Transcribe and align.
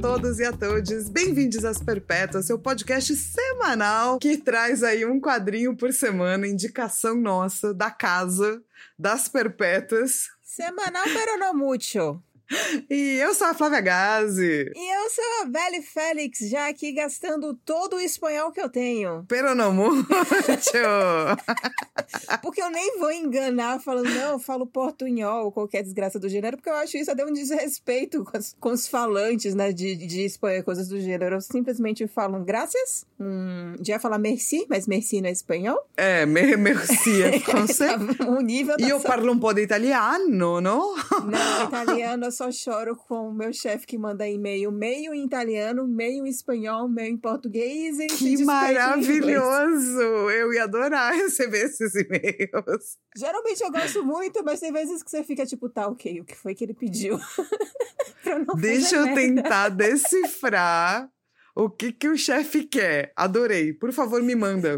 todos 0.00 0.38
e 0.38 0.44
a 0.44 0.52
todos. 0.52 1.08
Bem-vindos 1.08 1.64
às 1.64 1.82
Perpétuas, 1.82 2.46
seu 2.46 2.58
podcast 2.58 3.14
semanal 3.16 4.18
que 4.20 4.36
traz 4.36 4.84
aí 4.84 5.04
um 5.04 5.20
quadrinho 5.20 5.76
por 5.76 5.92
semana, 5.92 6.46
indicação 6.46 7.16
nossa 7.16 7.74
da 7.74 7.90
casa 7.90 8.62
das 8.96 9.28
Perpétuas. 9.28 10.30
Semanal 10.40 11.02
pero 11.04 11.38
no 11.38 11.52
mucho. 11.52 12.22
E 12.90 13.18
eu 13.18 13.34
sou 13.34 13.48
a 13.48 13.54
Flávia 13.54 13.80
Gazi. 13.80 14.72
E 14.74 14.96
eu 14.96 15.10
sou 15.10 15.24
a 15.42 15.44
Belle 15.46 15.82
Félix, 15.82 16.38
já 16.48 16.68
aqui 16.68 16.92
gastando 16.92 17.54
todo 17.64 17.96
o 17.96 18.00
espanhol 18.00 18.50
que 18.50 18.60
eu 18.60 18.68
tenho. 18.68 19.24
Pero 19.28 19.54
no 19.54 19.72
mucho. 19.72 20.06
porque 22.42 22.62
eu 22.62 22.70
nem 22.70 22.98
vou 22.98 23.10
enganar 23.10 23.80
falando, 23.80 24.08
não, 24.10 24.32
eu 24.32 24.38
falo 24.38 24.66
portunhol 24.66 25.46
ou 25.46 25.52
qualquer 25.52 25.82
desgraça 25.82 26.18
do 26.18 26.28
gênero, 26.28 26.56
porque 26.56 26.70
eu 26.70 26.76
acho 26.76 26.96
isso 26.96 27.10
até 27.10 27.24
um 27.24 27.32
desrespeito 27.32 28.24
com, 28.24 28.36
as, 28.36 28.56
com 28.58 28.70
os 28.70 28.86
falantes, 28.86 29.54
né, 29.54 29.72
de, 29.72 29.94
de 29.94 30.24
espanhol, 30.24 30.62
coisas 30.62 30.88
do 30.88 31.00
gênero. 31.00 31.36
Eu 31.36 31.40
simplesmente 31.40 32.06
falo 32.06 32.42
graças. 32.42 33.06
Hum, 33.20 33.74
já 33.82 33.94
ia 33.94 34.00
falar 34.00 34.18
merci, 34.18 34.66
mas 34.68 34.86
merci 34.86 35.20
não 35.20 35.28
é 35.28 35.32
espanhol. 35.32 35.78
É, 35.96 36.24
me, 36.24 36.56
merci 36.56 37.22
é 37.22 37.40
francês. 37.40 38.00
o 38.26 38.40
nível 38.40 38.76
E 38.78 38.88
eu 38.88 39.00
só... 39.00 39.08
parlo 39.08 39.32
um 39.32 39.38
pouco 39.38 39.56
de 39.56 39.62
italiano, 39.62 40.60
não? 40.60 40.96
Não, 40.96 41.64
italiano 41.64 42.26
eu 42.26 42.32
só 42.38 42.52
choro 42.52 42.94
com 42.94 43.30
o 43.30 43.34
meu 43.34 43.52
chefe 43.52 43.84
que 43.84 43.98
manda 43.98 44.28
e-mail 44.28 44.70
meio 44.70 45.12
em 45.12 45.24
italiano, 45.24 45.88
meio 45.88 46.24
em 46.24 46.30
espanhol, 46.30 46.88
meio 46.88 47.12
em 47.12 47.16
português. 47.16 47.98
E 47.98 48.06
que 48.06 48.44
maravilhoso! 48.44 50.00
Eu 50.30 50.52
ia 50.52 50.62
adorar 50.62 51.12
receber 51.18 51.64
esses 51.64 51.92
e-mails. 51.96 52.96
Geralmente 53.16 53.60
eu 53.60 53.72
gosto 53.72 54.04
muito, 54.04 54.44
mas 54.44 54.60
tem 54.60 54.72
vezes 54.72 55.02
que 55.02 55.10
você 55.10 55.24
fica 55.24 55.44
tipo, 55.44 55.68
tá, 55.68 55.88
ok, 55.88 56.20
o 56.20 56.24
que 56.24 56.36
foi 56.36 56.54
que 56.54 56.62
ele 56.62 56.74
pediu? 56.74 57.18
Deixa 58.60 58.94
eu 58.94 59.14
tentar 59.14 59.70
decifrar 59.70 61.10
o 61.56 61.68
que, 61.68 61.92
que 61.92 62.08
o 62.08 62.16
chefe 62.16 62.62
quer. 62.62 63.12
Adorei. 63.16 63.72
Por 63.72 63.92
favor, 63.92 64.22
me 64.22 64.36
manda. 64.36 64.76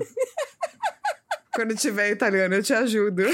Quando 1.54 1.74
tiver 1.74 2.10
italiano, 2.10 2.54
eu 2.54 2.62
te 2.62 2.72
ajudo. 2.72 3.24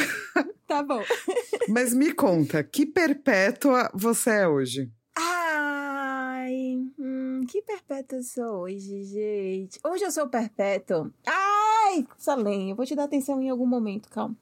Tá 0.66 0.82
bom. 0.82 1.02
Mas 1.68 1.94
me 1.94 2.12
conta, 2.12 2.62
que 2.64 2.84
perpétua 2.84 3.88
você 3.94 4.30
é 4.30 4.48
hoje? 4.48 4.90
Ai, 5.16 6.76
hum, 6.98 7.44
que 7.48 7.62
perpétua 7.62 8.18
eu 8.18 8.22
sou 8.22 8.62
hoje, 8.62 9.04
gente? 9.04 9.78
Hoje 9.84 10.04
eu 10.04 10.10
sou 10.10 10.28
perpétua. 10.28 11.10
Ai, 11.24 12.04
Salem, 12.18 12.70
eu 12.70 12.76
vou 12.76 12.84
te 12.84 12.96
dar 12.96 13.04
atenção 13.04 13.40
em 13.40 13.48
algum 13.48 13.66
momento, 13.66 14.08
calma. 14.08 14.36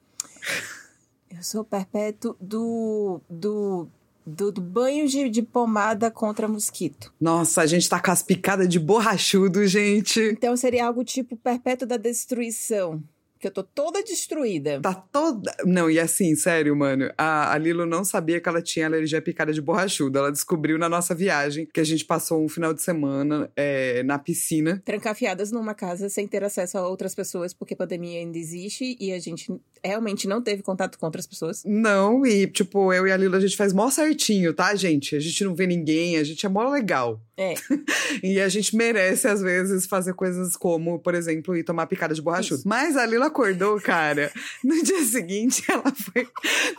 Eu 1.29 1.43
sou 1.43 1.63
perpétuo 1.63 2.35
do, 2.41 3.21
do, 3.29 3.87
do, 4.25 4.51
do 4.51 4.61
banho 4.61 5.07
de, 5.07 5.29
de, 5.29 5.43
pomada 5.43 6.09
contra 6.09 6.47
mosquito. 6.47 7.13
Nossa, 7.21 7.61
a 7.61 7.67
gente 7.67 7.87
tá 7.87 8.01
com 8.01 8.11
as 8.11 8.23
picadas 8.23 8.67
de 8.67 8.79
borrachudo, 8.79 9.65
gente. 9.67 10.19
Então 10.21 10.57
seria 10.57 10.87
algo 10.87 11.03
tipo 11.03 11.37
perpétuo 11.37 11.87
da 11.87 11.97
destruição 11.97 13.03
que 13.45 13.47
eu 13.47 13.51
tô 13.51 13.63
toda 13.63 14.03
destruída. 14.03 14.81
Tá 14.81 14.93
toda. 14.93 15.55
Não, 15.65 15.89
e 15.89 15.99
assim, 15.99 16.35
sério, 16.35 16.75
mano. 16.75 17.11
A, 17.15 17.53
a 17.53 17.57
Lilo 17.57 17.85
não 17.85 18.03
sabia 18.03 18.41
que 18.41 18.49
ela 18.49 18.61
tinha 18.61 18.87
alergia 18.87 19.21
picada 19.21 19.53
de 19.53 19.61
borrachudo. 19.61 20.17
Ela 20.17 20.31
descobriu 20.31 20.79
na 20.79 20.89
nossa 20.89 21.13
viagem 21.13 21.67
que 21.71 21.79
a 21.79 21.83
gente 21.83 22.03
passou 22.03 22.43
um 22.43 22.49
final 22.49 22.73
de 22.73 22.81
semana 22.81 23.51
é, 23.55 24.01
na 24.01 24.17
piscina. 24.17 24.81
Trancafiadas 24.83 25.51
numa 25.51 25.75
casa 25.75 26.09
sem 26.09 26.27
ter 26.27 26.43
acesso 26.43 26.77
a 26.77 26.87
outras 26.87 27.13
pessoas, 27.13 27.53
porque 27.53 27.75
a 27.75 27.77
pandemia 27.77 28.19
ainda 28.19 28.37
existe 28.37 28.97
e 28.99 29.13
a 29.13 29.19
gente 29.19 29.53
realmente 29.85 30.27
não 30.27 30.41
teve 30.41 30.63
contato 30.63 30.97
com 30.97 31.05
outras 31.05 31.27
pessoas. 31.27 31.63
Não, 31.65 32.25
e 32.25 32.47
tipo, 32.47 32.91
eu 32.93 33.07
e 33.07 33.11
a 33.11 33.17
Lilo 33.17 33.35
a 33.35 33.39
gente 33.39 33.57
faz 33.57 33.73
mó 33.73 33.89
certinho, 33.89 34.53
tá, 34.53 34.73
gente? 34.75 35.15
A 35.15 35.19
gente 35.19 35.43
não 35.43 35.55
vê 35.55 35.67
ninguém, 35.67 36.17
a 36.17 36.23
gente 36.23 36.45
é 36.45 36.49
mó 36.49 36.69
legal. 36.69 37.21
É. 37.37 37.53
e 38.23 38.39
a 38.39 38.47
gente 38.47 38.75
merece, 38.75 39.27
às 39.27 39.41
vezes, 39.41 39.85
fazer 39.85 40.13
coisas 40.13 40.55
como, 40.55 40.99
por 40.99 41.13
exemplo, 41.13 41.55
ir 41.55 41.63
tomar 41.63 41.87
picada 41.87 42.13
de 42.13 42.21
borrachudo. 42.21 42.59
Isso. 42.59 42.67
Mas 42.67 42.95
a 42.95 43.05
Lila 43.05 43.27
acordou, 43.27 43.79
cara. 43.81 44.31
No 44.63 44.81
dia 44.83 45.03
seguinte, 45.03 45.63
ela 45.69 45.93
foi. 45.93 46.27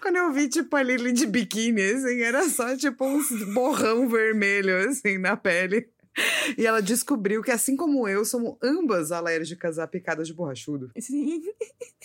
Quando 0.00 0.16
eu 0.16 0.32
vi, 0.32 0.48
tipo, 0.48 0.74
a 0.74 0.82
Lili 0.82 1.12
de 1.12 1.26
biquíni, 1.26 1.82
assim, 1.82 2.20
era 2.20 2.48
só, 2.48 2.76
tipo, 2.76 3.04
uns 3.04 3.28
borrão 3.52 4.08
vermelho, 4.08 4.88
assim, 4.88 5.18
na 5.18 5.36
pele. 5.36 5.88
E 6.56 6.66
ela 6.66 6.80
descobriu 6.80 7.42
que, 7.42 7.50
assim 7.50 7.76
como 7.76 8.08
eu, 8.08 8.24
somos 8.24 8.56
ambas 8.62 9.12
alérgicas 9.12 9.78
a 9.78 9.86
picadas 9.86 10.26
de 10.26 10.34
borrachudo. 10.34 10.90
Sim. 10.98 11.42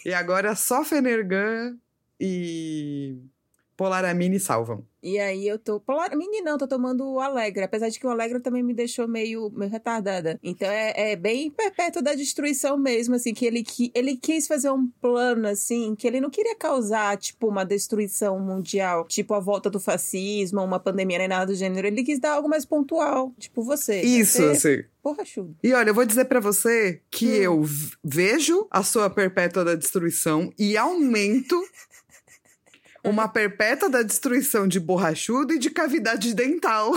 E 0.06 0.14
agora 0.14 0.56
só 0.56 0.84
Fenergan 0.84 1.78
e 2.20 3.18
Polaramine 3.76 4.40
salvam. 4.40 4.86
E 5.04 5.18
aí 5.18 5.48
eu 5.48 5.58
tô. 5.58 5.80
Polaramine 5.80 6.42
não, 6.42 6.58
tô 6.58 6.68
tomando 6.68 7.04
o 7.04 7.20
Alegra. 7.20 7.66
Apesar 7.66 7.90
de 7.90 8.00
que 8.00 8.06
o 8.06 8.10
Alegra 8.10 8.40
também 8.40 8.62
me 8.62 8.74
deixou 8.74 9.08
meio, 9.08 9.50
meio 9.50 9.72
retardada. 9.72 10.40
Então 10.44 10.70
é, 10.70 11.14
é 11.14 11.16
bem 11.16 11.50
perpétuo 11.50 12.04
da 12.04 12.14
destruição 12.14 12.78
mesmo, 12.78 13.16
assim, 13.16 13.34
que 13.34 13.46
ele, 13.46 13.64
que 13.64 13.92
ele 13.96 14.16
quis 14.16 14.48
fazer 14.48 14.70
um 14.70 14.88
plano, 15.02 15.48
assim, 15.48 15.96
que 15.96 16.06
ele 16.06 16.22
não 16.22 16.30
queria 16.30 16.56
causar, 16.56 17.18
tipo, 17.18 17.48
uma 17.48 17.66
destruição 17.66 18.40
mundial, 18.40 19.08
tipo 19.08 19.34
a 19.34 19.40
volta 19.40 19.70
do 19.70 19.80
fascismo, 19.80 20.62
uma 20.62 20.80
pandemia, 20.80 21.18
nem 21.18 21.28
nada 21.28 21.48
do 21.48 21.56
gênero. 21.56 21.88
Ele 21.88 22.04
quis 22.04 22.20
dar 22.20 22.34
algo 22.34 22.48
mais 22.48 22.66
pontual, 22.66 23.34
tipo 23.40 23.64
você. 23.64 24.02
Isso, 24.02 24.44
assim. 24.46 24.84
Borrachudo. 25.04 25.56
E 25.64 25.74
olha, 25.74 25.90
eu 25.90 25.96
vou 25.96 26.06
dizer 26.06 26.26
para 26.26 26.40
você 26.40 27.02
que 27.10 27.26
hum. 27.26 27.44
eu 27.44 27.66
vejo 28.04 28.68
a 28.70 28.84
sua 28.84 29.10
perpétua 29.10 29.66
da 29.66 29.74
destruição 29.74 30.54
e 30.60 30.78
aumento 30.78 31.60
uma 33.04 33.28
perpétua 33.28 33.90
da 33.90 34.02
destruição 34.02 34.68
de 34.68 34.80
borrachudo 34.80 35.54
e 35.54 35.60
de 35.60 35.70
cavidade 35.70 36.34
dental. 36.34 36.92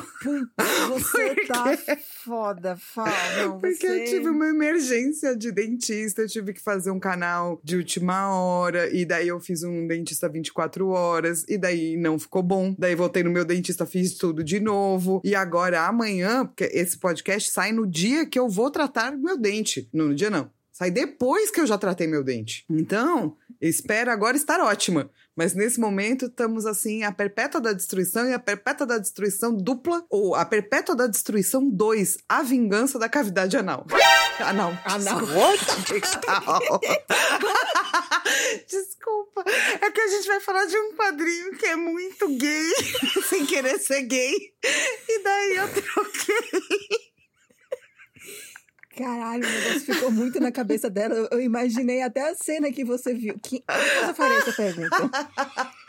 Você 0.88 1.25
Porque... 1.34 1.47
tá 1.47 1.76
foda, 2.25 2.76
fala. 2.76 3.59
Porque 3.60 3.87
você... 3.87 4.03
eu 4.03 4.04
tive 4.04 4.28
uma 4.28 4.48
emergência 4.48 5.37
de 5.37 5.50
dentista, 5.50 6.22
eu 6.22 6.28
tive 6.28 6.53
que 6.53 6.60
fazer 6.60 6.91
um 6.91 7.00
canal 7.00 7.60
de 7.62 7.76
última 7.76 8.28
hora, 8.34 8.94
e 8.94 9.04
daí 9.04 9.28
eu 9.28 9.41
fiz 9.41 9.62
um 9.62 9.87
dentista 9.87 10.28
24 10.28 10.88
horas, 10.88 11.44
e 11.48 11.56
daí 11.56 11.97
não 11.97 12.19
ficou 12.19 12.42
bom. 12.42 12.75
Daí 12.78 12.94
voltei 12.94 13.22
no 13.22 13.31
meu 13.31 13.44
dentista, 13.44 13.86
fiz 13.86 14.15
tudo 14.15 14.44
de 14.44 14.60
novo. 14.60 15.21
E 15.25 15.34
agora, 15.34 15.86
amanhã, 15.86 16.44
porque 16.47 16.65
esse 16.65 16.98
podcast 16.98 17.50
sai 17.50 17.72
no 17.72 17.86
dia 17.86 18.26
que 18.26 18.38
eu 18.38 18.48
vou 18.48 18.71
tratar 18.71 19.16
meu 19.16 19.38
dente. 19.38 19.88
Não, 19.92 20.09
no 20.09 20.15
dia 20.15 20.31
não. 20.31 20.50
Sai 20.75 20.91
depois 20.91 21.53
que 21.53 21.60
eu 21.60 21.66
já 21.69 21.78
tratei 21.78 22.09
meu 22.09 22.25
dente. 22.25 22.65
Então, 22.69 23.36
espero 23.60 24.10
agora 24.10 24.36
estar 24.36 24.59
ótima. 24.59 25.09
Mas 25.37 25.55
nesse 25.55 25.81
momento 25.81 26.27
estamos 26.27 26.65
assim, 26.65 27.03
a 27.03 27.11
perpétua 27.11 27.61
da 27.61 27.72
destruição 27.72 28.28
e 28.28 28.33
a 28.33 28.39
perpétua 28.39 28.87
da 28.87 28.99
destruição 28.99 29.55
dupla, 29.55 30.05
ou 30.09 30.34
a 30.34 30.45
perpétua 30.45 30.95
da 30.95 31.06
destruição 31.06 31.69
2, 31.69 32.19
a 32.28 32.43
vingança 32.43 32.99
da 32.99 33.09
cavidade 33.09 33.56
anal. 33.56 33.87
Anal. 34.39 34.72
Anal. 34.84 35.21
Desculpa. 38.67 39.45
É 39.81 39.91
que 39.91 40.00
a 40.00 40.09
gente 40.09 40.27
vai 40.27 40.41
falar 40.41 40.65
de 40.67 40.77
um 40.77 40.95
quadrinho 40.95 41.56
que 41.56 41.66
é 41.66 41.77
muito 41.77 42.28
gay, 42.37 42.72
sem 43.28 43.45
querer 43.47 43.78
ser 43.78 44.03
gay. 44.03 44.34
E 45.09 45.22
daí 45.22 45.56
eu 45.56 45.69
troquei. 45.69 47.03
Caralho, 48.97 49.44
o 49.44 49.50
negócio 49.50 49.81
ficou 49.81 50.10
muito 50.10 50.38
na 50.41 50.53
cabeça 50.53 50.88
dela. 50.88 51.28
Eu 51.31 51.41
imaginei 51.41 52.03
até 52.03 52.31
a 52.31 52.34
cena 52.34 52.71
que 52.71 52.84
você 52.84 53.12
viu. 53.12 53.37
Que... 53.43 53.65
eu 54.06 54.15
faria 54.15 54.38
essa 54.38 54.53
pergunta? 54.53 55.10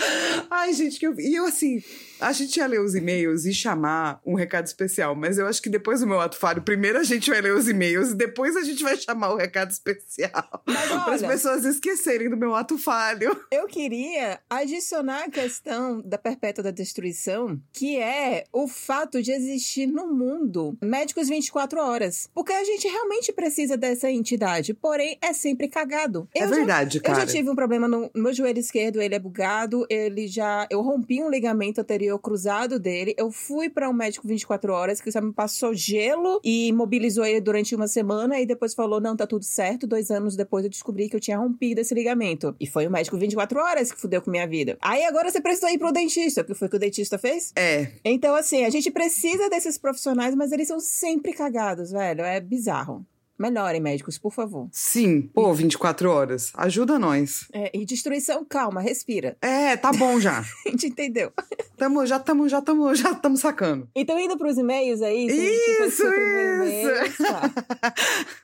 Ai, 0.50 0.73
gente, 0.73 1.00
que 1.00 1.07
eu... 1.07 1.19
e 1.19 1.35
eu 1.35 1.45
assim, 1.45 1.81
a 2.19 2.31
gente 2.31 2.57
ia 2.57 2.67
ler 2.67 2.81
os 2.81 2.95
e-mails 2.95 3.45
e 3.45 3.53
chamar 3.53 4.22
um 4.25 4.35
recado 4.35 4.66
especial, 4.66 5.16
mas 5.16 5.38
eu 5.38 5.47
acho 5.47 5.61
que 5.61 5.69
depois 5.69 6.00
do 6.00 6.07
meu 6.07 6.19
ato 6.19 6.38
falho, 6.38 6.61
primeiro 6.61 7.00
a 7.00 7.03
gente 7.03 7.29
vai 7.29 7.41
ler 7.41 7.53
os 7.53 7.67
e-mails 7.67 8.11
e 8.11 8.16
depois 8.16 8.56
a 8.56 8.63
gente 8.63 8.83
vai 8.83 8.95
chamar 8.97 9.33
o 9.33 9.38
recado 9.38 9.72
especial. 9.72 10.63
Para 10.65 11.13
as 11.13 11.21
pessoas 11.21 11.65
esquecerem 11.65 12.30
do 12.30 12.38
meu 12.38 12.56
ato 12.56 12.77
falho. 12.77 13.39
Eu 13.51 13.68
queria 13.68 14.39
adicionar 14.50 15.25
a 15.25 15.30
questão 15.30 16.01
da 16.01 16.18
perpétua 16.18 16.63
da 16.63 16.71
destruição, 16.71 17.59
que 17.74 17.97
é 17.97 18.45
o 18.51 18.68
fato 18.68 19.21
de 19.21 19.31
existir 19.31 19.88
no 19.88 20.07
mundo 20.07 20.77
médicos 20.81 21.27
24 21.27 21.80
horas. 21.80 22.30
Porque 22.33 22.53
a 22.53 22.63
gente 22.63 22.88
realmente 22.88 23.31
precisa 23.33 23.75
dessa 23.77 24.09
entidade, 24.09 24.74
porém 24.74 25.18
é 25.21 25.33
sempre 25.33 25.68
cagado. 25.68 26.27
É 26.33 26.44
eu 26.44 26.47
é 26.47 26.47
verdade, 26.47 26.97
já, 26.97 27.03
cara. 27.03 27.19
Eu 27.19 27.27
já 27.27 27.33
tive 27.33 27.50
um 27.50 27.56
problema 27.56 27.88
no, 27.88 28.09
no 28.13 28.24
meu 28.24 28.33
joelho 28.33 28.59
esquerdo, 28.59 29.01
ele 29.01 29.15
é 29.15 29.19
bugado, 29.19 29.84
ele 29.89 30.27
já. 30.27 30.67
Eu 30.69 30.81
rompi 30.81 31.21
um 31.21 31.29
ligamento 31.29 31.81
anterior 31.81 32.17
cruzado 32.19 32.79
dele. 32.79 33.13
Eu 33.17 33.31
fui 33.31 33.69
para 33.69 33.89
um 33.89 33.93
médico 33.93 34.27
24 34.27 34.73
horas 34.73 35.01
que 35.01 35.11
só 35.11 35.21
me 35.21 35.33
passou 35.33 35.73
gelo 35.73 36.39
e 36.43 36.71
mobilizou 36.73 37.25
ele 37.25 37.41
durante 37.41 37.75
uma 37.75 37.87
semana 37.87 38.39
e 38.39 38.45
depois 38.45 38.73
falou: 38.73 38.99
não, 38.99 39.15
tá 39.15 39.25
tudo 39.27 39.43
certo. 39.43 39.87
Dois 39.87 40.11
anos 40.11 40.35
depois 40.35 40.63
eu 40.63 40.69
descobri 40.69 41.09
que 41.09 41.15
eu 41.15 41.19
tinha 41.19 41.37
rompido 41.37 41.81
esse 41.81 41.93
ligamento. 41.93 42.55
E 42.59 42.67
foi 42.67 42.87
o 42.87 42.91
médico 42.91 43.17
24 43.17 43.59
horas 43.59 43.91
que 43.91 43.99
fudeu 43.99 44.21
com 44.21 44.31
minha 44.31 44.47
vida. 44.47 44.77
Aí 44.81 45.03
agora 45.03 45.29
você 45.29 45.41
precisa 45.41 45.71
ir 45.71 45.77
pro 45.77 45.91
dentista. 45.91 46.41
O 46.41 46.45
que 46.45 46.53
foi 46.53 46.69
que 46.69 46.75
o 46.75 46.79
dentista 46.79 47.17
fez? 47.17 47.51
É. 47.55 47.91
Então, 48.03 48.35
assim, 48.35 48.65
a 48.65 48.69
gente 48.69 48.91
precisa 48.91 49.49
desses 49.49 49.77
profissionais, 49.77 50.35
mas 50.35 50.51
eles 50.51 50.67
são 50.67 50.79
sempre 50.79 51.33
cagados, 51.33 51.91
velho. 51.91 52.21
É 52.21 52.39
bizarro. 52.39 53.05
Melhorem, 53.37 53.81
médicos, 53.81 54.17
por 54.17 54.31
favor. 54.31 54.67
Sim, 54.71 55.23
pô, 55.23 55.53
24 55.53 56.09
horas. 56.09 56.51
Ajuda 56.55 56.97
nós. 56.97 57.47
É, 57.53 57.69
e 57.77 57.85
destruição, 57.85 58.45
calma, 58.45 58.79
respira. 58.81 59.37
É, 59.41 59.75
tá 59.75 59.91
bom 59.91 60.19
já. 60.19 60.39
A 60.65 60.69
gente 60.69 60.87
entendeu. 60.87 61.31
Tamo, 61.77 62.05
já 62.05 62.17
estamos 62.17 62.49
já 62.49 62.61
tamo, 62.61 62.95
já 62.95 63.13
tamo 63.13 63.35
sacando. 63.37 63.89
Então, 63.93 64.17
indo 64.19 64.37
pros 64.37 64.57
e-mails 64.57 65.01
aí. 65.01 65.27
Isso, 65.27 66.03
isso. 66.03 67.23
tá. 67.23 67.51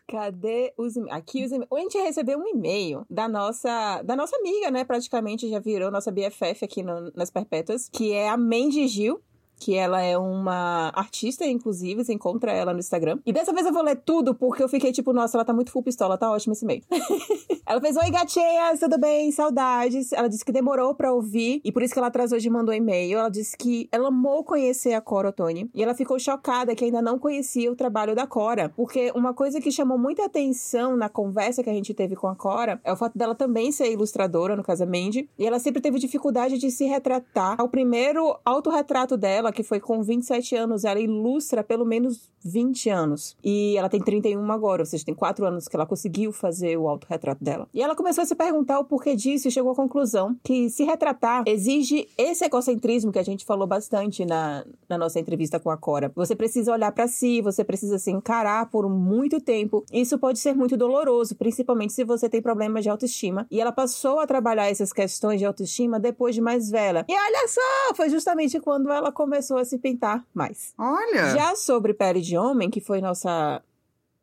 Cadê 0.09 0.73
os 0.77 0.95
e-mails? 0.95 1.15
Aqui 1.17 1.45
os 1.45 1.51
e-mails. 1.51 1.71
A 1.71 1.79
gente 1.79 1.97
recebeu 1.97 2.38
um 2.39 2.47
e-mail 2.47 3.05
da 3.09 3.27
nossa, 3.29 4.01
da 4.03 4.15
nossa 4.15 4.35
amiga, 4.38 4.69
né? 4.71 4.83
Praticamente 4.83 5.49
já 5.49 5.59
virou 5.59 5.89
nossa 5.91 6.11
BFF 6.11 6.65
aqui 6.65 6.83
no- 6.83 7.11
nas 7.15 7.29
Perpétuas, 7.29 7.88
que 7.89 8.11
é 8.11 8.29
a 8.29 8.38
Mandy 8.38 8.88
Gil. 8.88 9.21
Que 9.62 9.75
ela 9.75 10.02
é 10.02 10.18
uma 10.18 10.92
artista, 10.96 11.46
inclusive, 11.46 12.04
você 12.04 12.13
encontra 12.13 12.52
ela 12.52 12.74
no 12.74 12.80
Instagram. 12.80 13.19
E 13.24 13.31
dessa 13.31 13.54
vez 13.54 13.63
eu 13.68 13.72
vou 13.72 13.84
ler 13.84 13.98
tudo, 13.98 14.34
porque 14.34 14.63
eu 14.63 14.68
fiquei 14.68 14.92
tipo, 14.92 15.13
nossa, 15.13 15.38
ela 15.38 15.46
tá 15.46 15.54
muito 15.54 15.72
full 15.72 15.84
pistola, 15.84 16.18
tá 16.18 16.31
ótimo 16.31 16.54
esse 16.54 16.66
e-mail. 16.66 16.81
ela 17.63 17.80
fez, 17.80 17.96
oi 17.96 18.10
gatinhas, 18.10 18.80
tudo 18.80 18.98
bem? 18.98 19.31
Saudades. 19.31 20.12
Ela 20.13 20.28
disse 20.28 20.44
que 20.44 20.52
demorou 20.52 20.96
pra 20.96 21.13
ouvir, 21.13 21.62
e 21.63 21.72
por 21.72 21.84
isso 21.84 21.94
que 21.94 22.00
ela 22.00 22.08
atrasou 22.08 22.40
de 22.40 22.50
mandou 22.50 22.74
e-mail. 22.74 23.19
Ela 23.19 23.30
disse 23.30 23.56
que 23.56 23.88
ela 23.92 24.08
amou 24.08 24.44
conhecer 24.44 24.94
a 24.94 25.02
Cora 25.02 25.30
Otoni, 25.30 25.69
e 25.75 25.84
ela 25.84 25.94
ficou 25.94 26.18
chocada 26.18 26.75
que 26.75 26.84
ainda 26.84 27.00
não 27.00 27.19
conhecia 27.19 27.72
o 27.72 27.75
trabalho 27.75 28.16
da 28.16 28.25
Cora. 28.25 28.69
Porque 28.75 29.12
uma 29.13 29.31
coisa 29.31 29.62
que 29.62 29.72
chamou 29.72 29.98
muita 29.98 30.25
atenção 30.25 30.98
na 30.98 31.08
conversa 31.08 31.62
que 31.62 31.69
a 31.69 31.74
gente 31.74 31.94
teve 31.94 32.16
com 32.16 32.28
a 32.28 32.36
Cora 32.36 32.81
é 32.84 32.92
o 32.92 32.96
fato 32.96 33.16
dela 33.16 33.36
também 33.36 33.72
ser 33.72 33.92
ilustradora, 33.92 34.56
no 34.56 34.63
caso 34.63 34.84
a 34.84 34.88
Mandy, 34.88 35.30
e 35.38 35.46
ela 35.46 35.60
sempre 35.60 35.81
teve 35.81 36.00
dificuldade 36.00 36.58
de 36.58 36.72
se 36.72 36.86
retratar. 36.86 37.62
O 37.62 37.69
primeiro 37.69 38.36
autorretrato 38.44 39.16
dela, 39.16 39.50
que 39.51 39.63
foi 39.63 39.80
com 39.80 40.01
27 40.01 40.56
anos, 40.56 40.83
ela 40.83 41.00
ilustra 41.00 41.63
pelo 41.63 41.86
menos 41.86 42.30
20 42.44 42.89
anos. 42.89 43.36
E 43.44 43.77
ela 43.77 43.89
tem 43.89 44.00
31 44.00 44.51
agora, 44.51 44.81
ou 44.81 44.86
seja, 44.86 45.06
tem 45.06 45.13
4 45.13 45.45
anos 45.45 45.68
que 45.68 45.75
ela 45.75 45.86
conseguiu 45.86 46.31
fazer 46.31 46.77
o 46.77 46.88
autorretrato 46.88 47.44
dela. 47.44 47.68
E 47.74 47.81
ela 47.81 47.95
começou 47.95 48.24
a 48.24 48.25
se 48.25 48.36
perguntar 48.36 48.80
o 48.80 48.86
porquê 48.86 49.15
disso 49.15 49.48
e 49.48 49.51
chegou 49.51 49.71
à 49.71 49.75
conclusão 49.75 50.36
que 50.44 50.69
se 50.69 50.83
retratar 50.83 51.44
exige 51.45 52.07
esse 52.18 52.45
egocentrismo 52.45 53.12
que 53.12 53.19
a 53.19 53.24
gente 53.24 53.45
falou 53.45 53.68
bastante 53.68 54.25
na, 54.25 54.65
na 54.89 54.98
nossa 54.98 55.19
entrevista 55.19 55.59
com 55.59 55.69
a 55.69 55.77
Cora. 55.77 56.12
Você 56.15 56.36
precisa 56.36 56.71
olhar 56.71 56.92
pra 56.92 57.07
si, 57.07 57.42
você 57.42 57.63
precisa 57.63 57.98
se 57.98 58.12
encarar 58.12 58.69
por 58.69 58.89
muito 58.89 59.39
tempo. 59.39 59.86
Isso 59.92 60.18
pode 60.18 60.39
ser 60.39 60.56
muito 60.56 60.75
doloroso, 60.75 61.36
principalmente 61.36 61.94
se 61.94 62.03
você 62.03 62.27
tem 62.30 62.42
problemas 62.42 62.83
de 62.83 62.89
autoestima. 62.89 63.45
E 63.50 63.62
ela 63.62 63.71
passou 63.71 64.19
a 64.19 64.27
trabalhar 64.27 64.69
essas 64.69 64.92
questões 64.92 65.39
de 65.39 65.45
autoestima 65.45 66.00
depois 66.00 66.36
de 66.36 66.42
mais 66.42 66.69
velha. 66.69 67.06
E 67.07 67.13
olha 67.13 67.48
só, 67.48 67.95
foi 67.95 68.09
justamente 68.09 68.59
quando 68.59 68.92
ela 68.92 69.12
começou 69.12 69.40
a 69.57 69.65
se 69.65 69.77
pintar 69.77 70.25
mais. 70.33 70.73
Olha. 70.77 71.31
Já 71.35 71.55
sobre 71.55 71.93
pele 71.93 72.21
de 72.21 72.38
homem, 72.38 72.69
que 72.69 72.79
foi 72.81 73.01
nossa 73.01 73.61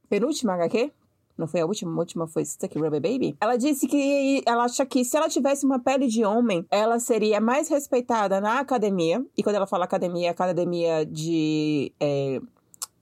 penúltima 0.08 0.54
HQ, 0.54 0.90
não 1.36 1.46
foi 1.46 1.60
a 1.60 1.66
última, 1.66 1.92
a 1.92 1.98
última 1.98 2.26
foi 2.26 2.44
Stuck 2.44 2.76
Rubber 2.78 3.00
Baby. 3.00 3.36
Ela 3.40 3.56
disse 3.56 3.86
que 3.86 4.42
ela 4.44 4.64
acha 4.64 4.84
que 4.84 5.04
se 5.04 5.16
ela 5.16 5.28
tivesse 5.28 5.64
uma 5.64 5.78
pele 5.78 6.08
de 6.08 6.24
homem, 6.24 6.66
ela 6.70 6.98
seria 6.98 7.40
mais 7.40 7.68
respeitada 7.68 8.40
na 8.40 8.58
academia. 8.58 9.24
E 9.36 9.42
quando 9.42 9.54
ela 9.56 9.66
fala 9.66 9.84
academia, 9.84 10.26
é 10.26 10.30
academia 10.30 11.06
de. 11.06 11.92
É, 12.00 12.40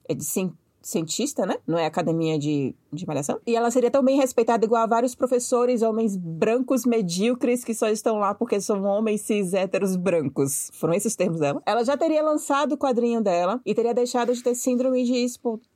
é 0.09 0.13
de 0.13 0.23
cien- 0.23 0.53
cientista, 0.87 1.45
né? 1.45 1.57
Não 1.67 1.77
é 1.77 1.85
academia 1.85 2.37
de, 2.37 2.73
de 2.93 3.05
malhação. 3.05 3.39
E 3.45 3.55
ela 3.55 3.69
seria 3.71 3.91
também 3.91 4.17
respeitada 4.17 4.65
igual 4.65 4.83
a 4.83 4.87
vários 4.87 5.15
professores, 5.15 5.81
homens 5.81 6.15
brancos 6.15 6.85
medíocres 6.85 7.63
que 7.63 7.73
só 7.73 7.89
estão 7.89 8.17
lá 8.17 8.33
porque 8.33 8.61
são 8.61 8.83
homens 8.83 9.21
cis 9.21 9.53
héteros 9.53 9.95
brancos. 9.95 10.69
Foram 10.73 10.93
esses 10.93 11.07
os 11.07 11.15
termos 11.15 11.39
dela. 11.39 11.61
Ela 11.65 11.83
já 11.83 11.97
teria 11.97 12.21
lançado 12.21 12.73
o 12.73 12.77
quadrinho 12.77 13.21
dela 13.21 13.59
e 13.65 13.73
teria 13.73 13.93
deixado 13.93 14.33
de 14.33 14.43
ter 14.43 14.55
síndrome 14.55 15.03
de 15.03 15.25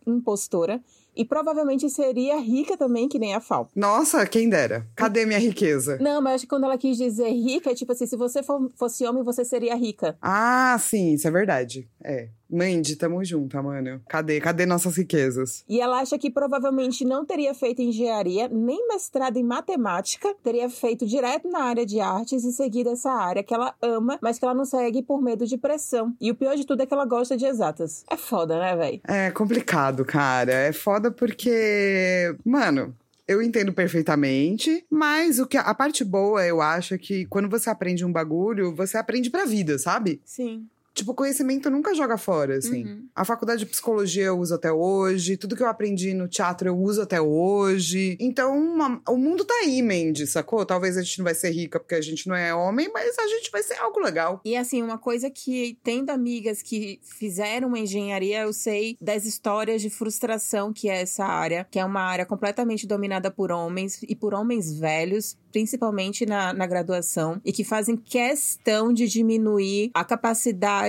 impostora. 0.05 0.81
E 1.13 1.25
provavelmente 1.25 1.89
seria 1.89 2.39
rica 2.39 2.77
também, 2.77 3.09
que 3.09 3.19
nem 3.19 3.33
a 3.33 3.41
Fal. 3.41 3.69
Nossa, 3.75 4.25
quem 4.25 4.47
dera. 4.47 4.87
Cadê 4.95 5.25
minha 5.25 5.39
riqueza? 5.39 5.97
Não, 5.99 6.21
mas 6.21 6.35
acho 6.35 6.43
que 6.45 6.49
quando 6.49 6.63
ela 6.63 6.77
quis 6.77 6.97
dizer 6.97 7.29
rica, 7.31 7.71
é 7.71 7.75
tipo 7.75 7.91
assim, 7.91 8.05
se 8.05 8.15
você 8.15 8.41
fosse 8.77 9.05
homem, 9.05 9.21
você 9.21 9.43
seria 9.43 9.75
rica. 9.75 10.17
Ah, 10.21 10.77
sim, 10.79 11.13
isso 11.13 11.27
é 11.27 11.31
verdade. 11.31 11.89
É. 12.01 12.29
Mandy, 12.51 12.95
tamo 12.95 13.23
junto, 13.23 13.61
mano. 13.63 14.01
Cadê? 14.07 14.39
Cadê 14.39 14.65
nossas 14.65 14.95
riquezas? 14.97 15.63
E 15.67 15.79
ela 15.79 15.99
acha 15.99 16.17
que 16.17 16.29
provavelmente 16.29 17.05
não 17.05 17.25
teria 17.25 17.53
feito 17.53 17.81
engenharia, 17.81 18.47
nem 18.49 18.87
mestrado 18.87 19.37
em 19.37 19.43
matemática, 19.43 20.35
teria 20.43 20.69
feito 20.69 21.05
direto 21.05 21.49
na 21.49 21.63
área 21.63 21.85
de 21.85 21.99
artes 21.99 22.43
e 22.43 22.51
seguido 22.51 22.89
essa 22.89 23.11
área 23.11 23.43
que 23.43 23.53
ela 23.53 23.73
ama, 23.81 24.19
mas 24.21 24.37
que 24.37 24.45
ela 24.45 24.53
não 24.53 24.65
segue 24.65 25.01
por 25.01 25.21
medo 25.21 25.45
de 25.45 25.57
pressão. 25.57 26.13
E 26.19 26.29
o 26.29 26.35
pior 26.35 26.55
de 26.55 26.65
tudo 26.65 26.81
é 26.81 26.85
que 26.85 26.93
ela 26.93 27.05
gosta 27.05 27.37
de 27.37 27.45
exatas. 27.45 28.03
É 28.09 28.17
foda, 28.17 28.59
né, 28.59 28.75
véi? 28.75 29.01
É 29.07 29.31
complicado, 29.31 30.03
cara. 30.03 30.51
É 30.51 30.73
foda 30.73 31.09
porque, 31.09 32.35
mano, 32.43 32.95
eu 33.27 33.41
entendo 33.41 33.71
perfeitamente, 33.71 34.85
mas 34.89 35.39
o 35.39 35.47
que 35.47 35.57
a 35.57 35.73
parte 35.73 36.03
boa, 36.03 36.45
eu 36.45 36.61
acho, 36.61 36.93
é 36.93 36.97
que 36.97 37.25
quando 37.27 37.49
você 37.49 37.69
aprende 37.69 38.03
um 38.03 38.11
bagulho, 38.11 38.75
você 38.75 38.97
aprende 38.97 39.29
pra 39.29 39.45
vida, 39.45 39.79
sabe? 39.79 40.21
Sim. 40.25 40.67
Tipo, 40.93 41.13
conhecimento 41.13 41.69
nunca 41.69 41.95
joga 41.95 42.17
fora, 42.17 42.57
assim. 42.57 42.83
Uhum. 42.83 43.05
A 43.15 43.23
faculdade 43.23 43.59
de 43.59 43.65
psicologia 43.65 44.25
eu 44.25 44.37
uso 44.37 44.53
até 44.55 44.71
hoje, 44.71 45.37
tudo 45.37 45.55
que 45.55 45.63
eu 45.63 45.67
aprendi 45.67 46.13
no 46.13 46.27
teatro 46.27 46.67
eu 46.67 46.77
uso 46.77 47.01
até 47.01 47.21
hoje. 47.21 48.17
Então, 48.19 48.57
uma- 48.57 49.01
o 49.07 49.15
mundo 49.17 49.45
tá 49.45 49.53
aí, 49.63 49.81
Mandy, 49.81 50.27
sacou? 50.27 50.65
Talvez 50.65 50.97
a 50.97 51.01
gente 51.01 51.19
não 51.19 51.23
vai 51.23 51.33
ser 51.33 51.49
rica 51.51 51.79
porque 51.79 51.95
a 51.95 52.01
gente 52.01 52.27
não 52.27 52.35
é 52.35 52.53
homem, 52.53 52.89
mas 52.93 53.17
a 53.17 53.27
gente 53.27 53.49
vai 53.51 53.63
ser 53.63 53.75
algo 53.75 53.99
legal. 54.01 54.41
E 54.43 54.55
assim, 54.57 54.81
uma 54.81 54.97
coisa 54.97 55.29
que, 55.29 55.77
tendo 55.83 56.09
amigas 56.09 56.61
que 56.61 56.99
fizeram 57.03 57.69
uma 57.69 57.79
engenharia, 57.79 58.41
eu 58.41 58.51
sei 58.53 58.97
das 58.99 59.25
histórias 59.25 59.81
de 59.81 59.89
frustração 59.89 60.73
que 60.73 60.89
é 60.89 61.01
essa 61.01 61.23
área, 61.25 61.65
que 61.71 61.79
é 61.79 61.85
uma 61.85 62.01
área 62.01 62.25
completamente 62.25 62.85
dominada 62.85 63.31
por 63.31 63.51
homens 63.51 63.99
e 64.07 64.15
por 64.15 64.33
homens 64.33 64.77
velhos, 64.77 65.37
principalmente 65.51 66.25
na, 66.25 66.53
na 66.53 66.65
graduação, 66.67 67.39
e 67.45 67.51
que 67.53 67.63
fazem 67.63 67.95
questão 67.95 68.91
de 68.91 69.07
diminuir 69.07 69.91
a 69.93 70.03
capacidade 70.03 70.80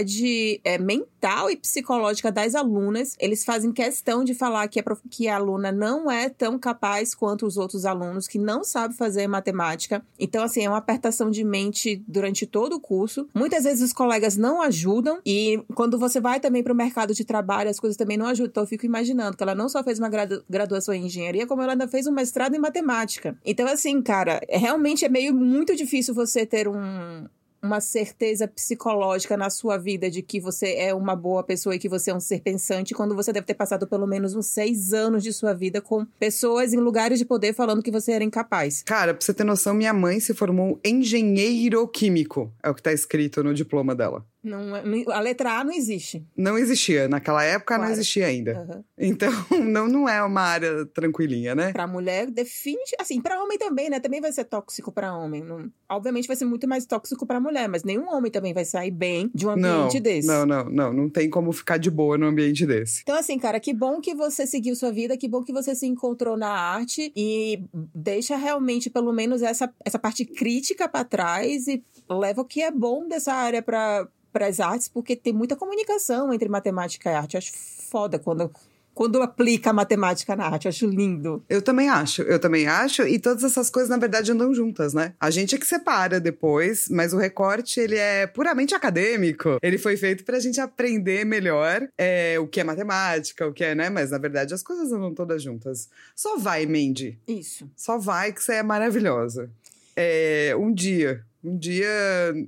é, 0.64 0.78
mental 0.78 1.50
e 1.50 1.56
psicológica 1.56 2.30
das 2.32 2.54
alunas. 2.54 3.16
Eles 3.18 3.44
fazem 3.44 3.72
questão 3.72 4.24
de 4.24 4.34
falar 4.34 4.66
que 4.68 4.80
a, 4.80 4.84
que 5.10 5.28
a 5.28 5.36
aluna 5.36 5.70
não 5.70 6.10
é 6.10 6.28
tão 6.28 6.58
capaz 6.58 7.14
quanto 7.14 7.46
os 7.46 7.56
outros 7.56 7.84
alunos, 7.84 8.26
que 8.26 8.38
não 8.38 8.64
sabe 8.64 8.94
fazer 8.94 9.26
matemática. 9.26 10.04
Então, 10.18 10.42
assim, 10.42 10.64
é 10.64 10.68
uma 10.68 10.78
apertação 10.78 11.30
de 11.30 11.44
mente 11.44 12.02
durante 12.06 12.46
todo 12.46 12.74
o 12.74 12.80
curso. 12.80 13.28
Muitas 13.34 13.64
vezes 13.64 13.82
os 13.82 13.92
colegas 13.92 14.36
não 14.36 14.62
ajudam, 14.62 15.20
e 15.24 15.62
quando 15.74 15.98
você 15.98 16.20
vai 16.20 16.40
também 16.40 16.62
para 16.62 16.72
o 16.72 16.76
mercado 16.76 17.14
de 17.14 17.24
trabalho, 17.24 17.70
as 17.70 17.80
coisas 17.80 17.96
também 17.96 18.16
não 18.16 18.26
ajudam. 18.26 18.50
Então, 18.50 18.62
eu 18.62 18.68
fico 18.68 18.86
imaginando 18.86 19.36
que 19.36 19.42
ela 19.42 19.54
não 19.54 19.68
só 19.68 19.82
fez 19.82 19.98
uma 19.98 20.08
gradu- 20.08 20.44
graduação 20.48 20.94
em 20.94 21.06
engenharia, 21.06 21.46
como 21.46 21.62
ela 21.62 21.72
ainda 21.72 21.88
fez 21.88 22.06
um 22.06 22.12
mestrado 22.12 22.54
em 22.54 22.58
matemática. 22.58 23.36
Então, 23.44 23.66
assim, 23.66 24.00
cara, 24.02 24.40
é- 24.48 24.58
realmente 24.58 25.04
é 25.04 25.08
meio 25.08 25.34
muito 25.34 25.74
difícil 25.74 26.14
você 26.14 26.46
ter 26.46 26.68
um, 26.68 27.26
uma 27.62 27.80
certeza 27.80 28.48
psicológica 28.48 29.36
na 29.36 29.48
sua 29.48 29.78
vida 29.78 30.10
de 30.10 30.20
que 30.20 30.40
você 30.40 30.74
é 30.74 30.92
uma 30.92 31.14
boa 31.14 31.44
pessoa 31.44 31.76
e 31.76 31.78
que 31.78 31.88
você 31.88 32.10
é 32.10 32.14
um 32.14 32.20
ser 32.20 32.40
pensante, 32.40 32.92
quando 32.92 33.14
você 33.14 33.32
deve 33.32 33.46
ter 33.46 33.54
passado 33.54 33.86
pelo 33.86 34.06
menos 34.06 34.34
uns 34.34 34.46
seis 34.46 34.92
anos 34.92 35.22
de 35.22 35.32
sua 35.32 35.54
vida 35.54 35.80
com 35.80 36.04
pessoas 36.18 36.72
em 36.72 36.78
lugares 36.78 37.18
de 37.18 37.24
poder 37.24 37.54
falando 37.54 37.82
que 37.82 37.90
você 37.90 38.12
era 38.12 38.24
incapaz. 38.24 38.82
Cara, 38.82 39.14
pra 39.14 39.24
você 39.24 39.32
ter 39.32 39.44
noção, 39.44 39.74
minha 39.74 39.92
mãe 39.92 40.18
se 40.18 40.34
formou 40.34 40.80
engenheiro 40.84 41.86
químico. 41.86 42.52
É 42.62 42.68
o 42.68 42.74
que 42.74 42.82
tá 42.82 42.92
escrito 42.92 43.44
no 43.44 43.54
diploma 43.54 43.94
dela. 43.94 44.26
Não, 44.42 44.74
é- 44.76 44.84
não- 44.84 45.12
a 45.14 45.20
letra 45.20 45.58
A 45.60 45.64
não 45.64 45.72
existe. 45.72 46.24
Não 46.36 46.58
existia. 46.58 47.08
Naquela 47.08 47.44
época 47.44 47.74
não 47.74 47.82
Claro. 47.84 47.92
existia 47.92 48.26
ainda. 48.26 48.52
Aham. 48.58 48.84
Então, 48.98 49.30
não, 49.72 49.86
não 49.88 50.08
é 50.08 50.22
uma 50.22 50.40
área 50.40 50.84
tranquilinha, 50.86 51.54
né? 51.54 51.72
Pra 51.72 51.86
mulher, 51.86 52.30
define. 52.30 52.78
Assim, 52.98 53.20
pra 53.20 53.42
homem 53.42 53.56
também, 53.58 53.88
né? 53.88 54.00
Também 54.00 54.20
vai 54.20 54.32
ser 54.32 54.44
tóxico 54.44 54.90
pra 54.90 55.16
homem. 55.16 55.42
Não- 55.42 55.70
obviamente 55.88 56.26
vai 56.26 56.36
ser 56.36 56.44
muito 56.44 56.66
mais 56.66 56.84
tóxico 56.86 57.24
pra 57.26 57.38
mulher, 57.40 57.68
mas 57.68 57.84
nenhum 57.84 58.08
homem 58.12 58.30
também 58.32 58.52
vai 58.52 58.64
sair 58.64 58.90
bem 58.90 59.30
de 59.34 59.46
um 59.46 59.54
Não, 59.56 59.82
ambiente 59.84 60.00
desse. 60.00 60.26
não, 60.26 60.44
não, 60.44 60.64
não. 60.64 60.92
Não 60.92 61.08
tem 61.08 61.30
como 61.30 61.52
ficar 61.52 61.76
de 61.78 61.90
boa 61.90 62.18
num 62.18 62.26
ambiente 62.26 62.66
desse. 62.66 63.02
Então, 63.02 63.16
assim, 63.16 63.38
cara, 63.38 63.60
que 63.60 63.72
bom 63.72 64.00
que 64.00 64.14
você 64.14 64.46
seguiu 64.46 64.74
sua 64.74 64.90
vida, 64.90 65.16
que 65.16 65.28
bom 65.28 65.42
que 65.44 65.52
você 65.52 65.74
se 65.74 65.86
encontrou 65.86 66.36
na 66.36 66.50
arte 66.50 67.12
e 67.14 67.62
deixa 67.94 68.36
realmente, 68.36 68.90
pelo 68.90 69.12
menos, 69.12 69.42
essa, 69.42 69.72
essa 69.84 69.98
parte 69.98 70.24
crítica 70.24 70.88
pra 70.88 71.04
trás 71.04 71.66
e 71.68 71.82
leva 72.10 72.40
o 72.42 72.44
que 72.44 72.60
é 72.62 72.70
bom 72.70 73.06
dessa 73.06 73.32
área 73.32 73.62
pra 73.62 74.06
para 74.32 74.46
as 74.46 74.60
artes, 74.60 74.88
porque 74.88 75.14
tem 75.14 75.32
muita 75.32 75.54
comunicação 75.54 76.32
entre 76.32 76.48
matemática 76.48 77.10
e 77.10 77.14
arte. 77.14 77.34
Eu 77.34 77.38
acho 77.38 77.52
foda 77.52 78.18
quando, 78.18 78.50
quando 78.94 79.20
aplica 79.22 79.70
a 79.70 79.72
matemática 79.72 80.34
na 80.34 80.46
arte. 80.46 80.64
Eu 80.64 80.70
acho 80.70 80.86
lindo. 80.86 81.44
Eu 81.48 81.60
também 81.60 81.88
acho, 81.88 82.22
eu 82.22 82.38
também 82.38 82.66
acho. 82.66 83.02
E 83.02 83.18
todas 83.18 83.44
essas 83.44 83.68
coisas, 83.68 83.90
na 83.90 83.98
verdade, 83.98 84.32
andam 84.32 84.54
juntas, 84.54 84.94
né? 84.94 85.14
A 85.20 85.30
gente 85.30 85.54
é 85.54 85.58
que 85.58 85.66
separa 85.66 86.18
depois, 86.18 86.88
mas 86.88 87.12
o 87.12 87.18
recorte, 87.18 87.78
ele 87.78 87.96
é 87.96 88.26
puramente 88.26 88.74
acadêmico. 88.74 89.58
Ele 89.62 89.78
foi 89.78 89.96
feito 89.96 90.24
pra 90.24 90.40
gente 90.40 90.60
aprender 90.60 91.24
melhor 91.24 91.86
é, 91.98 92.38
o 92.38 92.46
que 92.46 92.60
é 92.60 92.64
matemática, 92.64 93.46
o 93.46 93.52
que 93.52 93.64
é, 93.64 93.74
né? 93.74 93.90
Mas, 93.90 94.10
na 94.10 94.18
verdade, 94.18 94.54
as 94.54 94.62
coisas 94.62 94.90
andam 94.92 95.14
todas 95.14 95.42
juntas. 95.42 95.88
Só 96.16 96.38
vai, 96.38 96.64
Mandy. 96.66 97.18
Isso. 97.28 97.70
Só 97.76 97.98
vai 97.98 98.32
que 98.32 98.42
você 98.42 98.54
é 98.54 98.62
maravilhosa. 98.62 99.50
É, 99.94 100.54
um 100.58 100.72
dia. 100.72 101.24
Um 101.44 101.58
dia, 101.58 101.88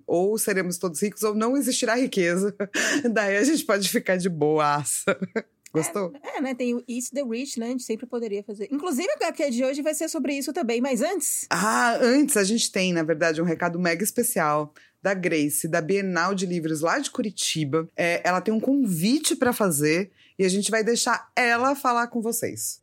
ou 0.06 0.38
seremos 0.38 0.78
todos 0.78 1.02
ricos, 1.02 1.22
ou 1.22 1.34
não 1.34 1.56
existirá 1.56 1.96
riqueza. 1.96 2.54
Daí 3.12 3.36
a 3.36 3.42
gente 3.42 3.64
pode 3.64 3.88
ficar 3.88 4.16
de 4.16 4.28
boaça. 4.28 5.18
Gostou? 5.74 6.12
É, 6.22 6.38
é, 6.38 6.40
né? 6.40 6.54
Tem 6.54 6.72
o 6.72 6.84
Eat 6.88 7.10
the 7.10 7.24
Rich, 7.24 7.58
né? 7.58 7.66
A 7.66 7.70
gente 7.70 7.82
sempre 7.82 8.06
poderia 8.06 8.44
fazer. 8.44 8.68
Inclusive, 8.70 9.08
a 9.10 9.26
HQ 9.26 9.50
de 9.50 9.64
hoje 9.64 9.82
vai 9.82 9.92
ser 9.92 10.08
sobre 10.08 10.32
isso 10.32 10.52
também, 10.52 10.80
mas 10.80 11.02
antes. 11.02 11.46
Ah, 11.50 11.98
antes 12.00 12.36
a 12.36 12.44
gente 12.44 12.70
tem, 12.70 12.92
na 12.92 13.02
verdade, 13.02 13.42
um 13.42 13.44
recado 13.44 13.76
mega 13.76 14.04
especial 14.04 14.72
da 15.02 15.12
Grace, 15.12 15.66
da 15.66 15.80
Bienal 15.80 16.32
de 16.32 16.46
Livros 16.46 16.80
lá 16.80 17.00
de 17.00 17.10
Curitiba. 17.10 17.88
É, 17.96 18.22
ela 18.24 18.40
tem 18.40 18.54
um 18.54 18.60
convite 18.60 19.34
para 19.34 19.52
fazer 19.52 20.12
e 20.38 20.44
a 20.44 20.48
gente 20.48 20.70
vai 20.70 20.84
deixar 20.84 21.28
ela 21.34 21.74
falar 21.74 22.06
com 22.06 22.22
vocês. 22.22 22.80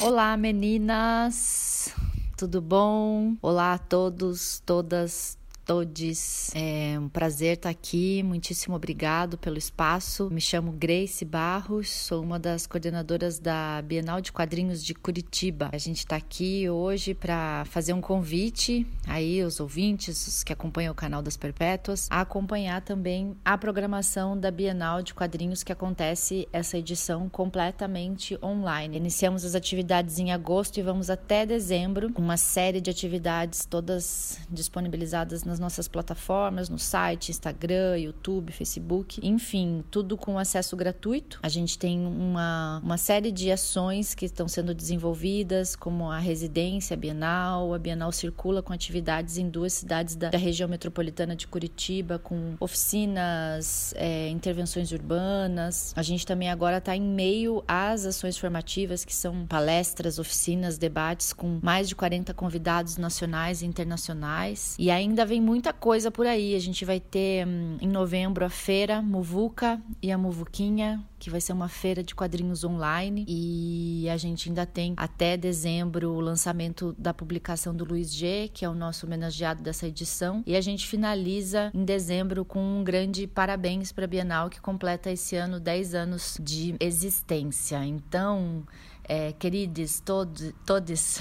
Olá, 0.00 0.34
meninas! 0.36 1.92
Tudo 2.38 2.60
bom? 2.60 3.36
Olá 3.42 3.72
a 3.72 3.78
todos, 3.78 4.62
todas, 4.64 5.36
todos. 5.68 6.50
É 6.54 6.98
um 6.98 7.10
prazer 7.10 7.56
estar 7.56 7.68
aqui. 7.68 8.22
Muitíssimo 8.22 8.74
obrigado 8.74 9.36
pelo 9.36 9.58
espaço. 9.58 10.30
Me 10.30 10.40
chamo 10.40 10.72
Grace 10.72 11.26
Barros, 11.26 11.90
sou 11.90 12.22
uma 12.22 12.38
das 12.38 12.66
coordenadoras 12.66 13.38
da 13.38 13.82
Bienal 13.82 14.22
de 14.22 14.32
Quadrinhos 14.32 14.82
de 14.82 14.94
Curitiba. 14.94 15.68
A 15.70 15.76
gente 15.76 15.98
está 15.98 16.16
aqui 16.16 16.70
hoje 16.70 17.12
para 17.12 17.66
fazer 17.66 17.92
um 17.92 18.00
convite 18.00 18.86
aí 19.06 19.44
os 19.44 19.60
ouvintes, 19.60 20.26
os 20.26 20.42
que 20.42 20.54
acompanham 20.54 20.92
o 20.92 20.94
canal 20.94 21.20
das 21.20 21.36
Perpétuas, 21.36 22.06
a 22.10 22.22
acompanhar 22.22 22.80
também 22.80 23.36
a 23.44 23.58
programação 23.58 24.40
da 24.40 24.50
Bienal 24.50 25.02
de 25.02 25.12
Quadrinhos 25.12 25.62
que 25.62 25.72
acontece 25.72 26.48
essa 26.50 26.78
edição 26.78 27.28
completamente 27.28 28.38
online. 28.42 28.96
Iniciamos 28.96 29.44
as 29.44 29.54
atividades 29.54 30.18
em 30.18 30.32
agosto 30.32 30.78
e 30.78 30.82
vamos 30.82 31.10
até 31.10 31.44
dezembro, 31.44 32.10
uma 32.16 32.38
série 32.38 32.80
de 32.80 32.88
atividades 32.88 33.66
todas 33.66 34.40
disponibilizadas 34.50 35.44
nas 35.44 35.57
nas 35.58 35.68
nossas 35.68 35.88
plataformas, 35.88 36.68
no 36.68 36.78
site, 36.78 37.30
Instagram, 37.30 37.98
YouTube, 37.98 38.52
Facebook, 38.52 39.20
enfim, 39.22 39.84
tudo 39.90 40.16
com 40.16 40.38
acesso 40.38 40.76
gratuito. 40.76 41.38
A 41.42 41.48
gente 41.48 41.78
tem 41.78 42.06
uma, 42.06 42.80
uma 42.82 42.96
série 42.96 43.30
de 43.30 43.50
ações 43.50 44.14
que 44.14 44.24
estão 44.24 44.48
sendo 44.48 44.74
desenvolvidas, 44.74 45.76
como 45.76 46.10
a 46.10 46.18
residência 46.18 46.96
bienal. 46.96 47.74
A 47.74 47.78
Bienal 47.78 48.12
circula 48.12 48.62
com 48.62 48.72
atividades 48.72 49.36
em 49.36 49.48
duas 49.48 49.72
cidades 49.72 50.16
da, 50.16 50.30
da 50.30 50.38
região 50.38 50.68
metropolitana 50.68 51.34
de 51.34 51.46
Curitiba, 51.46 52.18
com 52.18 52.54
oficinas, 52.60 53.92
é, 53.96 54.28
intervenções 54.28 54.92
urbanas. 54.92 55.92
A 55.96 56.02
gente 56.02 56.24
também 56.24 56.50
agora 56.50 56.78
está 56.78 56.96
em 56.96 57.02
meio 57.02 57.62
às 57.66 58.06
ações 58.06 58.38
formativas, 58.38 59.04
que 59.04 59.14
são 59.14 59.46
palestras, 59.46 60.18
oficinas, 60.18 60.78
debates 60.78 61.32
com 61.32 61.58
mais 61.62 61.88
de 61.88 61.96
40 61.96 62.32
convidados 62.34 62.96
nacionais 62.96 63.62
e 63.62 63.66
internacionais. 63.66 64.76
E 64.78 64.90
ainda 64.90 65.24
vem 65.24 65.40
muita 65.48 65.72
coisa 65.72 66.10
por 66.10 66.26
aí. 66.26 66.54
A 66.54 66.58
gente 66.58 66.84
vai 66.84 67.00
ter 67.00 67.46
hum, 67.46 67.78
em 67.80 67.88
novembro 67.88 68.44
a 68.44 68.50
feira 68.50 69.00
Muvuca 69.00 69.80
e 70.02 70.12
a 70.12 70.18
Muvuquinha, 70.18 71.02
que 71.18 71.30
vai 71.30 71.40
ser 71.40 71.54
uma 71.54 71.70
feira 71.70 72.02
de 72.02 72.14
quadrinhos 72.14 72.64
online. 72.64 73.24
E 73.26 74.06
a 74.10 74.16
gente 74.18 74.50
ainda 74.50 74.66
tem 74.66 74.92
até 74.94 75.38
dezembro 75.38 76.10
o 76.12 76.20
lançamento 76.20 76.94
da 76.98 77.14
publicação 77.14 77.74
do 77.74 77.82
Luiz 77.82 78.12
G, 78.12 78.50
que 78.52 78.62
é 78.62 78.68
o 78.68 78.74
nosso 78.74 79.06
homenageado 79.06 79.62
dessa 79.62 79.86
edição. 79.86 80.42
E 80.46 80.54
a 80.54 80.60
gente 80.60 80.86
finaliza 80.86 81.70
em 81.72 81.84
dezembro 81.84 82.44
com 82.44 82.60
um 82.60 82.84
grande 82.84 83.26
parabéns 83.26 83.90
para 83.90 84.04
a 84.04 84.08
Bienal, 84.08 84.50
que 84.50 84.60
completa 84.60 85.10
esse 85.10 85.34
ano 85.34 85.58
10 85.58 85.94
anos 85.94 86.36
de 86.38 86.76
existência. 86.78 87.82
Então, 87.86 88.64
é, 89.08 89.32
queridos, 89.32 90.00
todos, 90.00 90.52
todos 90.66 91.18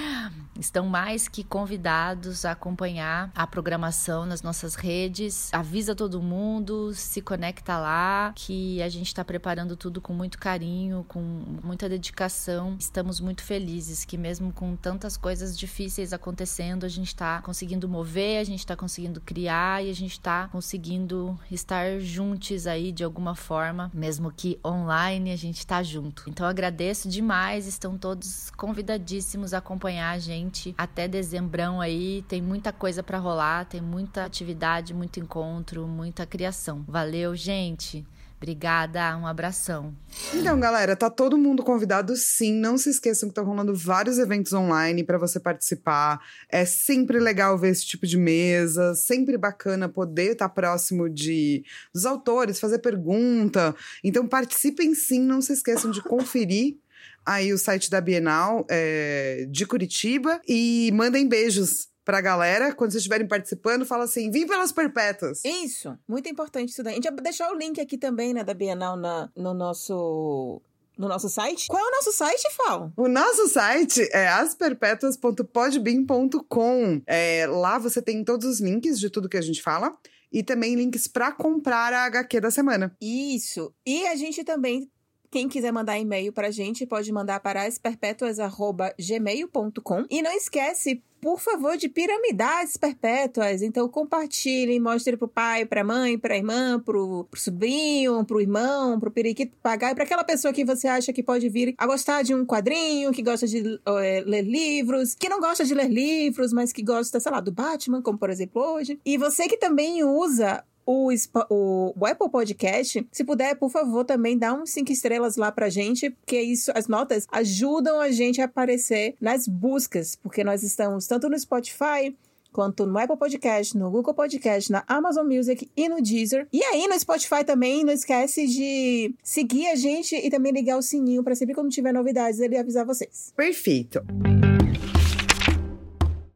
estão 0.60 0.86
mais 0.86 1.28
que 1.28 1.42
convidados 1.42 2.44
a 2.44 2.52
acompanhar 2.52 3.32
a 3.34 3.46
programação 3.46 4.26
nas 4.26 4.42
nossas 4.42 4.74
redes. 4.74 5.48
Avisa 5.52 5.94
todo 5.94 6.20
mundo, 6.20 6.92
se 6.92 7.22
conecta 7.22 7.78
lá, 7.78 8.32
que 8.36 8.82
a 8.82 8.88
gente 8.90 9.06
está 9.06 9.24
preparando 9.24 9.76
tudo 9.76 10.00
com 10.00 10.12
muito 10.12 10.38
carinho, 10.38 11.06
com 11.08 11.20
muita 11.64 11.88
dedicação. 11.88 12.76
Estamos 12.78 13.18
muito 13.18 13.42
felizes 13.42 14.04
que, 14.04 14.18
mesmo 14.18 14.52
com 14.52 14.76
tantas 14.76 15.16
coisas 15.16 15.58
difíceis 15.58 16.12
acontecendo, 16.12 16.84
a 16.84 16.88
gente 16.88 17.08
está 17.08 17.40
conseguindo 17.40 17.88
mover, 17.88 18.40
a 18.40 18.44
gente 18.44 18.58
está 18.58 18.76
conseguindo 18.76 19.22
criar 19.22 19.82
e 19.82 19.88
a 19.88 19.94
gente 19.94 20.12
está 20.12 20.48
conseguindo 20.48 21.38
estar 21.50 21.98
juntos 21.98 22.66
aí 22.66 22.92
de 22.92 23.02
alguma 23.02 23.34
forma, 23.34 23.90
mesmo 23.94 24.30
que 24.30 24.58
online, 24.62 25.32
a 25.32 25.36
gente 25.36 25.58
está 25.58 25.82
junto. 25.82 26.24
Então, 26.28 26.46
agradeço 26.46 27.08
de 27.08 27.21
demais, 27.22 27.68
estão 27.68 27.96
todos 27.96 28.50
convidadíssimos 28.56 29.54
a 29.54 29.58
acompanhar 29.58 30.10
a 30.10 30.18
gente 30.18 30.74
até 30.76 31.06
dezembrão 31.06 31.80
aí. 31.80 32.24
Tem 32.28 32.42
muita 32.42 32.72
coisa 32.72 33.00
para 33.00 33.16
rolar, 33.16 33.64
tem 33.64 33.80
muita 33.80 34.24
atividade, 34.24 34.92
muito 34.92 35.20
encontro, 35.20 35.86
muita 35.86 36.26
criação. 36.26 36.84
Valeu, 36.88 37.34
gente. 37.36 38.04
Obrigada, 38.36 39.16
um 39.16 39.24
abração. 39.24 39.94
Então, 40.34 40.58
galera, 40.58 40.96
tá 40.96 41.08
todo 41.08 41.38
mundo 41.38 41.62
convidado 41.62 42.16
sim. 42.16 42.52
Não 42.52 42.76
se 42.76 42.90
esqueçam 42.90 43.28
que 43.28 43.30
estão 43.30 43.44
rolando 43.44 43.72
vários 43.72 44.18
eventos 44.18 44.52
online 44.52 45.04
para 45.04 45.16
você 45.16 45.38
participar. 45.38 46.20
É 46.48 46.64
sempre 46.64 47.20
legal 47.20 47.56
ver 47.56 47.68
esse 47.68 47.86
tipo 47.86 48.04
de 48.04 48.18
mesa, 48.18 48.96
sempre 48.96 49.38
bacana 49.38 49.88
poder 49.88 50.32
estar 50.32 50.48
tá 50.48 50.54
próximo 50.54 51.08
de 51.08 51.64
dos 51.94 52.04
autores, 52.04 52.58
fazer 52.58 52.80
pergunta. 52.80 53.76
Então, 54.02 54.26
participem 54.26 54.92
sim, 54.92 55.20
não 55.20 55.40
se 55.40 55.52
esqueçam 55.52 55.92
de 55.92 56.02
conferir 56.02 56.82
aí 57.24 57.52
o 57.52 57.58
site 57.58 57.90
da 57.90 58.00
Bienal 58.00 58.66
é, 58.70 59.46
de 59.50 59.66
Curitiba 59.66 60.40
e 60.48 60.90
mandem 60.92 61.28
beijos 61.28 61.92
pra 62.04 62.20
galera, 62.20 62.74
quando 62.74 62.90
vocês 62.90 63.02
estiverem 63.02 63.28
participando, 63.28 63.86
fala 63.86 64.04
assim, 64.04 64.30
vim 64.30 64.46
pelas 64.46 64.72
perpétuas. 64.72 65.42
Isso, 65.44 65.96
muito 66.08 66.28
importante 66.28 66.70
isso 66.70 66.82
daí. 66.82 66.94
A 66.94 66.96
gente 66.96 67.10
vai 67.10 67.22
deixar 67.22 67.48
o 67.50 67.56
link 67.56 67.80
aqui 67.80 67.96
também, 67.96 68.34
né, 68.34 68.42
da 68.42 68.54
Bienal 68.54 68.96
na, 68.96 69.30
no 69.36 69.54
nosso 69.54 70.60
no 70.98 71.08
nosso 71.08 71.28
site? 71.28 71.68
Qual 71.68 71.82
é 71.82 71.88
o 71.88 71.90
nosso 71.90 72.12
site, 72.12 72.42
Fal? 72.54 72.92
O 72.96 73.08
nosso 73.08 73.48
site 73.48 74.06
é 74.12 74.28
asperpetuas.podbean.com. 74.28 77.02
É, 77.06 77.46
lá 77.46 77.78
você 77.78 78.02
tem 78.02 78.22
todos 78.22 78.46
os 78.46 78.60
links 78.60 79.00
de 79.00 79.08
tudo 79.08 79.28
que 79.28 79.38
a 79.38 79.42
gente 79.42 79.62
fala 79.62 79.96
e 80.30 80.42
também 80.42 80.74
links 80.74 81.08
para 81.08 81.32
comprar 81.32 81.92
a 81.92 82.04
HQ 82.04 82.40
da 82.40 82.50
semana. 82.50 82.94
Isso. 83.00 83.74
E 83.86 84.06
a 84.06 84.16
gente 84.16 84.44
também 84.44 84.90
quem 85.32 85.48
quiser 85.48 85.72
mandar 85.72 85.98
e-mail 85.98 86.30
pra 86.30 86.50
gente, 86.50 86.84
pode 86.84 87.10
mandar 87.10 87.40
para 87.40 87.62
asperpetuas.gmail.com. 87.62 90.04
E 90.10 90.20
não 90.20 90.32
esquece, 90.32 91.02
por 91.22 91.40
favor, 91.40 91.78
de 91.78 91.88
piramidar 91.88 92.62
as 92.62 92.76
perpétuas. 92.76 93.62
Então, 93.62 93.88
compartilhe, 93.88 94.78
mostre 94.78 95.16
pro 95.16 95.26
pai, 95.26 95.64
pra 95.64 95.82
mãe, 95.82 96.18
pra 96.18 96.36
irmã, 96.36 96.78
pro, 96.78 97.26
pro 97.30 97.40
sobrinho, 97.40 98.22
pro 98.26 98.42
irmão, 98.42 99.00
pro 99.00 99.10
periquito, 99.10 99.52
pro 99.52 99.60
papagaio, 99.62 99.94
pra 99.94 100.04
aquela 100.04 100.22
pessoa 100.22 100.52
que 100.52 100.66
você 100.66 100.86
acha 100.86 101.14
que 101.14 101.22
pode 101.22 101.48
vir 101.48 101.74
a 101.78 101.86
gostar 101.86 102.22
de 102.22 102.34
um 102.34 102.44
quadrinho, 102.44 103.10
que 103.10 103.22
gosta 103.22 103.46
de 103.46 103.80
é, 103.86 104.22
ler 104.26 104.42
livros, 104.42 105.14
que 105.14 105.30
não 105.30 105.40
gosta 105.40 105.64
de 105.64 105.72
ler 105.72 105.88
livros, 105.88 106.52
mas 106.52 106.74
que 106.74 106.82
gosta, 106.82 107.18
sei 107.18 107.32
lá, 107.32 107.40
do 107.40 107.50
Batman, 107.50 108.02
como 108.02 108.18
por 108.18 108.28
exemplo 108.28 108.60
hoje. 108.60 109.00
E 109.02 109.16
você 109.16 109.48
que 109.48 109.56
também 109.56 110.04
usa 110.04 110.62
o, 110.86 111.08
o, 111.50 112.06
Apple 112.06 112.30
Podcast, 112.30 113.06
se 113.10 113.24
puder, 113.24 113.56
por 113.56 113.70
favor, 113.70 114.04
também 114.04 114.36
dá 114.36 114.52
uns 114.52 114.70
cinco 114.70 114.92
estrelas 114.92 115.36
lá 115.36 115.52
pra 115.52 115.68
gente, 115.68 116.10
porque 116.10 116.40
isso, 116.40 116.70
as 116.74 116.88
notas 116.88 117.26
ajudam 117.30 118.00
a 118.00 118.10
gente 118.10 118.40
a 118.40 118.46
aparecer 118.46 119.14
nas 119.20 119.46
buscas, 119.46 120.16
porque 120.16 120.42
nós 120.42 120.62
estamos 120.62 121.06
tanto 121.06 121.28
no 121.28 121.38
Spotify 121.38 122.14
quanto 122.52 122.84
no 122.84 122.98
Apple 122.98 123.16
Podcast, 123.16 123.76
no 123.76 123.90
Google 123.90 124.12
Podcast, 124.12 124.70
na 124.70 124.84
Amazon 124.86 125.26
Music 125.26 125.68
e 125.74 125.88
no 125.88 126.02
Deezer. 126.02 126.46
E 126.52 126.62
aí 126.62 126.86
no 126.86 126.98
Spotify 126.98 127.42
também, 127.44 127.82
não 127.82 127.92
esquece 127.92 128.46
de 128.46 129.14
seguir 129.22 129.68
a 129.68 129.74
gente 129.74 130.14
e 130.14 130.30
também 130.30 130.52
ligar 130.52 130.76
o 130.76 130.82
sininho 130.82 131.24
para 131.24 131.34
sempre 131.34 131.54
quando 131.54 131.70
tiver 131.70 131.92
novidades 131.92 132.40
ele 132.40 132.56
avisar 132.56 132.84
vocês. 132.84 133.32
Perfeito. 133.34 134.04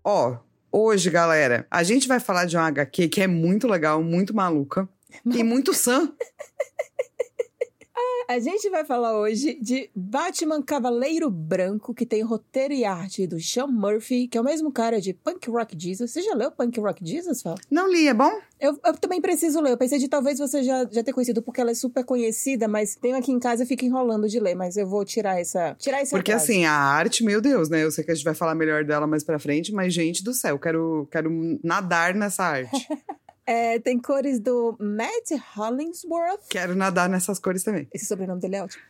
Ó, 0.03 0.39
Hoje, 0.79 1.09
galera, 1.09 1.67
a 1.71 1.83
gente 1.83 2.07
vai 2.07 2.21
falar 2.21 2.45
de 2.45 2.55
uma 2.55 2.67
HQ 2.67 3.09
que 3.09 3.23
é 3.23 3.27
muito 3.27 3.67
legal, 3.67 4.03
muito 4.03 4.37
maluca 4.37 4.87
e 5.25 5.43
muito 5.43 5.73
sã. 5.73 6.13
A 8.29 8.41
gente 8.41 8.69
vai 8.69 8.85
falar 8.85 9.17
hoje 9.17 9.57
de 9.61 9.89
Batman 9.95 10.61
Cavaleiro 10.61 11.31
Branco, 11.31 11.95
que 11.95 12.05
tem 12.05 12.23
roteiro 12.23 12.75
e 12.75 12.85
arte 12.85 13.25
do 13.25 13.41
Sean 13.41 13.69
Murphy, 13.69 14.27
que 14.27 14.37
é 14.37 14.41
o 14.41 14.45
mesmo 14.45 14.73
cara 14.73 15.01
de 15.01 15.15
Punk 15.15 15.49
Rock 15.49 15.77
Jesus. 15.79 16.11
Você 16.11 16.23
já 16.23 16.35
leu 16.35 16.51
Punk 16.51 16.81
Rock 16.81 17.07
Jesus, 17.07 17.41
Fala? 17.41 17.57
Não 17.71 17.89
li, 17.89 18.09
é 18.09 18.15
bom? 18.15 18.33
Eu, 18.61 18.77
eu, 18.85 18.95
também 18.95 19.21
preciso 19.21 19.61
ler. 19.61 19.71
Eu 19.71 19.77
pensei 19.77 20.01
de 20.01 20.09
talvez 20.09 20.41
você 20.41 20.65
já, 20.65 20.85
já 20.91 21.05
ter 21.05 21.13
conhecido, 21.13 21.41
porque 21.41 21.61
ela 21.61 21.71
é 21.71 21.75
super 21.75 22.05
conhecida, 22.05 22.67
mas 22.67 22.97
tenho 22.97 23.17
aqui 23.17 23.31
em 23.31 23.39
casa 23.39 23.63
e 23.63 23.67
fico 23.67 23.85
enrolando 23.85 24.29
de 24.29 24.41
ler, 24.41 24.57
mas 24.57 24.77
eu 24.77 24.89
vou 24.89 25.05
tirar 25.05 25.41
essa. 25.41 25.77
Tirar 25.79 26.01
essa 26.01 26.17
Porque 26.17 26.33
assim, 26.33 26.65
a 26.65 26.73
arte, 26.73 27.23
meu 27.23 27.41
Deus, 27.41 27.69
né? 27.69 27.85
Eu 27.85 27.93
sei 27.93 28.03
que 28.03 28.11
a 28.11 28.15
gente 28.15 28.25
vai 28.25 28.35
falar 28.35 28.57
melhor 28.57 28.85
dela 28.85 29.07
mais 29.07 29.23
pra 29.23 29.39
frente, 29.39 29.73
mas, 29.73 29.95
gente 29.95 30.25
do 30.25 30.35
céu, 30.35 30.59
quero, 30.59 31.07
quero 31.13 31.31
nadar 31.63 32.13
nessa 32.13 32.43
arte. 32.43 32.89
É, 33.47 33.79
tem 33.79 33.99
cores 33.99 34.41
do 34.41 34.77
Matt 34.81 35.31
Hollingsworth. 35.55 36.49
Quero 36.49 36.75
nadar 36.75 37.09
nessas 37.09 37.39
cores 37.39 37.63
também. 37.63 37.87
Esse 37.95 38.05
sobrenome 38.05 38.41
dele 38.41 38.57
é 38.57 38.65
ótimo. 38.65 38.83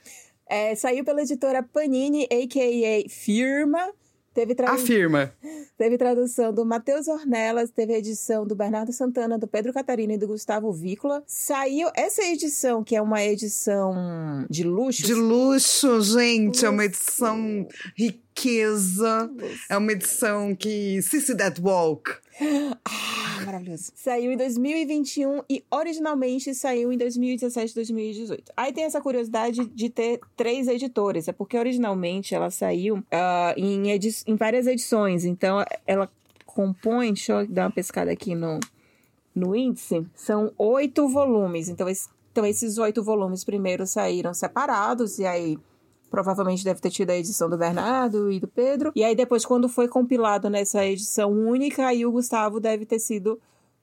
É, 0.49 0.75
saiu 0.75 1.05
pela 1.05 1.23
editora 1.23 1.63
Panini, 1.63 2.25
a.k.a. 2.25 3.09
Firma. 3.11 3.93
Teve 4.33 4.55
tradu... 4.55 4.75
Afirma. 4.75 5.33
Teve 5.79 5.97
tradução 5.97 6.53
do 6.53 6.65
Matheus 6.65 7.09
Ornelas, 7.09 7.71
teve 7.71 7.95
edição 7.95 8.47
do 8.47 8.55
Bernardo 8.55 8.93
Santana, 8.93 9.39
do 9.39 9.47
Pedro 9.49 9.73
Catarina 9.73 10.13
e 10.13 10.19
do 10.19 10.27
Gustavo 10.27 10.71
Vícola. 10.73 11.23
Saiu 11.27 11.91
essa 11.95 12.23
edição, 12.23 12.85
que 12.85 12.95
é 12.95 13.01
uma 13.01 13.25
edição 13.25 14.47
de 14.51 14.63
luxo. 14.63 15.03
De 15.03 15.15
luxo, 15.15 16.03
gente. 16.03 16.67
É 16.67 16.69
uma 16.69 16.85
edição 16.85 17.67
riqueza. 18.37 19.31
É 19.69 19.76
uma 19.76 19.93
edição 19.93 20.55
que. 20.55 21.00
Sissy 21.00 21.35
That 21.37 21.61
Walk. 21.61 22.12
Ah, 22.85 23.45
maravilhoso. 23.47 23.93
Saiu 23.95 24.31
em 24.31 24.37
2021 24.37 25.43
e 25.49 25.64
originalmente 25.71 26.55
saiu 26.55 26.93
em 26.93 26.99
2017 26.99 27.75
2018. 27.75 28.52
Aí 28.55 28.73
tem 28.73 28.85
essa 28.85 29.00
curiosidade 29.00 29.64
de 29.66 29.88
ter 29.88 30.21
três 30.37 30.69
editores. 30.69 31.28
É 31.28 31.33
porque 31.33 31.59
originalmente 31.59 32.35
ela 32.35 32.50
saiu 32.50 32.97
uh, 32.97 33.05
em, 33.57 33.85
em 34.26 34.37
várias 34.37 34.66
edições. 34.66 35.25
Então 35.25 35.64
ela 35.87 36.11
compõe. 36.45 37.14
Deixa 37.14 37.33
eu 37.33 37.47
dar 37.47 37.64
uma 37.64 37.73
pescada 37.73 38.12
aqui 38.12 38.35
no, 38.35 38.61
no 39.35 39.57
índice. 39.57 40.07
São 40.14 40.52
oito 40.59 41.09
volumes. 41.09 41.71
Então, 41.71 41.88
esse, 41.88 42.09
então 42.33 42.45
esses 42.45 42.76
oito 42.76 43.02
volumes 43.02 43.45
primeiro 43.45 43.87
saíram 43.87 44.35
separados. 44.35 45.19
E 45.19 45.25
aí 45.25 45.59
provavelmente 46.11 46.65
deve 46.65 46.81
ter 46.81 46.91
tido 46.91 47.11
a 47.11 47.17
edição 47.17 47.49
do 47.49 47.57
Bernardo 47.57 48.31
e 48.31 48.41
do 48.41 48.49
Pedro. 48.49 48.93
E 48.95 49.05
aí 49.05 49.15
depois, 49.15 49.45
quando 49.45 49.69
foi 49.69 49.89
compilado 49.89 50.49
nessa 50.49 50.85
edição 50.85 51.31
única, 51.33 51.87
aí 51.87 52.05
o 52.07 52.13
Gustavo 52.13 52.61
deve 52.61 52.87
ter 52.87 52.99
sido 52.99 53.41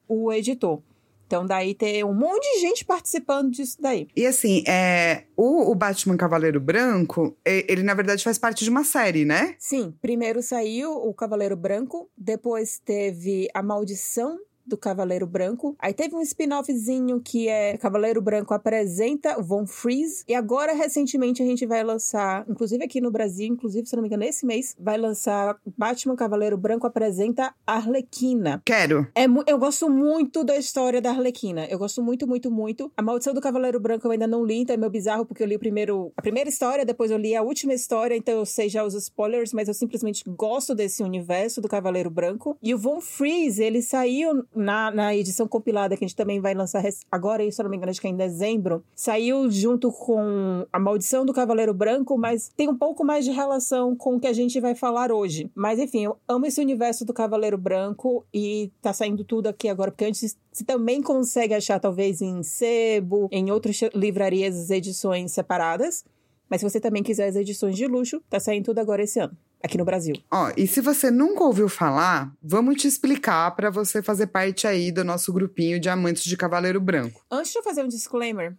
o 0.07 0.31
editor. 0.31 0.81
Então, 1.25 1.45
daí 1.45 1.73
tem 1.73 2.03
um 2.03 2.13
monte 2.13 2.43
de 2.53 2.59
gente 2.59 2.85
participando 2.85 3.49
disso 3.49 3.77
daí. 3.79 4.07
E 4.15 4.25
assim, 4.25 4.63
é, 4.67 5.23
o, 5.35 5.71
o, 5.71 5.73
Batman 5.73 6.15
Cavaleiro 6.15 6.59
Branco, 6.59 7.35
ele 7.43 7.81
na 7.81 7.95
verdade 7.95 8.23
faz 8.23 8.37
parte 8.37 8.63
de 8.63 8.69
uma 8.69 8.83
série, 8.83 9.25
né? 9.25 9.55
Sim. 9.57 9.95
Primeiro 9.99 10.43
saiu 10.43 10.91
o 10.91 11.11
Cavaleiro 11.11 11.55
Branco, 11.55 12.07
depois 12.15 12.77
teve 12.77 13.47
A 13.51 13.63
Maldição 13.63 14.37
do 14.65 14.77
Cavaleiro 14.77 15.27
Branco. 15.27 15.75
Aí 15.79 15.93
teve 15.93 16.15
um 16.15 16.21
spin-offzinho 16.21 17.19
que 17.19 17.47
é 17.47 17.77
Cavaleiro 17.77 18.21
Branco 18.21 18.53
apresenta 18.53 19.41
Von 19.41 19.65
Freeze. 19.65 20.23
E 20.27 20.33
agora, 20.33 20.73
recentemente, 20.73 21.41
a 21.41 21.45
gente 21.45 21.65
vai 21.65 21.83
lançar, 21.83 22.45
inclusive 22.49 22.83
aqui 22.83 23.01
no 23.01 23.11
Brasil, 23.11 23.47
inclusive, 23.47 23.87
se 23.87 23.95
não 23.95 24.01
me 24.01 24.07
engano, 24.07 24.23
esse 24.23 24.45
mês, 24.45 24.75
vai 24.79 24.97
lançar 24.97 25.57
Batman 25.77 26.15
Cavaleiro 26.15 26.57
Branco 26.57 26.87
apresenta 26.87 27.53
Arlequina. 27.65 28.61
Quero. 28.65 29.07
É, 29.15 29.25
eu 29.47 29.57
gosto 29.57 29.89
muito 29.89 30.43
da 30.43 30.57
história 30.57 31.01
da 31.01 31.09
Arlequina. 31.09 31.65
Eu 31.65 31.79
gosto 31.79 32.01
muito, 32.01 32.27
muito, 32.27 32.51
muito. 32.51 32.91
A 32.95 33.01
Maldição 33.01 33.33
do 33.33 33.41
Cavaleiro 33.41 33.79
Branco 33.79 34.07
eu 34.07 34.11
ainda 34.11 34.27
não 34.27 34.43
li, 34.43 34.61
então 34.61 34.73
é 34.73 34.77
meio 34.77 34.91
bizarro, 34.91 35.25
porque 35.25 35.43
eu 35.43 35.47
li 35.47 35.57
primeiro 35.57 36.11
a 36.15 36.21
primeira 36.21 36.49
história, 36.49 36.85
depois 36.85 37.11
eu 37.11 37.17
li 37.17 37.35
a 37.35 37.41
última 37.41 37.73
história, 37.73 38.15
então 38.15 38.35
eu 38.35 38.45
sei 38.45 38.69
já 38.69 38.83
os 38.83 38.93
spoilers, 38.93 39.53
mas 39.53 39.67
eu 39.67 39.73
simplesmente 39.73 40.23
gosto 40.27 40.75
desse 40.75 41.03
universo 41.03 41.61
do 41.61 41.67
Cavaleiro 41.67 42.09
Branco. 42.09 42.57
E 42.61 42.73
o 42.73 42.77
Von 42.77 43.01
Freeze, 43.01 43.63
ele 43.63 43.81
saiu 43.81 44.45
na, 44.55 44.91
na 44.91 45.15
edição 45.15 45.47
compilada, 45.47 45.95
que 45.95 46.03
a 46.03 46.07
gente 46.07 46.15
também 46.15 46.39
vai 46.39 46.53
lançar 46.53 46.83
agora, 47.11 47.49
se 47.49 47.61
eu 47.61 47.63
não 47.63 47.69
me 47.69 47.77
engano, 47.77 47.89
acho 47.89 48.01
que 48.01 48.07
é 48.07 48.09
em 48.09 48.15
dezembro, 48.15 48.83
saiu 48.95 49.49
junto 49.49 49.91
com 49.91 50.65
A 50.71 50.79
Maldição 50.79 51.25
do 51.25 51.33
Cavaleiro 51.33 51.73
Branco, 51.73 52.17
mas 52.17 52.49
tem 52.55 52.69
um 52.69 52.77
pouco 52.77 53.03
mais 53.03 53.25
de 53.25 53.31
relação 53.31 53.95
com 53.95 54.15
o 54.15 54.19
que 54.19 54.27
a 54.27 54.33
gente 54.33 54.59
vai 54.59 54.75
falar 54.75 55.11
hoje. 55.11 55.49
Mas 55.55 55.79
enfim, 55.79 56.05
eu 56.05 56.17
amo 56.27 56.45
esse 56.45 56.59
universo 56.59 57.05
do 57.05 57.13
Cavaleiro 57.13 57.57
Branco 57.57 58.25
e 58.33 58.71
tá 58.81 58.93
saindo 58.93 59.23
tudo 59.23 59.47
aqui 59.47 59.69
agora, 59.69 59.91
porque 59.91 60.05
antes 60.05 60.37
você 60.51 60.63
também 60.63 61.01
consegue 61.01 61.53
achar, 61.53 61.79
talvez, 61.79 62.21
em 62.21 62.43
sebo, 62.43 63.27
em 63.31 63.51
outras 63.51 63.79
livrarias, 63.93 64.69
edições 64.69 65.31
separadas. 65.31 66.05
Mas 66.49 66.61
se 66.61 66.69
você 66.69 66.79
também 66.79 67.01
quiser 67.01 67.27
as 67.27 67.35
edições 67.35 67.75
de 67.75 67.87
luxo, 67.87 68.21
tá 68.29 68.39
saindo 68.39 68.65
tudo 68.65 68.79
agora 68.79 69.01
esse 69.01 69.19
ano 69.19 69.35
aqui 69.63 69.77
no 69.77 69.85
Brasil. 69.85 70.15
Ó, 70.29 70.51
e 70.57 70.67
se 70.67 70.81
você 70.81 71.09
nunca 71.09 71.43
ouviu 71.43 71.69
falar, 71.69 72.31
vamos 72.41 72.81
te 72.81 72.87
explicar 72.87 73.49
para 73.55 73.69
você 73.69 74.03
fazer 74.03 74.27
parte 74.27 74.67
aí 74.67 74.91
do 74.91 75.03
nosso 75.03 75.31
grupinho 75.31 75.79
de 75.79 75.89
amantes 75.89 76.23
de 76.23 76.35
Cavaleiro 76.35 76.81
Branco. 76.81 77.25
Antes 77.31 77.51
de 77.51 77.57
eu 77.57 77.63
fazer 77.63 77.83
um 77.83 77.87
disclaimer, 77.87 78.55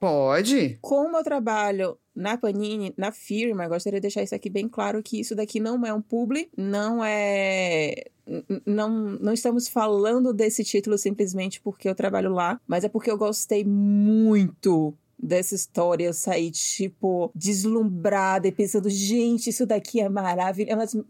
Pode. 0.00 0.78
Como 0.80 1.18
eu 1.18 1.22
trabalho 1.22 1.98
na 2.16 2.38
Panini, 2.38 2.94
na 2.96 3.12
firma, 3.12 3.68
gostaria 3.68 4.00
de 4.00 4.04
deixar 4.04 4.22
isso 4.22 4.34
aqui 4.34 4.48
bem 4.48 4.66
claro 4.66 5.02
que 5.02 5.20
isso 5.20 5.34
daqui 5.34 5.60
não 5.60 5.84
é 5.84 5.92
um 5.92 6.00
publi, 6.00 6.50
não 6.56 7.04
é 7.04 8.06
não, 8.64 8.88
não 8.88 9.32
estamos 9.32 9.68
falando 9.68 10.32
desse 10.32 10.64
título 10.64 10.96
simplesmente 10.96 11.60
porque 11.60 11.88
eu 11.88 11.94
trabalho 11.94 12.32
lá, 12.32 12.58
mas 12.66 12.82
é 12.82 12.88
porque 12.88 13.10
eu 13.10 13.18
gostei 13.18 13.62
muito 13.62 14.94
dessa 15.22 15.54
história, 15.54 16.04
eu 16.04 16.14
saí, 16.14 16.50
tipo, 16.50 17.30
deslumbrada 17.34 18.48
e 18.48 18.52
pensando, 18.52 18.88
gente, 18.88 19.50
isso 19.50 19.66
daqui 19.66 20.00
é 20.00 20.08
maravilhoso. 20.08 21.04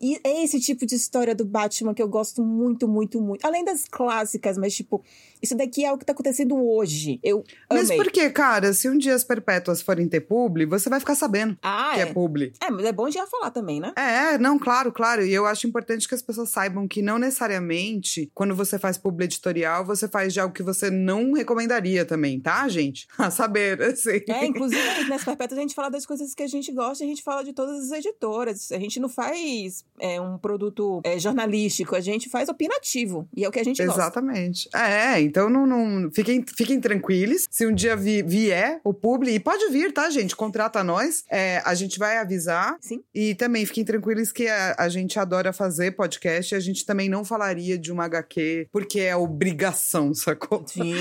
E 0.00 0.20
é 0.22 0.44
esse 0.44 0.60
tipo 0.60 0.86
de 0.86 0.94
história 0.94 1.34
do 1.34 1.44
Batman 1.44 1.92
que 1.92 2.02
eu 2.02 2.08
gosto 2.08 2.42
muito, 2.42 2.86
muito, 2.86 3.20
muito. 3.20 3.44
Além 3.44 3.64
das 3.64 3.84
clássicas, 3.84 4.56
mas 4.56 4.74
tipo, 4.74 5.02
isso 5.42 5.56
daqui 5.56 5.84
é 5.84 5.92
o 5.92 5.98
que 5.98 6.04
tá 6.04 6.12
acontecendo 6.12 6.56
hoje. 6.56 7.20
Eu 7.22 7.44
amei. 7.68 7.84
Mas 7.84 7.96
por 7.96 8.10
que, 8.10 8.28
cara? 8.30 8.72
Se 8.72 8.88
um 8.88 8.96
dia 8.96 9.14
as 9.14 9.24
perpétuas 9.24 9.82
forem 9.82 10.08
ter 10.08 10.20
publi, 10.20 10.66
você 10.66 10.88
vai 10.88 11.00
ficar 11.00 11.14
sabendo 11.14 11.56
ah, 11.62 11.92
que 11.94 12.00
é. 12.00 12.02
é 12.02 12.06
publi. 12.06 12.52
É, 12.60 12.70
mas 12.70 12.84
é 12.84 12.92
bom 12.92 13.10
já 13.10 13.26
falar 13.26 13.50
também, 13.50 13.80
né? 13.80 13.92
É, 13.96 14.38
não, 14.38 14.58
claro, 14.58 14.92
claro. 14.92 15.24
E 15.24 15.32
eu 15.32 15.46
acho 15.46 15.66
importante 15.66 16.08
que 16.08 16.14
as 16.14 16.22
pessoas 16.22 16.50
saibam 16.50 16.86
que 16.86 17.02
não 17.02 17.18
necessariamente, 17.18 18.30
quando 18.34 18.54
você 18.54 18.78
faz 18.78 18.96
publi 18.98 19.24
editorial, 19.24 19.84
você 19.84 20.08
faz 20.08 20.32
de 20.32 20.40
algo 20.40 20.54
que 20.54 20.62
você 20.62 20.90
não 20.90 21.32
recomendaria 21.32 22.04
também, 22.04 22.40
tá, 22.40 22.66
gente? 22.68 23.06
A 23.18 23.30
saber, 23.30 23.80
assim. 23.82 24.20
É, 24.28 24.46
inclusive, 24.46 25.04
nessa 25.08 25.24
perpétua 25.26 25.58
a 25.58 25.60
gente 25.60 25.74
fala 25.74 25.90
das 25.90 26.06
coisas 26.06 26.34
que 26.34 26.42
a 26.42 26.46
gente 26.46 26.72
gosta, 26.72 27.04
a 27.04 27.06
gente 27.06 27.22
fala 27.22 27.42
de 27.42 27.52
todas 27.52 27.84
as 27.84 27.92
editoras. 27.92 28.72
A 28.72 28.78
gente 28.78 29.00
não 29.00 29.08
faz 29.08 29.84
é, 30.00 30.20
um 30.20 30.38
produto 30.38 31.00
é, 31.04 31.18
jornalístico, 31.18 31.94
a 31.94 32.00
gente 32.00 32.28
faz 32.28 32.48
opinativo. 32.48 33.28
E 33.36 33.44
é 33.44 33.48
o 33.48 33.52
que 33.52 33.60
a 33.60 33.64
gente 33.64 33.84
gosta. 33.84 34.00
Exatamente. 34.00 34.68
É, 34.74 35.20
então 35.28 35.50
não, 35.50 35.66
não 35.66 36.10
fiquem, 36.10 36.42
fiquem 36.56 36.80
tranquilos. 36.80 37.46
Se 37.50 37.66
um 37.66 37.74
dia 37.74 37.94
vi, 37.94 38.22
vier 38.22 38.80
o 38.82 38.94
publi, 38.94 39.34
e 39.34 39.38
pode 39.40 39.68
vir, 39.70 39.92
tá, 39.92 40.08
gente? 40.08 40.34
Contrata 40.34 40.82
nós. 40.82 41.24
É, 41.30 41.62
a 41.64 41.74
gente 41.74 41.98
vai 41.98 42.16
avisar. 42.16 42.76
Sim. 42.80 43.02
E 43.14 43.34
também 43.34 43.66
fiquem 43.66 43.84
tranquilos 43.84 44.32
que 44.32 44.48
a, 44.48 44.74
a 44.78 44.88
gente 44.88 45.18
adora 45.18 45.52
fazer 45.52 45.92
podcast. 45.92 46.54
E 46.54 46.56
a 46.56 46.60
gente 46.60 46.86
também 46.86 47.08
não 47.08 47.24
falaria 47.24 47.78
de 47.78 47.92
uma 47.92 48.04
HQ 48.04 48.68
porque 48.72 49.00
é 49.00 49.14
obrigação, 49.14 50.12
sacou? 50.14 50.64
Sim. 50.66 50.94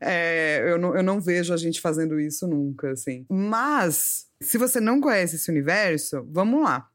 É, 0.00 0.64
eu, 0.66 0.78
não, 0.78 0.96
eu 0.96 1.02
não 1.02 1.20
vejo 1.20 1.54
a 1.54 1.56
gente 1.56 1.80
fazendo 1.80 2.18
isso 2.18 2.48
nunca, 2.48 2.90
assim. 2.90 3.24
Mas, 3.30 4.26
se 4.40 4.58
você 4.58 4.80
não 4.80 5.00
conhece 5.00 5.36
esse 5.36 5.48
universo, 5.48 6.26
vamos 6.28 6.64
lá. 6.64 6.88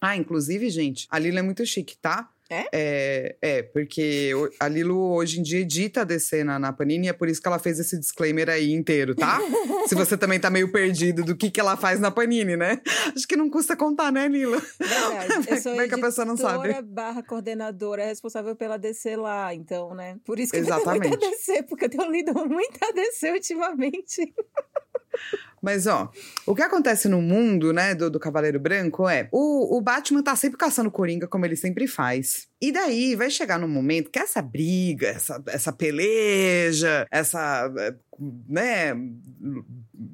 Ah, 0.00 0.16
inclusive, 0.16 0.68
gente, 0.68 1.06
a 1.10 1.18
Lila 1.18 1.38
é 1.38 1.42
muito 1.42 1.64
chique, 1.64 1.96
tá? 1.96 2.28
É? 2.50 2.66
é? 2.72 3.36
É, 3.42 3.62
porque 3.62 4.32
a 4.58 4.68
Lilo 4.68 5.12
hoje 5.12 5.38
em 5.38 5.42
dia 5.42 5.60
edita 5.60 6.00
a 6.00 6.04
DC 6.04 6.42
na, 6.44 6.58
na 6.58 6.72
Panini 6.72 7.06
e 7.06 7.10
é 7.10 7.12
por 7.12 7.28
isso 7.28 7.42
que 7.42 7.48
ela 7.48 7.58
fez 7.58 7.78
esse 7.78 7.98
disclaimer 7.98 8.48
aí 8.48 8.72
inteiro, 8.72 9.14
tá? 9.14 9.38
Se 9.86 9.94
você 9.94 10.16
também 10.16 10.40
tá 10.40 10.48
meio 10.48 10.72
perdido 10.72 11.22
do 11.22 11.36
que, 11.36 11.50
que 11.50 11.60
ela 11.60 11.76
faz 11.76 12.00
na 12.00 12.10
Panini, 12.10 12.56
né? 12.56 12.80
Acho 13.14 13.28
que 13.28 13.36
não 13.36 13.50
custa 13.50 13.76
contar, 13.76 14.10
né, 14.10 14.26
Lilo? 14.28 14.60
Verdade. 14.78 15.48
Eu 15.48 15.56
sou 15.60 15.72
Como 15.72 15.82
é 15.82 15.88
que 15.88 15.94
a 15.94 15.98
pessoa 15.98 16.24
não 16.24 16.36
sabe? 16.36 16.80
barra 16.82 17.22
coordenadora 17.22 18.04
responsável 18.04 18.56
pela 18.56 18.78
DC 18.78 19.16
lá, 19.16 19.54
então, 19.54 19.94
né? 19.94 20.16
Por 20.24 20.38
isso 20.38 20.52
que 20.52 20.58
Exatamente. 20.58 21.12
eu 21.12 21.18
tenho 21.18 21.30
muita 21.30 21.36
DC, 21.36 21.62
porque 21.64 21.84
eu 21.84 21.90
tenho 21.90 22.10
lido 22.10 22.32
muita 22.48 22.92
DC 22.92 23.30
ultimamente. 23.30 24.34
Mas, 25.62 25.86
ó, 25.86 26.10
o 26.46 26.54
que 26.54 26.62
acontece 26.62 27.08
no 27.08 27.20
mundo, 27.20 27.72
né, 27.72 27.94
do, 27.94 28.10
do 28.10 28.20
Cavaleiro 28.20 28.60
Branco 28.60 29.08
é 29.08 29.28
o, 29.32 29.76
o 29.76 29.80
Batman 29.80 30.22
tá 30.22 30.34
sempre 30.36 30.58
caçando 30.58 30.90
Coringa, 30.90 31.26
como 31.26 31.44
ele 31.44 31.56
sempre 31.56 31.86
faz. 31.86 32.46
E 32.60 32.72
daí 32.72 33.14
vai 33.14 33.30
chegar 33.30 33.58
num 33.58 33.68
momento 33.68 34.10
que 34.10 34.18
essa 34.18 34.42
briga, 34.42 35.08
essa, 35.08 35.42
essa 35.46 35.72
peleja, 35.72 37.06
essa 37.10 37.70
né, 38.48 38.94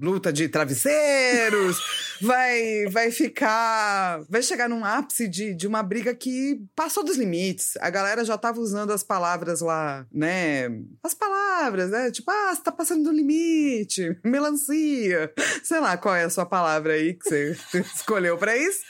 luta 0.01 0.33
de 0.33 0.49
travesseiros, 0.49 1.79
vai 2.21 2.87
vai 2.91 3.11
ficar, 3.11 4.23
vai 4.29 4.43
chegar 4.43 4.69
num 4.69 4.85
ápice 4.85 5.29
de, 5.29 5.55
de 5.55 5.67
uma 5.67 5.83
briga 5.83 6.15
que 6.15 6.61
passou 6.75 7.05
dos 7.05 7.17
limites. 7.17 7.77
A 7.81 7.91
galera 7.91 8.25
já 8.25 8.37
tava 8.37 8.61
usando 8.61 8.93
as 8.93 9.03
palavras 9.03 9.61
lá, 9.61 10.07
né, 10.13 10.69
as 11.03 11.15
palavras, 11.15 11.91
né, 11.91 12.11
tipo, 12.11 12.31
ah, 12.31 12.55
você 12.55 12.63
tá 12.63 12.73
passando 12.73 13.05
do 13.05 13.13
limite, 13.13 14.19
melancia, 14.25 15.33
sei 15.63 15.81
lá 15.81 15.97
qual 15.97 16.15
é 16.15 16.25
a 16.25 16.31
sua 16.31 16.47
palavra 16.47 16.95
aí 16.95 17.15
que 17.15 17.29
você 17.29 17.57
escolheu 17.95 18.37
para 18.37 18.57
isso. 18.57 18.81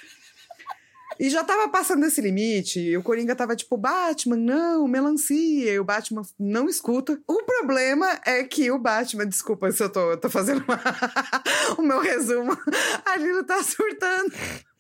E 1.19 1.31
já 1.31 1.45
tava 1.45 1.69
passando 1.69 2.05
esse 2.05 2.21
limite. 2.21 2.81
E 2.81 2.97
o 2.97 3.03
Coringa 3.03 3.35
tava 3.35 3.57
tipo, 3.57 3.77
Batman, 3.77 4.37
não, 4.37 4.89
melancia. 4.89 5.73
E 5.73 5.79
o 5.79 5.85
Batman 5.85 6.23
não 6.39 6.69
escuta. 6.69 7.19
O 7.27 7.43
problema 7.45 8.21
é 8.25 8.43
que 8.45 8.71
o 8.71 8.79
Batman, 8.79 9.27
desculpa 9.27 9.71
se 9.71 9.83
eu 9.83 9.91
tô, 9.91 10.13
eu 10.13 10.17
tô 10.17 10.29
fazendo 10.29 10.65
uma... 10.65 10.81
o 11.79 11.83
meu 11.83 12.01
resumo, 12.01 12.57
a 13.05 13.17
Lilo 13.17 13.45
tá 13.45 13.63
surtando. 13.63 14.33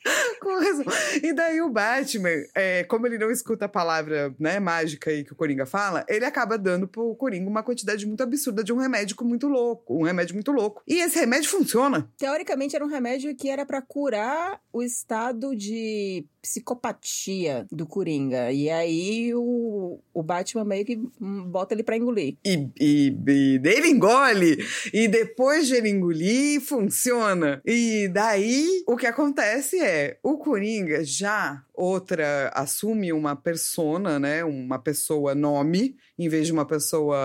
Com 0.41 0.59
razão. 0.59 0.85
E 1.23 1.33
daí 1.33 1.61
o 1.61 1.71
Batman, 1.71 2.45
é, 2.55 2.85
como 2.85 3.07
ele 3.07 3.19
não 3.19 3.31
escuta 3.31 3.65
a 3.65 3.69
palavra 3.69 4.35
né, 4.39 4.61
mágica 4.61 5.11
aí 5.11 5.25
que 5.25 5.33
o 5.33 5.37
Coringa 5.37 5.67
fala, 5.67 6.05
ele 6.09 6.25
acaba 6.25 6.59
dando 6.59 6.87
pro 6.87 7.15
Coringa 7.15 7.49
uma 7.49 7.63
quantidade 7.63 8.07
muito 8.07 8.23
absurda 8.23 8.63
de 8.63 8.73
um 8.73 8.77
remédio 8.77 9.17
muito 9.23 9.49
louco. 9.49 9.99
Um 9.99 10.03
remédio 10.03 10.35
muito 10.35 10.53
louco. 10.53 10.83
E 10.87 11.01
esse 11.01 11.19
remédio 11.19 11.49
funciona. 11.51 12.09
Teoricamente 12.17 12.77
era 12.77 12.85
um 12.85 12.89
remédio 12.89 13.35
que 13.35 13.49
era 13.49 13.65
para 13.65 13.81
curar 13.81 14.61
o 14.73 14.83
estado 14.83 15.55
de 15.57 16.27
psicopatia 16.45 17.67
do 17.73 17.87
Coringa. 17.87 18.53
E 18.53 18.69
aí 18.69 19.35
o, 19.35 19.99
o 20.13 20.23
Batman 20.23 20.65
meio 20.65 20.85
que 20.85 21.01
bota 21.19 21.73
ele 21.73 21.83
pra 21.83 21.97
engolir. 21.97 22.37
E, 22.45 22.69
e, 22.79 23.17
e 23.27 23.61
ele 23.65 23.89
engole. 23.89 24.59
E 24.93 25.09
depois 25.09 25.67
de 25.67 25.77
ele 25.77 25.89
engolir, 25.89 26.61
funciona. 26.61 27.63
E 27.65 28.09
daí 28.09 28.83
o 28.87 28.95
que 28.95 29.07
acontece 29.07 29.81
é 29.83 30.19
o 30.23 30.37
Coringa 30.37 31.03
já 31.03 31.65
outra 31.75 32.51
assume 32.55 33.13
uma 33.13 33.35
persona, 33.35 34.19
né? 34.19 34.45
Uma 34.45 34.79
pessoa 34.79 35.35
nome, 35.35 35.97
em 36.19 36.29
vez 36.29 36.47
de 36.47 36.53
uma 36.53 36.65
pessoa, 36.65 37.17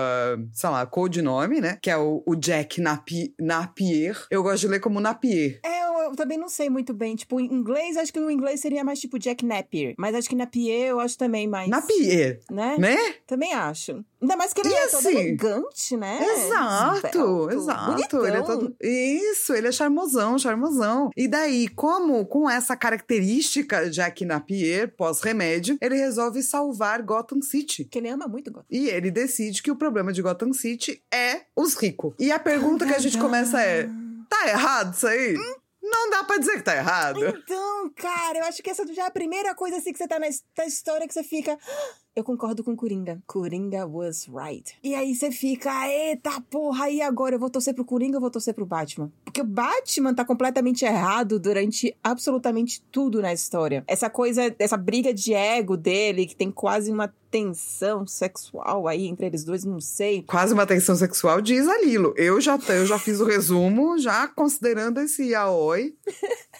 sei 0.52 0.70
lá, 0.70 0.84
codinome, 0.86 1.60
né? 1.60 1.78
Que 1.80 1.90
é 1.90 1.96
o, 1.96 2.22
o 2.26 2.34
Jack 2.34 2.80
Napi, 2.80 3.34
Napier. 3.40 4.16
Eu 4.30 4.42
gosto 4.42 4.62
de 4.62 4.68
ler 4.68 4.80
como 4.80 5.00
Napier. 5.00 5.60
É, 5.64 5.84
eu, 5.86 5.98
eu, 6.04 6.16
também 6.16 6.38
não 6.38 6.48
sei 6.48 6.68
muito 6.68 6.92
bem. 6.92 7.14
Tipo, 7.14 7.40
em 7.40 7.46
inglês, 7.46 7.96
acho 7.96 8.12
que 8.12 8.20
o 8.20 8.30
inglês 8.30 8.60
seria 8.60 8.84
mais 8.84 9.00
tipo 9.00 9.18
Jack 9.18 9.44
Napier. 9.44 9.94
Mas 9.96 10.14
acho 10.14 10.28
que 10.28 10.34
Napier 10.34 10.88
eu 10.88 11.00
acho 11.00 11.16
também 11.16 11.46
mais. 11.46 11.68
Napier. 11.68 12.40
Né? 12.50 12.76
Né? 12.78 12.96
Também 13.26 13.52
acho. 13.54 14.04
Ainda 14.20 14.36
mais 14.36 14.52
que 14.52 14.60
ele 14.60 14.68
e 14.68 14.74
é 14.74 14.84
assim, 14.84 14.96
todo 14.96 15.08
elegante, 15.08 15.96
né? 15.96 16.20
Exato, 16.22 16.96
Esbelto, 16.96 17.50
exato. 17.50 18.26
Ele 18.26 18.36
é 18.36 18.42
todo... 18.42 18.76
Isso, 18.80 19.54
ele 19.54 19.68
é 19.68 19.72
charmosão, 19.72 20.38
charmosão. 20.38 21.10
E 21.16 21.26
daí, 21.26 21.68
como 21.68 22.26
com 22.26 22.48
essa 22.48 22.76
característica 22.76 23.88
Jack 23.88 24.24
Napier, 24.24 24.94
pós-remédio, 24.94 25.78
ele 25.80 25.96
resolve 25.96 26.42
salvar 26.42 27.02
Gotham 27.02 27.40
City. 27.40 27.84
Que 27.84 27.98
ele 27.98 28.08
ama 28.08 28.28
muito 28.28 28.50
Gotham. 28.50 28.66
E 28.70 28.88
ele 28.88 29.10
decide 29.10 29.62
que 29.62 29.70
o 29.70 29.76
problema 29.76 30.12
de 30.12 30.20
Gotham 30.20 30.52
City 30.52 31.02
é 31.12 31.42
os 31.56 31.74
ricos. 31.74 32.14
E 32.18 32.30
a 32.30 32.38
pergunta 32.38 32.86
que 32.86 32.94
a 32.94 32.98
gente 32.98 33.18
começa 33.18 33.60
é: 33.60 33.88
tá 34.28 34.48
errado 34.48 34.94
isso 34.94 35.06
aí? 35.06 35.34
Não 35.82 36.10
dá 36.10 36.22
pra 36.22 36.36
dizer 36.36 36.56
que 36.58 36.62
tá 36.62 36.76
errado. 36.76 37.26
Então, 37.26 37.90
cara, 37.96 38.38
eu 38.38 38.44
acho 38.44 38.62
que 38.62 38.70
essa 38.70 38.86
já 38.92 39.04
é 39.04 39.06
a 39.06 39.10
primeira 39.10 39.54
coisa 39.54 39.78
assim 39.78 39.92
que 39.92 39.98
você 39.98 40.06
tá 40.06 40.18
na, 40.18 40.26
na 40.58 40.66
história 40.66 41.08
que 41.08 41.14
você 41.14 41.24
fica. 41.24 41.58
"Ah, 42.10 42.20
Eu 42.20 42.24
concordo 42.24 42.62
com 42.64 42.74
Coringa. 42.76 43.22
Coringa 43.26 43.86
was 43.86 44.26
right. 44.28 44.74
E 44.82 44.94
aí 44.94 45.14
você 45.14 45.30
fica, 45.30 45.70
eita 45.88 46.40
porra, 46.50 46.90
e 46.90 47.00
agora? 47.00 47.34
Eu 47.36 47.38
vou 47.38 47.48
torcer 47.50 47.72
pro 47.74 47.84
Coringa 47.84 48.16
ou 48.16 48.20
vou 48.20 48.30
torcer 48.30 48.52
pro 48.52 48.66
Batman? 48.66 49.10
Porque 49.24 49.40
o 49.40 49.44
Batman 49.44 50.12
tá 50.14 50.24
completamente 50.24 50.84
errado 50.84 51.38
durante 51.38 51.96
absolutamente 52.02 52.82
tudo 52.90 53.22
na 53.22 53.32
história. 53.32 53.84
Essa 53.86 54.10
coisa, 54.10 54.54
essa 54.58 54.76
briga 54.76 55.14
de 55.14 55.32
ego 55.32 55.76
dele, 55.76 56.26
que 56.26 56.34
tem 56.36 56.50
quase 56.50 56.90
uma 56.90 57.12
tensão 57.30 58.04
sexual 58.08 58.88
aí 58.88 59.06
entre 59.06 59.26
eles 59.26 59.44
dois, 59.44 59.64
não 59.64 59.80
sei. 59.80 60.22
Quase 60.24 60.52
uma 60.52 60.66
tensão 60.66 60.96
sexual, 60.96 61.40
diz 61.40 61.68
a 61.68 61.78
Lilo. 61.80 62.12
Eu 62.16 62.40
já, 62.40 62.58
eu 62.70 62.84
já 62.86 62.98
fiz 62.98 63.20
o 63.20 63.24
resumo, 63.24 63.96
já 63.98 64.26
considerando 64.26 64.98
esse 65.00 65.28
yaoi. 65.30 65.94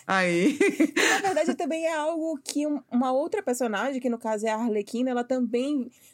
Aí. 0.06 0.56
Na 1.22 1.32
verdade, 1.32 1.56
também 1.56 1.86
é 1.86 1.94
algo 1.96 2.38
que 2.42 2.68
um- 2.68 2.80
uma 2.90 3.12
outra 3.12 3.42
personagem, 3.42 4.00
que 4.00 4.08
no 4.08 4.16
caso 4.18 4.46
é 4.46 4.50
a 4.50 4.56
Arlequina, 4.56 5.10
ela 5.10 5.24
também, 5.24 5.39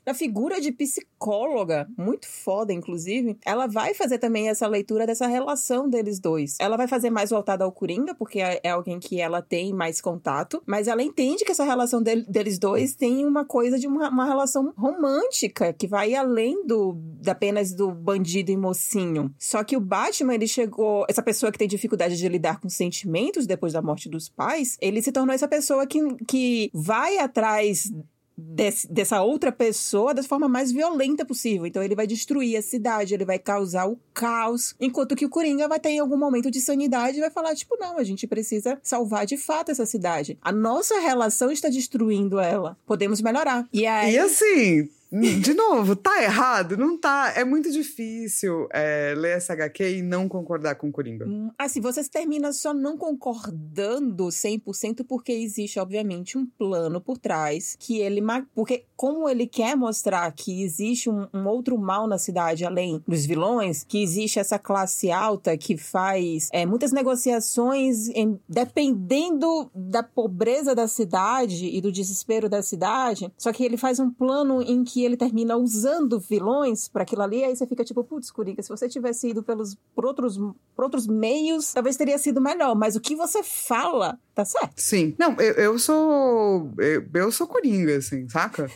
na 0.04 0.14
figura 0.14 0.60
de 0.60 0.70
psicóloga, 0.72 1.88
muito 1.96 2.26
foda, 2.26 2.72
inclusive, 2.72 3.36
ela 3.44 3.66
vai 3.66 3.94
fazer 3.94 4.18
também 4.18 4.48
essa 4.48 4.66
leitura 4.66 5.06
dessa 5.06 5.26
relação 5.26 5.88
deles 5.88 6.18
dois. 6.20 6.56
Ela 6.60 6.76
vai 6.76 6.86
fazer 6.88 7.10
mais 7.10 7.30
voltada 7.30 7.64
ao 7.64 7.72
Coringa, 7.72 8.14
porque 8.14 8.40
é 8.40 8.60
é 8.62 8.70
alguém 8.70 8.98
que 8.98 9.20
ela 9.20 9.42
tem 9.42 9.72
mais 9.72 10.00
contato, 10.00 10.62
mas 10.66 10.88
ela 10.88 11.02
entende 11.02 11.44
que 11.44 11.52
essa 11.52 11.64
relação 11.64 12.02
del- 12.02 12.24
deles 12.24 12.58
dois 12.58 12.94
tem 12.94 13.24
uma 13.24 13.44
coisa 13.44 13.78
de 13.78 13.86
uma, 13.86 14.08
uma 14.08 14.24
relação 14.24 14.72
romântica, 14.76 15.72
que 15.72 15.86
vai 15.86 16.14
além 16.14 16.66
do 16.66 16.96
apenas 17.28 17.72
do 17.72 17.90
bandido 17.92 18.50
e 18.50 18.56
mocinho. 18.56 19.32
Só 19.38 19.62
que 19.62 19.76
o 19.76 19.80
Batman, 19.80 20.34
ele 20.34 20.48
chegou, 20.48 21.04
essa 21.08 21.22
pessoa 21.22 21.52
que 21.52 21.58
tem 21.58 21.68
dificuldade 21.68 22.16
de 22.16 22.28
lidar 22.28 22.60
com 22.60 22.68
sentimentos 22.68 23.46
depois 23.46 23.72
da 23.72 23.82
morte 23.82 24.08
dos 24.08 24.28
pais, 24.28 24.76
ele 24.80 25.02
se 25.02 25.12
tornou 25.12 25.34
essa 25.34 25.48
pessoa 25.48 25.86
que, 25.86 26.00
que 26.26 26.70
vai 26.72 27.18
atrás 27.18 27.92
desse- 28.36 28.86
dessa 28.92 29.22
outra 29.22 29.50
pessoa 29.50 30.12
da 30.12 30.22
forma 30.22 30.48
mais 30.48 30.70
violenta 30.70 31.24
possível. 31.24 31.66
Então 31.66 31.82
ele 31.82 31.94
vai 31.94 32.06
destruir 32.06 32.56
a 32.56 32.62
cidade, 32.62 33.14
ele 33.14 33.24
vai 33.24 33.38
causar 33.38 33.88
o 33.88 33.98
caos, 34.12 34.74
enquanto 34.80 35.16
que 35.16 35.24
o 35.24 35.30
Coringa 35.30 35.66
vai 35.68 35.80
ter 35.80 35.90
em 35.90 35.98
algum 35.98 36.18
momento 36.18 36.50
de 36.50 36.60
sanidade 36.60 37.16
e 37.18 37.20
vai 37.20 37.30
falar 37.30 37.54
tipo, 37.54 37.76
não, 37.78 37.98
a 37.98 38.04
gente 38.04 38.26
precisa 38.26 38.78
salvar 38.82 39.24
de 39.26 39.36
fato 39.36 39.70
essa 39.70 39.86
cidade. 39.86 40.38
A 40.42 40.52
nossa 40.52 40.98
relação 41.00 41.50
está 41.50 41.68
destruindo 41.68 42.38
ela. 42.38 42.76
Podemos 42.86 43.20
melhorar. 43.22 43.66
E 43.72 43.86
aí 43.86 44.14
E 44.14 44.18
assim, 44.18 44.88
de 45.20 45.54
novo, 45.54 45.94
tá 45.96 46.22
errado? 46.22 46.76
Não 46.76 46.98
tá. 46.98 47.32
É 47.36 47.44
muito 47.44 47.70
difícil 47.70 48.66
é, 48.72 49.14
ler 49.16 49.36
essa 49.36 49.52
HQ 49.52 49.98
e 49.98 50.02
não 50.02 50.28
concordar 50.28 50.74
com 50.76 50.88
o 50.88 50.92
Coringa. 50.92 51.26
Hum, 51.26 51.50
Assim, 51.58 51.80
você 51.80 52.02
termina 52.08 52.52
só 52.52 52.72
não 52.74 52.96
concordando 52.96 54.24
100% 54.26 55.04
porque 55.08 55.32
existe, 55.32 55.78
obviamente, 55.78 56.36
um 56.38 56.46
plano 56.46 57.00
por 57.00 57.18
trás 57.18 57.76
que 57.78 57.98
ele... 57.98 58.20
Porque 58.54 58.84
como 58.96 59.28
ele 59.28 59.46
quer 59.46 59.76
mostrar 59.76 60.30
que 60.32 60.62
existe 60.62 61.08
um, 61.10 61.26
um 61.32 61.46
outro 61.46 61.76
mal 61.78 62.06
na 62.08 62.18
cidade, 62.18 62.64
além 62.64 63.02
dos 63.06 63.24
vilões, 63.26 63.84
que 63.84 64.02
existe 64.02 64.38
essa 64.38 64.58
classe 64.58 65.10
alta 65.10 65.56
que 65.56 65.76
faz 65.76 66.48
é, 66.52 66.64
muitas 66.66 66.92
negociações 66.92 68.08
em- 68.08 68.38
dependendo 68.48 69.70
da 69.74 70.02
pobreza 70.02 70.74
da 70.74 70.88
cidade 70.88 71.66
e 71.66 71.80
do 71.80 71.92
desespero 71.92 72.48
da 72.48 72.62
cidade, 72.62 73.30
só 73.36 73.52
que 73.52 73.64
ele 73.64 73.76
faz 73.76 73.98
um 74.00 74.10
plano 74.10 74.62
em 74.62 74.82
que 74.84 75.04
ele 75.06 75.16
termina 75.16 75.56
usando 75.56 76.18
vilões 76.18 76.88
para 76.88 77.02
aquilo 77.02 77.22
ali, 77.22 77.44
aí 77.44 77.56
você 77.56 77.66
fica 77.66 77.84
tipo, 77.84 78.04
putz, 78.04 78.30
Coringa, 78.30 78.62
se 78.62 78.68
você 78.68 78.88
tivesse 78.88 79.30
ido 79.30 79.42
pelos, 79.42 79.76
por, 79.94 80.04
outros, 80.04 80.36
por 80.74 80.84
outros 80.84 81.06
meios, 81.06 81.72
talvez 81.72 81.96
teria 81.96 82.18
sido 82.18 82.40
melhor, 82.40 82.74
mas 82.74 82.96
o 82.96 83.00
que 83.00 83.16
você 83.16 83.42
fala 83.42 84.18
tá 84.34 84.44
certo. 84.44 84.74
Sim. 84.76 85.14
Não, 85.18 85.34
eu, 85.40 85.54
eu 85.54 85.78
sou. 85.78 86.70
Eu, 86.78 87.08
eu 87.14 87.32
sou 87.32 87.46
Coringa, 87.46 87.96
assim, 87.96 88.28
saca? 88.28 88.70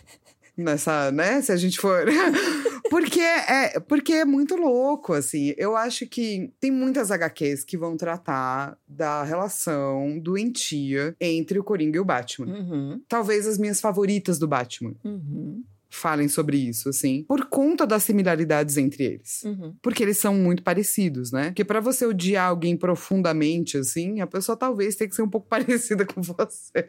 Nessa, 0.56 1.10
né? 1.10 1.40
Se 1.42 1.52
a 1.52 1.56
gente 1.56 1.78
for. 1.78 2.04
porque, 2.90 3.20
é, 3.20 3.80
porque 3.80 4.12
é 4.14 4.24
muito 4.24 4.56
louco, 4.56 5.12
assim. 5.12 5.54
Eu 5.56 5.76
acho 5.76 6.06
que 6.06 6.52
tem 6.60 6.70
muitas 6.70 7.10
HQs 7.10 7.64
que 7.64 7.78
vão 7.78 7.96
tratar 7.96 8.76
da 8.86 9.22
relação 9.22 10.18
doentia 10.18 11.14
entre 11.20 11.58
o 11.58 11.64
Coringa 11.64 11.96
e 11.96 12.00
o 12.00 12.04
Batman. 12.04 12.46
Uhum, 12.46 13.00
Talvez 13.08 13.46
as 13.46 13.58
minhas 13.58 13.80
favoritas 13.80 14.38
do 14.38 14.48
Batman 14.48 14.94
uhum, 15.04 15.62
falem 15.90 16.28
sobre 16.28 16.56
isso, 16.56 16.88
assim, 16.88 17.24
por 17.24 17.46
conta 17.46 17.86
das 17.86 18.04
similaridades 18.04 18.76
entre 18.76 19.04
eles. 19.04 19.42
uhum. 19.44 19.74
Porque 19.82 20.02
eles 20.02 20.18
são 20.18 20.34
muito 20.34 20.62
parecidos, 20.62 21.32
né? 21.32 21.46
Porque 21.46 21.64
pra 21.64 21.80
você 21.80 22.06
odiar 22.06 22.48
alguém 22.48 22.76
profundamente, 22.76 23.76
assim, 23.76 24.20
a 24.20 24.26
pessoa 24.26 24.56
talvez 24.56 24.94
tenha 24.94 25.08
que 25.08 25.16
ser 25.16 25.22
um 25.22 25.28
pouco 25.28 25.48
parecida 25.50 26.06
com 26.06 26.22
você. 26.22 26.86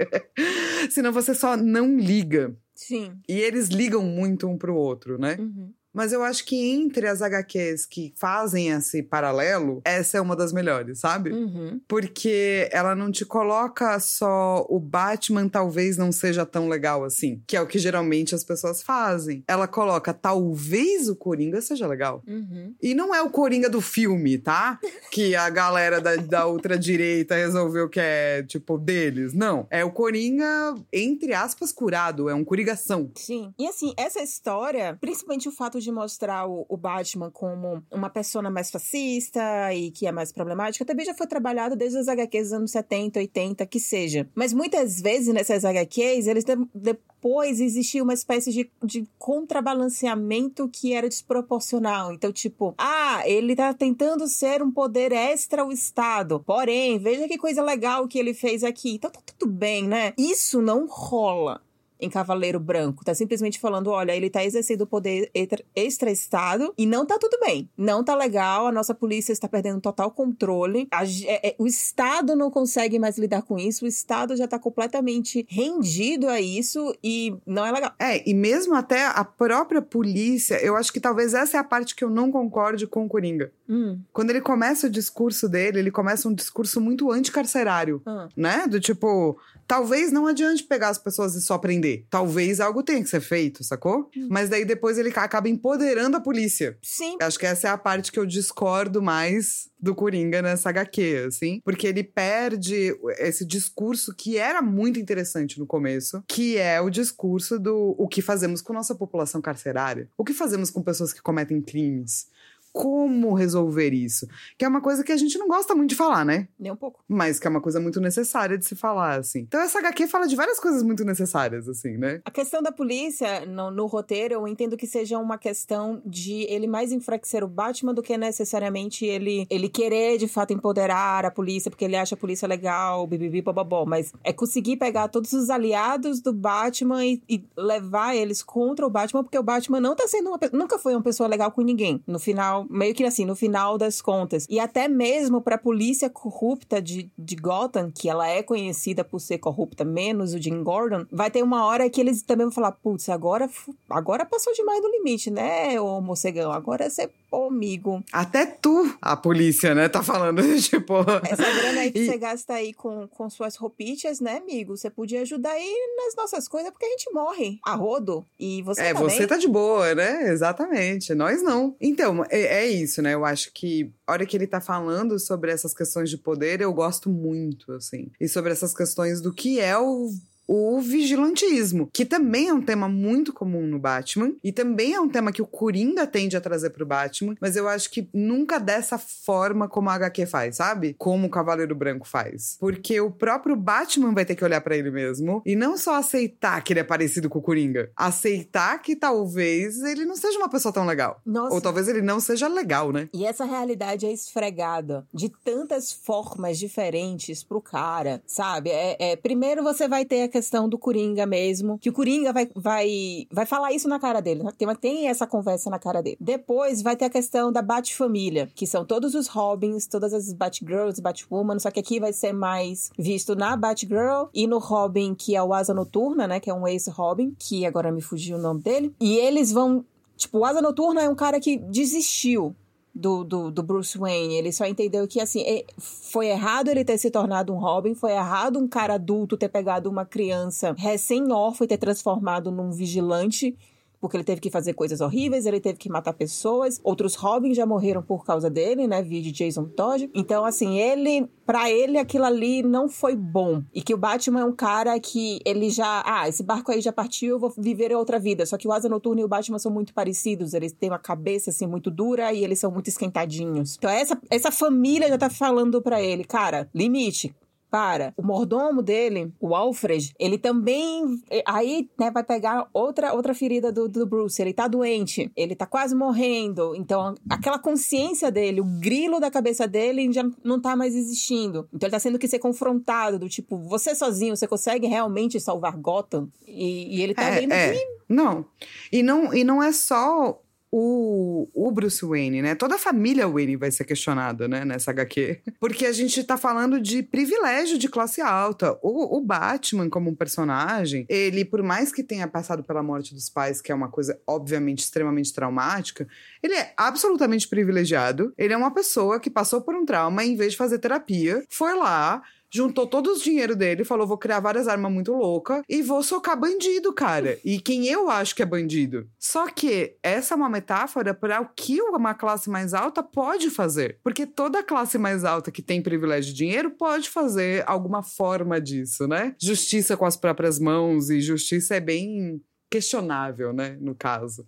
Senão 0.89 1.11
você 1.11 1.33
só 1.33 1.57
não 1.57 1.97
liga. 1.97 2.55
Sim. 2.75 3.13
E 3.27 3.39
eles 3.39 3.67
ligam 3.69 4.03
muito 4.03 4.47
um 4.47 4.57
pro 4.57 4.75
outro, 4.75 5.19
né? 5.19 5.35
Uhum. 5.39 5.73
Mas 5.93 6.13
eu 6.13 6.23
acho 6.23 6.45
que 6.45 6.55
entre 6.55 7.07
as 7.07 7.21
HQs 7.21 7.85
que 7.85 8.13
fazem 8.15 8.69
esse 8.69 9.03
paralelo, 9.03 9.81
essa 9.83 10.17
é 10.17 10.21
uma 10.21 10.35
das 10.35 10.53
melhores, 10.53 10.99
sabe? 10.99 11.31
Uhum. 11.31 11.81
Porque 11.87 12.69
ela 12.71 12.95
não 12.95 13.11
te 13.11 13.25
coloca 13.25 13.99
só 13.99 14.65
o 14.69 14.79
Batman 14.79 15.49
talvez 15.49 15.97
não 15.97 16.11
seja 16.11 16.45
tão 16.45 16.69
legal 16.69 17.03
assim, 17.03 17.41
que 17.45 17.57
é 17.57 17.61
o 17.61 17.67
que 17.67 17.77
geralmente 17.77 18.33
as 18.33 18.43
pessoas 18.43 18.81
fazem. 18.81 19.43
Ela 19.47 19.67
coloca 19.67 20.13
talvez 20.13 21.09
o 21.09 21.15
Coringa 21.15 21.61
seja 21.61 21.87
legal. 21.87 22.23
Uhum. 22.27 22.73
E 22.81 22.93
não 22.93 23.13
é 23.13 23.21
o 23.21 23.29
Coringa 23.29 23.69
do 23.69 23.81
filme, 23.81 24.37
tá? 24.37 24.79
Que 25.11 25.35
a 25.35 25.49
galera 25.49 25.99
da, 25.99 26.15
da 26.15 26.47
ultradireita 26.47 27.35
resolveu 27.35 27.89
que 27.89 27.99
é, 27.99 28.43
tipo, 28.43 28.77
deles. 28.77 29.33
Não. 29.33 29.67
É 29.69 29.83
o 29.83 29.91
Coringa, 29.91 30.75
entre 30.91 31.33
aspas, 31.33 31.73
curado. 31.73 32.29
É 32.29 32.33
um 32.33 32.45
curigação. 32.45 33.11
Sim. 33.15 33.53
E 33.59 33.67
assim, 33.67 33.93
essa 33.97 34.21
história, 34.21 34.97
principalmente 35.01 35.49
o 35.49 35.51
fato 35.51 35.80
de 35.83 35.91
mostrar 35.91 36.47
o, 36.47 36.65
o 36.69 36.77
Batman 36.77 37.29
como 37.31 37.83
uma 37.91 38.09
persona 38.09 38.49
mais 38.49 38.69
fascista 38.71 39.41
e 39.73 39.91
que 39.91 40.05
é 40.07 40.11
mais 40.11 40.31
problemática, 40.31 40.85
também 40.85 41.05
já 41.05 41.13
foi 41.13 41.27
trabalhado 41.27 41.75
desde 41.75 41.97
as 41.97 42.07
HQs 42.07 42.43
dos 42.49 42.53
anos 42.53 42.71
70, 42.71 43.19
80, 43.19 43.65
que 43.65 43.79
seja. 43.79 44.29
Mas 44.35 44.53
muitas 44.53 44.99
vezes 45.01 45.33
nessas 45.33 45.63
HQs, 45.65 46.27
eles 46.27 46.43
de- 46.43 46.55
depois 46.73 47.59
existia 47.59 48.01
uma 48.03 48.13
espécie 48.13 48.51
de, 48.51 48.71
de 48.83 49.07
contrabalanceamento 49.17 50.67
que 50.69 50.93
era 50.93 51.07
desproporcional. 51.09 52.11
Então, 52.13 52.31
tipo, 52.31 52.73
ah, 52.77 53.21
ele 53.25 53.55
tá 53.55 53.73
tentando 53.73 54.27
ser 54.27 54.61
um 54.61 54.71
poder 54.71 55.11
extra 55.11 55.61
ao 55.61 55.71
Estado. 55.71 56.39
Porém, 56.39 56.99
veja 56.99 57.27
que 57.27 57.37
coisa 57.37 57.61
legal 57.63 58.07
que 58.07 58.17
ele 58.19 58.33
fez 58.33 58.63
aqui. 58.63 58.93
Então 58.95 59.09
tá 59.11 59.19
tudo 59.37 59.51
bem, 59.51 59.87
né? 59.87 60.13
Isso 60.17 60.61
não 60.61 60.87
rola. 60.87 61.61
Em 62.01 62.09
Cavaleiro 62.09 62.59
Branco. 62.59 63.05
Tá 63.05 63.13
simplesmente 63.13 63.59
falando: 63.59 63.89
olha, 63.91 64.15
ele 64.15 64.29
tá 64.29 64.43
exercendo 64.43 64.81
o 64.81 64.87
poder 64.87 65.29
extra-estado 65.75 66.73
e 66.77 66.85
não 66.85 67.05
tá 67.05 67.17
tudo 67.19 67.37
bem. 67.39 67.69
Não 67.77 68.03
tá 68.03 68.15
legal, 68.15 68.67
a 68.67 68.71
nossa 68.71 68.93
polícia 68.93 69.31
está 69.31 69.47
perdendo 69.47 69.79
total 69.81 70.11
controle. 70.11 70.87
A, 70.91 71.03
é, 71.05 71.49
é, 71.49 71.55
o 71.57 71.67
Estado 71.67 72.35
não 72.35 72.49
consegue 72.49 72.97
mais 72.99 73.17
lidar 73.17 73.41
com 73.43 73.57
isso, 73.57 73.85
o 73.85 73.87
Estado 73.87 74.35
já 74.35 74.47
tá 74.47 74.57
completamente 74.57 75.45
rendido 75.49 76.27
a 76.27 76.39
isso 76.41 76.95
e 77.03 77.35
não 77.45 77.65
é 77.65 77.71
legal. 77.71 77.91
É, 77.99 78.27
e 78.29 78.33
mesmo 78.33 78.73
até 78.73 79.05
a 79.05 79.23
própria 79.23 79.81
polícia, 79.81 80.55
eu 80.63 80.75
acho 80.75 80.91
que 80.91 80.99
talvez 80.99 81.33
essa 81.33 81.57
é 81.57 81.59
a 81.59 81.63
parte 81.63 81.95
que 81.95 82.03
eu 82.03 82.09
não 82.09 82.31
concorde 82.31 82.87
com 82.87 83.05
o 83.05 83.09
Coringa. 83.09 83.51
Hum. 83.69 83.99
Quando 84.11 84.31
ele 84.31 84.41
começa 84.41 84.87
o 84.87 84.89
discurso 84.89 85.47
dele, 85.47 85.79
ele 85.79 85.91
começa 85.91 86.27
um 86.27 86.33
discurso 86.33 86.81
muito 86.81 87.11
anticarcerário, 87.11 88.01
Ah. 88.05 88.27
né? 88.35 88.67
Do 88.67 88.79
tipo, 88.79 89.37
talvez 89.71 90.11
não 90.11 90.27
adiante 90.27 90.63
pegar 90.65 90.89
as 90.89 90.97
pessoas 90.97 91.33
e 91.33 91.41
só 91.41 91.57
prender. 91.57 92.03
Talvez 92.09 92.59
algo 92.59 92.83
tenha 92.83 93.01
que 93.01 93.09
ser 93.09 93.21
feito, 93.21 93.63
sacou? 93.63 94.09
Mas 94.29 94.49
daí 94.49 94.65
depois 94.65 94.97
ele 94.97 95.11
ca- 95.11 95.23
acaba 95.23 95.47
empoderando 95.47 96.17
a 96.17 96.19
polícia. 96.19 96.77
Sim. 96.81 97.15
Acho 97.21 97.39
que 97.39 97.45
essa 97.45 97.69
é 97.69 97.71
a 97.71 97.77
parte 97.77 98.11
que 98.11 98.19
eu 98.19 98.25
discordo 98.25 99.01
mais 99.01 99.69
do 99.79 99.95
Coringa 99.95 100.41
nessa 100.41 100.67
HQ, 100.69 101.23
assim. 101.27 101.61
Porque 101.63 101.87
ele 101.87 102.03
perde 102.03 102.93
esse 103.17 103.45
discurso 103.45 104.13
que 104.13 104.37
era 104.37 104.61
muito 104.61 104.99
interessante 104.99 105.57
no 105.57 105.65
começo, 105.65 106.21
que 106.27 106.57
é 106.57 106.81
o 106.81 106.89
discurso 106.89 107.57
do 107.57 107.95
o 107.97 108.09
que 108.09 108.21
fazemos 108.21 108.61
com 108.61 108.73
nossa 108.73 108.93
população 108.93 109.41
carcerária. 109.41 110.09
O 110.17 110.25
que 110.25 110.33
fazemos 110.33 110.69
com 110.69 110.81
pessoas 110.83 111.13
que 111.13 111.21
cometem 111.21 111.61
crimes. 111.61 112.27
Como 112.71 113.33
resolver 113.33 113.93
isso? 113.93 114.27
Que 114.57 114.65
é 114.65 114.67
uma 114.67 114.81
coisa 114.81 115.03
que 115.03 115.11
a 115.11 115.17
gente 115.17 115.37
não 115.37 115.47
gosta 115.47 115.75
muito 115.75 115.89
de 115.89 115.95
falar, 115.95 116.25
né? 116.25 116.47
Nem 116.59 116.71
um 116.71 116.75
pouco. 116.75 117.03
Mas 117.07 117.39
que 117.39 117.47
é 117.47 117.49
uma 117.49 117.61
coisa 117.61 117.79
muito 117.79 117.99
necessária 117.99 118.57
de 118.57 118.65
se 118.65 118.75
falar, 118.75 119.19
assim. 119.19 119.39
Então 119.39 119.61
essa 119.61 119.79
HQ 119.79 120.07
fala 120.07 120.27
de 120.27 120.35
várias 120.35 120.59
coisas 120.59 120.83
muito 120.83 121.03
necessárias, 121.03 121.67
assim, 121.67 121.97
né? 121.97 122.21
A 122.25 122.31
questão 122.31 122.61
da 122.61 122.71
polícia 122.71 123.45
no, 123.45 123.71
no 123.71 123.85
roteiro, 123.85 124.33
eu 124.35 124.47
entendo 124.47 124.77
que 124.77 124.87
seja 124.87 125.17
uma 125.17 125.37
questão 125.37 126.01
de 126.05 126.43
ele 126.43 126.67
mais 126.67 126.91
enfraquecer 126.91 127.43
o 127.43 127.47
Batman 127.47 127.93
do 127.93 128.01
que 128.01 128.17
necessariamente 128.17 129.05
ele, 129.05 129.45
ele 129.49 129.69
querer 129.69 130.17
de 130.17 130.27
fato 130.27 130.53
empoderar 130.53 131.25
a 131.25 131.31
polícia, 131.31 131.69
porque 131.69 131.85
ele 131.85 131.95
acha 131.95 132.15
a 132.15 132.17
polícia 132.17 132.47
legal, 132.47 133.05
bibibi, 133.05 133.41
bababó. 133.41 133.85
Mas 133.85 134.13
é 134.23 134.31
conseguir 134.31 134.77
pegar 134.77 135.07
todos 135.07 135.33
os 135.33 135.49
aliados 135.49 136.21
do 136.21 136.33
Batman 136.33 137.05
e, 137.05 137.21
e 137.27 137.43
levar 137.57 138.15
eles 138.15 138.41
contra 138.41 138.85
o 138.85 138.89
Batman, 138.89 139.23
porque 139.23 139.37
o 139.37 139.43
Batman 139.43 139.79
não 139.79 139.95
tá 139.95 140.07
sendo 140.07 140.29
uma, 140.29 140.39
nunca 140.53 140.77
foi 140.77 140.93
uma 140.93 141.01
pessoa 141.01 141.27
legal 141.27 141.51
com 141.51 141.61
ninguém. 141.61 142.01
No 142.07 142.19
final, 142.19 142.60
meio 142.69 142.93
que 142.93 143.03
assim, 143.03 143.25
no 143.25 143.35
final 143.35 143.77
das 143.77 144.01
contas. 144.01 144.45
E 144.49 144.59
até 144.59 144.87
mesmo 144.87 145.41
pra 145.41 145.57
polícia 145.57 146.09
corrupta 146.09 146.81
de, 146.81 147.09
de 147.17 147.35
Gotham, 147.35 147.91
que 147.93 148.09
ela 148.09 148.27
é 148.27 148.41
conhecida 148.43 149.03
por 149.03 149.19
ser 149.19 149.37
corrupta, 149.39 149.83
menos 149.83 150.33
o 150.33 150.41
Jim 150.41 150.63
Gordon, 150.63 151.05
vai 151.11 151.29
ter 151.31 151.43
uma 151.43 151.65
hora 151.65 151.89
que 151.89 151.99
eles 152.01 152.21
também 152.21 152.45
vão 152.45 152.53
falar: 152.53 152.71
putz, 152.73 153.09
agora, 153.09 153.49
agora 153.89 154.25
passou 154.25 154.53
demais 154.53 154.81
do 154.81 154.89
limite, 154.89 155.29
né, 155.31 155.79
ô 155.79 155.99
morcegão? 156.01 156.51
Agora 156.51 156.89
você, 156.89 157.09
ô 157.31 157.47
amigo. 157.47 158.03
Até 158.11 158.45
tu, 158.45 158.93
a 159.01 159.15
polícia, 159.15 159.73
né, 159.75 159.87
tá 159.89 160.01
falando, 160.03 160.41
tipo. 160.61 160.93
Essa 161.29 161.43
grana 161.61 161.81
aí 161.81 161.91
que 161.91 161.99
E- 161.99 162.05
você 162.05 162.17
gasta 162.17 162.53
aí 162.53 162.73
com, 162.73 163.07
com 163.07 163.29
suas 163.29 163.55
roupitas, 163.55 164.19
né, 164.19 164.37
amigo? 164.37 164.75
Você 164.77 164.89
podia 164.89 165.21
ajudar 165.21 165.51
aí 165.51 165.73
nas 165.97 166.15
nossas 166.15 166.47
coisas, 166.47 166.71
porque 166.71 166.85
a 166.85 166.89
gente 166.89 167.11
morre 167.13 167.59
a 167.65 167.75
rodo. 167.75 168.25
E 168.39 168.61
você 168.63 168.81
É, 168.81 168.93
também. 168.93 169.09
você 169.09 169.27
tá 169.27 169.37
de 169.37 169.47
boa, 169.47 169.93
né? 169.95 170.29
Exatamente. 170.31 171.13
Nós 171.13 171.41
não. 171.43 171.75
Então, 171.79 172.23
é, 172.29 172.50
é 172.51 172.67
isso, 172.67 173.01
né? 173.01 173.13
Eu 173.13 173.23
acho 173.23 173.49
que 173.53 173.93
a 174.05 174.11
hora 174.11 174.25
que 174.25 174.35
ele 174.35 174.45
tá 174.45 174.59
falando 174.59 175.17
sobre 175.17 175.51
essas 175.51 175.73
questões 175.73 176.09
de 176.09 176.17
poder, 176.17 176.59
eu 176.59 176.73
gosto 176.73 177.09
muito, 177.09 177.71
assim. 177.71 178.11
E 178.19 178.27
sobre 178.27 178.51
essas 178.51 178.73
questões 178.73 179.21
do 179.21 179.33
que 179.33 179.59
é 179.61 179.77
o. 179.77 180.09
O 180.53 180.81
vigilantismo, 180.81 181.89
que 181.93 182.03
também 182.03 182.49
é 182.49 182.53
um 182.53 182.61
tema 182.61 182.89
muito 182.89 183.31
comum 183.31 183.65
no 183.65 183.79
Batman, 183.79 184.33
e 184.43 184.51
também 184.51 184.93
é 184.93 184.99
um 184.99 185.07
tema 185.07 185.31
que 185.31 185.41
o 185.41 185.47
Coringa 185.47 186.05
tende 186.05 186.35
a 186.35 186.41
trazer 186.41 186.71
pro 186.71 186.85
Batman, 186.85 187.37
mas 187.39 187.55
eu 187.55 187.69
acho 187.69 187.89
que 187.89 188.09
nunca 188.13 188.59
dessa 188.59 188.97
forma 188.97 189.69
como 189.69 189.89
a 189.89 189.93
HQ 189.93 190.25
faz, 190.25 190.57
sabe? 190.57 190.93
Como 190.97 191.27
o 191.27 191.29
Cavaleiro 191.29 191.73
Branco 191.73 192.05
faz. 192.05 192.57
Porque 192.59 192.99
o 192.99 193.09
próprio 193.09 193.55
Batman 193.55 194.13
vai 194.13 194.25
ter 194.25 194.35
que 194.35 194.43
olhar 194.43 194.59
pra 194.59 194.75
ele 194.75 194.91
mesmo 194.91 195.41
e 195.45 195.55
não 195.55 195.77
só 195.77 195.95
aceitar 195.95 196.61
que 196.61 196.73
ele 196.73 196.81
é 196.81 196.83
parecido 196.83 197.29
com 197.29 197.39
o 197.39 197.41
Coringa, 197.41 197.89
aceitar 197.95 198.77
que 198.81 198.93
talvez 198.93 199.81
ele 199.81 200.03
não 200.03 200.17
seja 200.17 200.37
uma 200.37 200.49
pessoa 200.49 200.73
tão 200.73 200.85
legal. 200.85 201.21
Nossa. 201.25 201.55
Ou 201.55 201.61
talvez 201.61 201.87
ele 201.87 202.01
não 202.01 202.19
seja 202.19 202.49
legal, 202.49 202.91
né? 202.91 203.07
E 203.13 203.25
essa 203.25 203.45
realidade 203.45 204.05
é 204.05 204.11
esfregada 204.11 205.07
de 205.13 205.29
tantas 205.45 205.93
formas 205.93 206.59
diferentes 206.59 207.41
pro 207.41 207.61
cara, 207.61 208.21
sabe? 208.27 208.69
É, 208.69 209.11
é, 209.11 209.15
primeiro 209.15 209.63
você 209.63 209.87
vai 209.87 210.03
ter 210.03 210.23
a 210.23 210.27
questão 210.27 210.40
do 210.67 210.77
Coringa 210.77 211.25
mesmo, 211.25 211.77
que 211.77 211.89
o 211.89 211.93
Coringa 211.93 212.33
vai, 212.33 212.49
vai, 212.55 213.27
vai 213.31 213.45
falar 213.45 213.71
isso 213.71 213.87
na 213.87 213.99
cara 213.99 214.21
dele, 214.21 214.43
né? 214.43 214.51
tem, 214.57 214.67
tem 214.75 215.07
essa 215.07 215.27
conversa 215.27 215.69
na 215.69 215.79
cara 215.79 216.01
dele. 216.01 216.17
Depois 216.19 216.81
vai 216.81 216.95
ter 216.95 217.05
a 217.05 217.09
questão 217.09 217.51
da 217.51 217.61
Bat-família, 217.61 218.49
que 218.55 218.65
são 218.65 218.85
todos 218.85 219.15
os 219.15 219.27
Robins, 219.27 219.87
todas 219.87 220.13
as 220.13 220.31
Batgirls, 220.33 221.01
Batwoman, 221.01 221.59
só 221.59 221.69
que 221.71 221.79
aqui 221.79 221.99
vai 221.99 222.13
ser 222.13 222.33
mais 222.33 222.91
visto 222.97 223.35
na 223.35 223.55
Batgirl 223.55 224.25
e 224.33 224.47
no 224.47 224.57
Robin, 224.57 225.13
que 225.13 225.35
é 225.35 225.43
o 225.43 225.53
Asa 225.53 225.73
Noturna, 225.73 226.27
né? 226.27 226.39
Que 226.39 226.49
é 226.49 226.53
um 226.53 226.67
ex-Robin, 226.67 227.35
que 227.37 227.65
agora 227.65 227.91
me 227.91 228.01
fugiu 228.01 228.37
o 228.37 228.41
nome 228.41 228.61
dele. 228.61 228.93
E 228.99 229.17
eles 229.17 229.51
vão 229.51 229.85
Tipo, 230.21 230.37
o 230.37 230.45
Asa 230.45 230.61
Noturna 230.61 231.01
é 231.01 231.09
um 231.09 231.15
cara 231.15 231.39
que 231.39 231.57
desistiu 231.57 232.55
do, 232.93 233.23
do, 233.23 233.51
do 233.51 233.63
Bruce 233.63 233.97
Wayne. 233.97 234.35
Ele 234.35 234.51
só 234.51 234.65
entendeu 234.65 235.07
que, 235.07 235.19
assim, 235.19 235.41
é- 235.41 235.65
foi 235.77 236.27
errado 236.27 236.69
ele 236.69 236.83
ter 236.83 236.97
se 236.97 237.09
tornado 237.09 237.53
um 237.53 237.57
Robin, 237.57 237.93
foi 237.95 238.11
errado 238.11 238.59
um 238.59 238.67
cara 238.67 238.95
adulto 238.95 239.37
ter 239.37 239.49
pegado 239.49 239.89
uma 239.89 240.05
criança 240.05 240.75
recém-órfã 240.77 241.63
e 241.63 241.67
ter 241.67 241.77
transformado 241.77 242.51
num 242.51 242.71
vigilante. 242.71 243.55
Porque 244.01 244.17
ele 244.17 244.23
teve 244.23 244.41
que 244.41 244.49
fazer 244.49 244.73
coisas 244.73 244.99
horríveis, 244.99 245.45
ele 245.45 245.59
teve 245.59 245.77
que 245.77 245.87
matar 245.87 246.13
pessoas. 246.13 246.81
Outros 246.83 247.13
Robins 247.13 247.55
já 247.55 247.65
morreram 247.65 248.01
por 248.01 248.25
causa 248.25 248.49
dele, 248.49 248.87
né? 248.87 249.03
Via 249.03 249.21
de 249.21 249.31
Jason 249.31 249.65
Todd. 249.65 250.09
Então, 250.15 250.43
assim, 250.43 250.79
ele, 250.79 251.29
pra 251.45 251.69
ele, 251.69 251.99
aquilo 251.99 252.25
ali 252.25 252.63
não 252.63 252.89
foi 252.89 253.15
bom. 253.15 253.61
E 253.73 253.81
que 253.81 253.93
o 253.93 253.97
Batman 253.97 254.41
é 254.41 254.45
um 254.45 254.55
cara 254.55 254.99
que 254.99 255.39
ele 255.45 255.69
já. 255.69 256.03
Ah, 256.03 256.27
esse 256.27 256.41
barco 256.41 256.71
aí 256.71 256.81
já 256.81 256.91
partiu, 256.91 257.35
eu 257.35 257.39
vou 257.39 257.53
viver 257.55 257.95
outra 257.95 258.19
vida. 258.19 258.45
Só 258.45 258.57
que 258.57 258.67
o 258.67 258.71
Asa 258.71 258.89
Noturna 258.89 259.21
e 259.21 259.23
o 259.23 259.27
Batman 259.27 259.59
são 259.59 259.71
muito 259.71 259.93
parecidos. 259.93 260.55
Eles 260.55 260.71
têm 260.71 260.89
uma 260.89 260.97
cabeça, 260.97 261.51
assim, 261.51 261.67
muito 261.67 261.91
dura 261.91 262.33
e 262.33 262.43
eles 262.43 262.57
são 262.57 262.71
muito 262.71 262.87
esquentadinhos. 262.87 263.75
Então, 263.77 263.89
essa, 263.89 264.19
essa 264.29 264.51
família 264.51 265.07
já 265.07 265.17
tá 265.17 265.29
falando 265.29 265.81
pra 265.81 266.01
ele, 266.01 266.23
cara, 266.23 266.67
limite 266.73 267.35
para. 267.71 268.13
O 268.17 268.21
mordomo 268.21 268.81
dele, 268.81 269.33
o 269.39 269.55
Alfred, 269.55 270.13
ele 270.19 270.37
também. 270.37 271.21
eh, 271.31 271.41
Aí, 271.47 271.89
né, 271.97 272.11
vai 272.11 272.23
pegar 272.23 272.67
outra, 272.73 273.13
outra 273.13 273.33
ferida 273.33 273.71
do, 273.71 273.87
do 273.87 274.05
Bruce. 274.05 274.41
Ele 274.41 274.53
tá 274.53 274.67
doente, 274.67 275.31
ele 275.35 275.55
tá 275.55 275.65
quase 275.65 275.95
morrendo. 275.95 276.75
Então, 276.75 277.15
aquela 277.29 277.57
consciência 277.57 278.29
dele, 278.29 278.59
o 278.59 278.65
grilo 278.65 279.19
da 279.19 279.31
cabeça 279.31 279.67
dele 279.67 280.11
já 280.11 280.29
não 280.43 280.59
tá 280.59 280.75
mais 280.75 280.93
existindo. 280.93 281.67
Então, 281.73 281.87
ele 281.87 281.91
tá 281.91 281.99
sendo 281.99 282.19
que 282.19 282.27
ser 282.27 282.39
confrontado, 282.39 283.17
do 283.17 283.29
tipo, 283.29 283.57
você 283.57 283.95
sozinho, 283.95 284.35
você 284.35 284.47
consegue 284.47 284.85
realmente 284.87 285.39
salvar 285.39 285.77
Gotham? 285.77 286.27
E, 286.45 286.97
e 286.97 287.01
ele 287.01 287.13
tá 287.13 287.23
é, 287.23 287.39
vendo 287.39 287.53
é. 287.53 287.71
que. 287.73 287.87
Não. 288.09 288.45
E 288.91 289.01
não, 289.01 289.33
e 289.33 289.43
não 289.43 289.63
é 289.63 289.71
só 289.71 290.41
o, 290.71 291.49
o 291.53 291.69
Bruce 291.71 292.05
Wayne, 292.05 292.41
né? 292.41 292.55
Toda 292.55 292.75
a 292.75 292.79
família 292.79 293.27
Wayne 293.27 293.57
vai 293.57 293.69
ser 293.69 293.83
questionada, 293.83 294.47
né, 294.47 294.63
nessa 294.63 294.91
HQ. 294.91 295.41
Porque 295.59 295.85
a 295.85 295.91
gente 295.91 296.23
tá 296.23 296.37
falando 296.37 296.79
de 296.79 297.03
privilégio 297.03 297.77
de 297.77 297.89
classe 297.89 298.21
alta. 298.21 298.79
O, 298.81 299.17
o 299.17 299.21
Batman, 299.21 299.89
como 299.89 300.09
um 300.09 300.15
personagem, 300.15 301.05
ele, 301.09 301.43
por 301.43 301.61
mais 301.61 301.91
que 301.91 302.03
tenha 302.03 302.27
passado 302.27 302.63
pela 302.63 302.81
morte 302.81 303.13
dos 303.13 303.29
pais, 303.29 303.59
que 303.61 303.71
é 303.71 303.75
uma 303.75 303.89
coisa, 303.89 304.17
obviamente, 304.25 304.79
extremamente 304.79 305.33
traumática, 305.33 306.07
ele 306.41 306.53
é 306.53 306.73
absolutamente 306.77 307.47
privilegiado. 307.47 308.33
Ele 308.37 308.53
é 308.53 308.57
uma 308.57 308.73
pessoa 308.73 309.19
que 309.19 309.29
passou 309.29 309.61
por 309.61 309.75
um 309.75 309.85
trauma 309.85 310.23
em 310.23 310.35
vez 310.37 310.53
de 310.53 310.57
fazer 310.57 310.79
terapia, 310.79 311.43
foi 311.49 311.75
lá 311.75 312.21
juntou 312.51 312.85
todo 312.85 313.11
o 313.11 313.17
dinheiro 313.17 313.55
dele, 313.55 313.83
falou: 313.83 314.05
vou 314.05 314.17
criar 314.17 314.39
várias 314.39 314.67
armas 314.67 314.91
muito 314.91 315.13
loucas 315.13 315.63
e 315.67 315.81
vou 315.81 316.03
socar 316.03 316.39
bandido, 316.39 316.93
cara. 316.93 317.39
E 317.43 317.59
quem 317.59 317.87
eu 317.87 318.09
acho 318.09 318.35
que 318.35 318.43
é 318.43 318.45
bandido. 318.45 319.07
Só 319.17 319.47
que 319.47 319.95
essa 320.03 320.33
é 320.33 320.37
uma 320.37 320.49
metáfora 320.49 321.13
para 321.13 321.41
o 321.41 321.49
que 321.55 321.81
uma 321.81 322.13
classe 322.13 322.49
mais 322.49 322.73
alta 322.73 323.01
pode 323.01 323.49
fazer. 323.49 323.99
Porque 324.03 324.25
toda 324.25 324.63
classe 324.63 324.97
mais 324.97 325.23
alta 325.23 325.51
que 325.51 325.61
tem 325.61 325.81
privilégio 325.81 326.31
de 326.31 326.37
dinheiro 326.37 326.71
pode 326.71 327.09
fazer 327.09 327.63
alguma 327.67 328.03
forma 328.03 328.59
disso, 328.59 329.07
né? 329.07 329.35
Justiça 329.41 329.95
com 329.95 330.05
as 330.05 330.17
próprias 330.17 330.59
mãos, 330.59 331.09
e 331.09 331.21
justiça 331.21 331.75
é 331.75 331.79
bem 331.79 332.41
questionável, 332.69 333.53
né? 333.53 333.77
No 333.79 333.95
caso. 333.95 334.45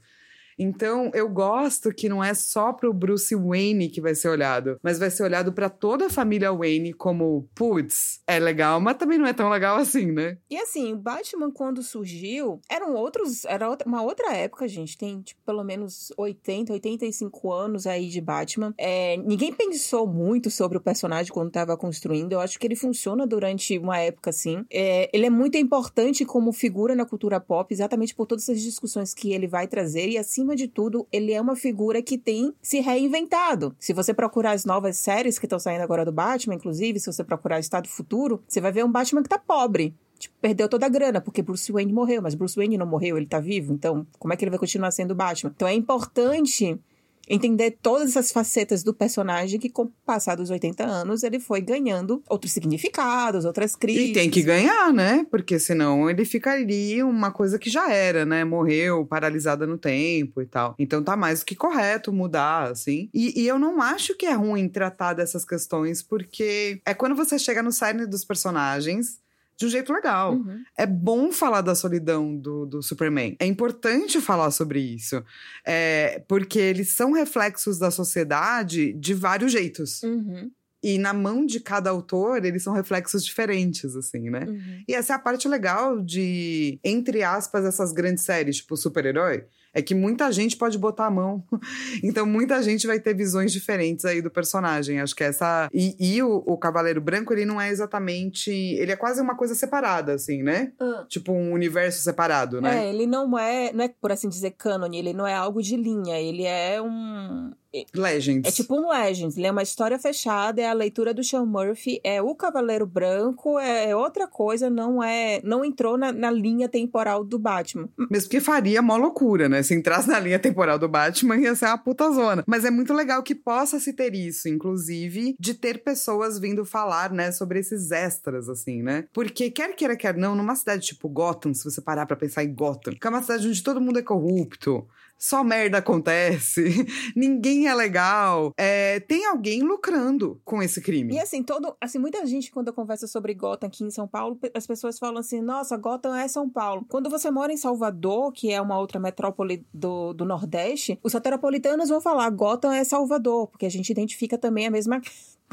Então, 0.58 1.12
eu 1.14 1.30
gosto 1.30 1.94
que 1.94 2.10
não 2.10 2.24
é 2.24 2.34
só 2.34 2.74
pro 2.74 2.94
Bruce 2.94 3.36
Wayne 3.36 3.90
que 3.90 4.02
vai 4.02 4.16
ser 4.16 4.30
olhado, 4.30 4.78
mas 4.82 5.00
vai 5.00 5.10
ser 5.10 5.24
olhado 5.24 5.54
para 5.54 5.70
toda 5.70 6.08
a 6.08 6.10
família 6.10 6.52
Wayne 6.52 6.94
como, 6.94 7.48
putz, 7.56 8.22
é 8.28 8.40
legal, 8.40 8.80
mas 8.80 8.98
também 8.98 9.18
não 9.18 9.26
é 9.26 9.34
tão 9.34 9.50
legal 9.50 9.78
assim, 9.78 10.12
né? 10.12 10.38
E 10.50 10.58
assim, 10.58 10.94
o 10.94 10.98
Batman, 10.98 11.52
quando 11.52 11.82
surgiu, 11.82 12.62
eram 12.70 12.96
outros. 12.96 13.46
Era 13.46 13.70
uma 13.86 14.02
outra 14.02 14.34
época, 14.34 14.68
gente. 14.68 14.98
Tem, 14.98 15.22
tipo, 15.22 15.42
pelo 15.46 15.64
menos 15.64 16.12
80, 16.18 16.74
85 16.74 17.52
anos 17.52 17.88
aí 17.88 18.10
de 18.10 18.22
Batman. 18.22 18.74
É, 18.78 19.18
ninguém 19.18 19.54
pensou 19.54 20.08
muito 20.08 20.50
sobre 20.50 20.78
o 20.78 20.82
personagem 20.82 21.32
quando 21.32 21.52
tava 21.52 21.76
construindo. 21.78 22.34
Eu 22.34 22.40
acho 22.40 22.60
que 22.60 22.68
ele 22.68 22.76
funciona 22.76 23.26
durante 23.28 23.78
uma 23.78 23.98
época 23.98 24.30
assim. 24.30 24.66
É, 24.72 25.10
ele 25.14 25.26
é 25.26 25.30
muito 25.30 25.58
importante 25.58 26.26
como 26.26 26.52
figura 26.52 26.96
na 26.96 27.06
cultura 27.06 27.40
pop, 27.40 27.74
exatamente 27.74 28.16
por 28.16 28.26
todas 28.26 28.44
essas 28.48 28.62
discussões 28.62 29.14
que 29.14 29.34
ele 29.34 29.48
vai 29.48 29.68
trazer. 29.68 30.10
E 30.10 30.18
acima 30.18 30.53
de 30.56 30.68
tudo, 30.68 31.08
ele 31.12 31.32
é 31.32 31.42
uma 31.42 31.56
figura 31.56 32.02
que 32.02 32.18
tem 32.18 32.54
se 32.62 32.80
reinventado. 32.80 33.76
Se 33.80 33.94
você 33.94 34.14
procurar 34.14 34.52
as 34.52 34.66
novas 34.66 34.98
séries 34.98 35.40
que 35.40 35.46
estão 35.46 35.60
saindo 35.60 35.82
agora 35.82 36.06
do 36.06 36.12
Batman, 36.12 36.56
inclusive, 36.56 37.00
se 37.00 37.12
você 37.12 37.24
procurar 37.24 37.60
Estado 37.60 37.88
Futuro, 37.88 38.44
você 38.48 38.62
vai 38.62 38.72
ver 38.72 38.86
um 38.86 38.92
Batman 38.92 39.24
que 39.24 39.30
tá 39.30 39.38
pobre. 39.38 39.96
Tipo, 40.18 40.36
perdeu 40.40 40.70
toda 40.70 40.86
a 40.86 40.90
grana, 40.90 41.20
porque 41.20 41.42
Bruce 41.42 41.72
Wayne 41.72 41.92
morreu, 41.92 42.22
mas 42.22 42.34
Bruce 42.34 42.56
Wayne 42.56 42.78
não 42.78 42.86
morreu, 42.86 43.18
ele 43.18 43.26
tá 43.26 43.40
vivo. 43.40 43.74
Então, 43.74 44.08
como 44.18 44.34
é 44.34 44.38
que 44.38 44.44
ele 44.46 44.52
vai 44.52 44.60
continuar 44.60 44.92
sendo 44.92 45.14
Batman? 45.14 45.52
Então 45.54 45.68
é 45.68 45.74
importante 45.74 46.80
entender 47.28 47.78
todas 47.82 48.10
essas 48.10 48.32
facetas 48.32 48.84
do 48.84 48.94
personagem 48.94 49.60
que, 49.60 49.70
com 49.70 49.84
o 49.84 49.92
passar 50.06 50.36
dos 50.36 50.50
80 50.50 50.84
anos, 50.84 51.24
ele 51.24 51.40
foi 51.40 51.62
ganhando 51.62 52.22
outros 52.30 52.52
significados, 52.52 53.46
outras 53.46 53.76
crises. 53.76 54.10
E 54.10 54.14
tem 54.14 54.30
que 54.30 54.42
ganhar, 54.42 54.92
né? 54.94 55.26
Porque 55.30 55.58
senão 55.60 56.10
ele 56.10 56.26
ficaria 56.26 57.06
uma 57.06 57.32
coisa 57.32 57.58
que 57.58 57.70
já 57.70 57.92
era, 57.92 58.26
né? 58.26 58.44
Morreu, 58.44 59.06
paralisada 59.06 59.66
no 59.66 59.78
tempo 59.78 60.42
e 60.42 60.46
tal. 60.46 60.76
Então 60.78 61.04
tá 61.04 61.16
mais 61.16 61.40
do 61.40 61.46
que 61.46 61.56
correto 61.56 62.12
mudar, 62.12 62.72
assim. 62.72 63.10
E, 63.14 63.42
e 63.42 63.48
eu 63.48 63.58
não 63.58 63.82
acho 63.82 64.16
que 64.16 64.26
é 64.26 64.34
ruim 64.34 64.68
tratar 64.68 65.14
dessas 65.14 65.46
questões, 65.46 66.02
porque 66.02 66.82
é 66.86 66.94
quando 66.94 67.16
você 67.16 67.40
chega 67.40 67.64
no 67.64 67.72
cerne 67.72 68.06
dos 68.06 68.26
personagens 68.26 69.23
de 69.58 69.66
um 69.66 69.70
jeito 69.70 69.94
legal. 69.94 70.34
Uhum. 70.34 70.64
É 70.78 70.86
bom 70.86 71.32
falar 71.32 71.62
da 71.62 71.76
solidão 71.76 72.36
do, 72.36 72.66
do 72.66 72.82
Superman. 72.82 73.36
É 73.40 73.46
importante 73.46 74.20
falar 74.20 74.52
sobre 74.52 74.80
isso. 74.80 75.24
É, 75.66 76.24
porque 76.28 76.60
eles 76.60 76.96
são 76.96 77.12
reflexos 77.12 77.78
da 77.78 77.92
sociedade 77.92 78.94
de 78.94 79.14
vários 79.14 79.52
jeitos. 79.52 80.02
Uhum. 80.04 80.52
E 80.82 80.98
na 80.98 81.14
mão 81.14 81.46
de 81.46 81.62
cada 81.62 81.90
autor, 81.90 82.44
eles 82.44 82.62
são 82.62 82.74
reflexos 82.74 83.24
diferentes, 83.24 83.96
assim, 83.96 84.30
né? 84.30 84.46
Uhum. 84.46 84.84
E 84.86 84.94
essa 84.94 85.14
é 85.14 85.16
a 85.16 85.20
parte 85.20 85.48
legal 85.48 86.02
de, 86.02 86.78
entre 86.84 87.24
aspas, 87.24 87.64
essas 87.64 87.94
grandes 87.94 88.26
séries, 88.26 88.58
tipo 88.58 88.76
super-herói 88.76 89.46
é 89.74 89.82
que 89.82 89.96
muita 89.96 90.32
gente 90.32 90.56
pode 90.56 90.78
botar 90.78 91.08
a 91.08 91.12
mão. 91.12 91.44
Então, 92.04 92.26
muita 92.26 92.62
gente 92.62 92.86
vai 92.86 93.00
ter 93.00 93.16
visões 93.16 93.52
diferentes 93.52 94.04
aí 94.06 94.22
do 94.22 94.30
personagem. 94.30 95.00
Acho 95.00 95.16
que 95.16 95.24
essa. 95.24 95.70
E, 95.74 95.96
e 96.00 96.22
o, 96.22 96.44
o, 96.46 96.58
Cavaleiro 96.58 97.00
Branco, 97.00 97.34
ele 97.34 97.46
não 97.46 97.60
é 97.60 97.70
exatamente. 97.70 98.52
Ele 98.52 98.92
é 98.92 98.96
quase 98.96 99.22
uma 99.22 99.36
coisa 99.36 99.56
separada, 99.56 100.14
assim, 100.14 100.44
né? 100.44 100.74
Uh. 100.80 101.08
Tipo 101.08 101.32
um 101.32 101.54
universo 101.54 102.04
separado, 102.04 102.62
né? 102.62 102.86
É, 102.86 102.90
ele 102.90 103.08
não 103.08 103.38
é. 103.38 103.72
Não 103.72 103.86
é, 103.86 103.88
por 103.88 104.12
assim 104.12 104.28
dizer, 104.28 104.52
cânone, 104.52 104.98
ele 104.98 105.14
não 105.14 105.26
é 105.26 105.34
algo 105.34 105.62
de 105.62 105.76
linha. 105.78 106.20
Ele 106.20 106.44
é 106.44 106.82
um 106.82 107.52
Legends. 107.94 108.48
É 108.48 108.52
tipo 108.52 108.76
um 108.76 108.90
Legends, 108.90 109.38
ele 109.38 109.48
é 109.48 109.52
uma 109.52 109.64
história 109.64 109.98
fechada, 109.98 110.62
é 110.62 110.68
a 110.70 110.74
leitura 110.74 111.14
do 111.14 111.24
Sean 111.24 111.46
Murphy, 111.46 112.00
é 112.04 112.22
o 112.22 112.36
Cavaleiro 112.36 112.86
Branco, 112.86 113.58
é 113.60 113.96
outra 113.96 114.28
coisa, 114.28 114.70
não 114.70 115.04
é. 115.04 115.42
Não 115.44 115.66
entrou 115.66 115.98
na, 115.98 116.12
na 116.12 116.32
linha 116.32 116.70
temporal 116.70 117.24
do 117.24 117.40
Batman. 117.40 117.90
Mesmo 118.10 118.30
que 118.30 118.40
faria 118.40 118.82
mó 118.82 118.96
loucura, 118.98 119.50
né? 119.50 119.64
Se 119.64 119.74
entrasse 119.74 120.08
na 120.08 120.20
linha 120.20 120.40
temporal 120.40 120.78
do 120.78 120.88
Batman, 120.88 121.38
ia 121.38 121.56
ser 121.56 121.66
uma 121.66 121.78
puta 121.78 122.12
zona. 122.12 122.44
Mas 122.48 122.66
é 122.66 122.72
muito 122.72 122.94
legal 122.94 123.24
que 123.24 123.36
possa 123.36 123.80
se 123.80 123.94
ter 123.94 124.14
isso, 124.14 124.48
inclusive, 124.48 125.36
de 125.40 125.54
ter 125.54 125.84
pessoas 125.84 126.40
vindo 126.40 126.66
falar, 126.66 127.12
né, 127.12 127.32
sobre 127.32 127.60
esses 127.60 127.92
extras, 127.92 128.50
assim, 128.50 128.82
né? 128.82 129.06
Porque 129.14 129.50
quer 129.50 129.76
queira, 129.76 129.96
quer 129.96 130.16
não, 130.16 130.36
numa 130.36 130.56
cidade 130.56 130.86
tipo 130.86 131.10
Gotham, 131.10 131.54
se 131.54 131.64
você 131.64 131.82
parar 131.82 132.06
pra 132.06 132.16
pensar 132.16 132.44
em 132.44 132.54
Gotham, 132.54 132.94
que 132.94 133.06
é 133.06 133.10
uma 133.10 133.22
cidade 133.22 133.48
onde 133.48 133.64
todo 133.64 133.82
mundo 133.82 134.00
é 134.00 134.02
corrupto, 134.02 134.88
só 135.18 135.44
merda 135.44 135.78
acontece, 135.78 136.64
ninguém 137.16 137.68
é 137.68 137.74
legal. 137.74 138.52
É, 138.58 139.00
tem 139.02 139.26
alguém 139.26 139.62
lucrando 139.62 140.42
com 140.44 140.62
esse 140.62 140.82
crime. 140.82 141.14
E 141.14 141.20
assim, 141.20 141.42
todo. 141.42 141.76
Assim, 141.80 141.98
muita 141.98 142.26
gente, 142.26 142.52
quando 142.52 142.74
conversa 142.74 143.08
sobre 143.08 143.34
Gotham 143.34 143.68
aqui 143.68 143.84
em 143.84 143.92
São 143.92 144.08
Paulo, 144.08 144.38
as 144.54 144.68
pessoas 144.68 145.00
falam 145.00 145.20
assim: 145.20 145.42
nossa, 145.42 145.78
Gotham 145.78 146.16
é 146.16 146.28
São 146.28 146.50
Paulo. 146.50 146.86
Quando 146.90 147.10
você 147.10 147.32
mora 147.32 147.54
em 147.54 147.58
Salvador, 147.58 148.32
que 148.34 148.52
é 148.52 148.62
uma 148.62 148.78
outra 148.78 149.00
metrópole 149.00 149.66
do, 149.74 150.14
do 150.14 150.26
Nordeste, 150.26 151.00
os 151.02 151.12
soteropolitanos 151.12 151.90
vão 151.90 152.02
falar: 152.02 152.30
Gotham 152.30 152.72
é 152.72 152.84
Salvador, 152.84 153.48
porque 153.48 153.66
a 153.66 153.72
gente 153.72 153.90
identifica 153.90 154.38
também 154.38 154.68
a 154.68 154.72
mesma 154.72 155.02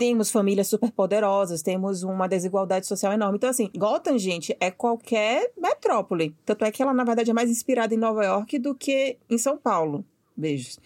temos 0.00 0.30
famílias 0.30 0.66
super 0.66 0.90
poderosas, 0.90 1.60
temos 1.60 2.02
uma 2.02 2.26
desigualdade 2.26 2.86
social 2.86 3.12
enorme. 3.12 3.36
Então, 3.36 3.50
assim, 3.50 3.70
Gotham, 3.76 4.16
gente, 4.16 4.56
é 4.58 4.70
qualquer 4.70 5.52
metrópole. 5.58 6.34
Tanto 6.46 6.64
é 6.64 6.70
que 6.70 6.82
ela, 6.82 6.94
na 6.94 7.04
verdade, 7.04 7.30
é 7.30 7.34
mais 7.34 7.50
inspirada 7.50 7.94
em 7.94 7.98
Nova 7.98 8.24
York 8.24 8.58
do 8.58 8.74
que 8.74 9.18
em 9.28 9.36
São 9.36 9.58
Paulo. 9.58 10.02
Beijos. 10.34 10.78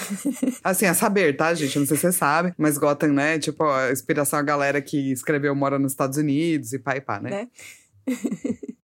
Assim, 0.64 0.86
a 0.86 0.94
saber, 0.94 1.36
tá, 1.36 1.52
gente? 1.52 1.78
Não 1.78 1.84
sei 1.84 1.98
se 1.98 2.04
você 2.04 2.12
sabe, 2.12 2.54
mas 2.56 2.78
Gotham, 2.78 3.12
né? 3.12 3.38
Tipo, 3.38 3.64
a 3.64 3.92
inspiração 3.92 4.38
a 4.38 4.42
galera 4.42 4.80
que 4.80 5.12
escreveu 5.12 5.54
Mora 5.54 5.78
nos 5.78 5.92
Estados 5.92 6.16
Unidos 6.16 6.72
e 6.72 6.78
pá 6.78 6.96
e 6.96 7.02
pá, 7.02 7.20
né? 7.20 7.30
né? 7.30 7.48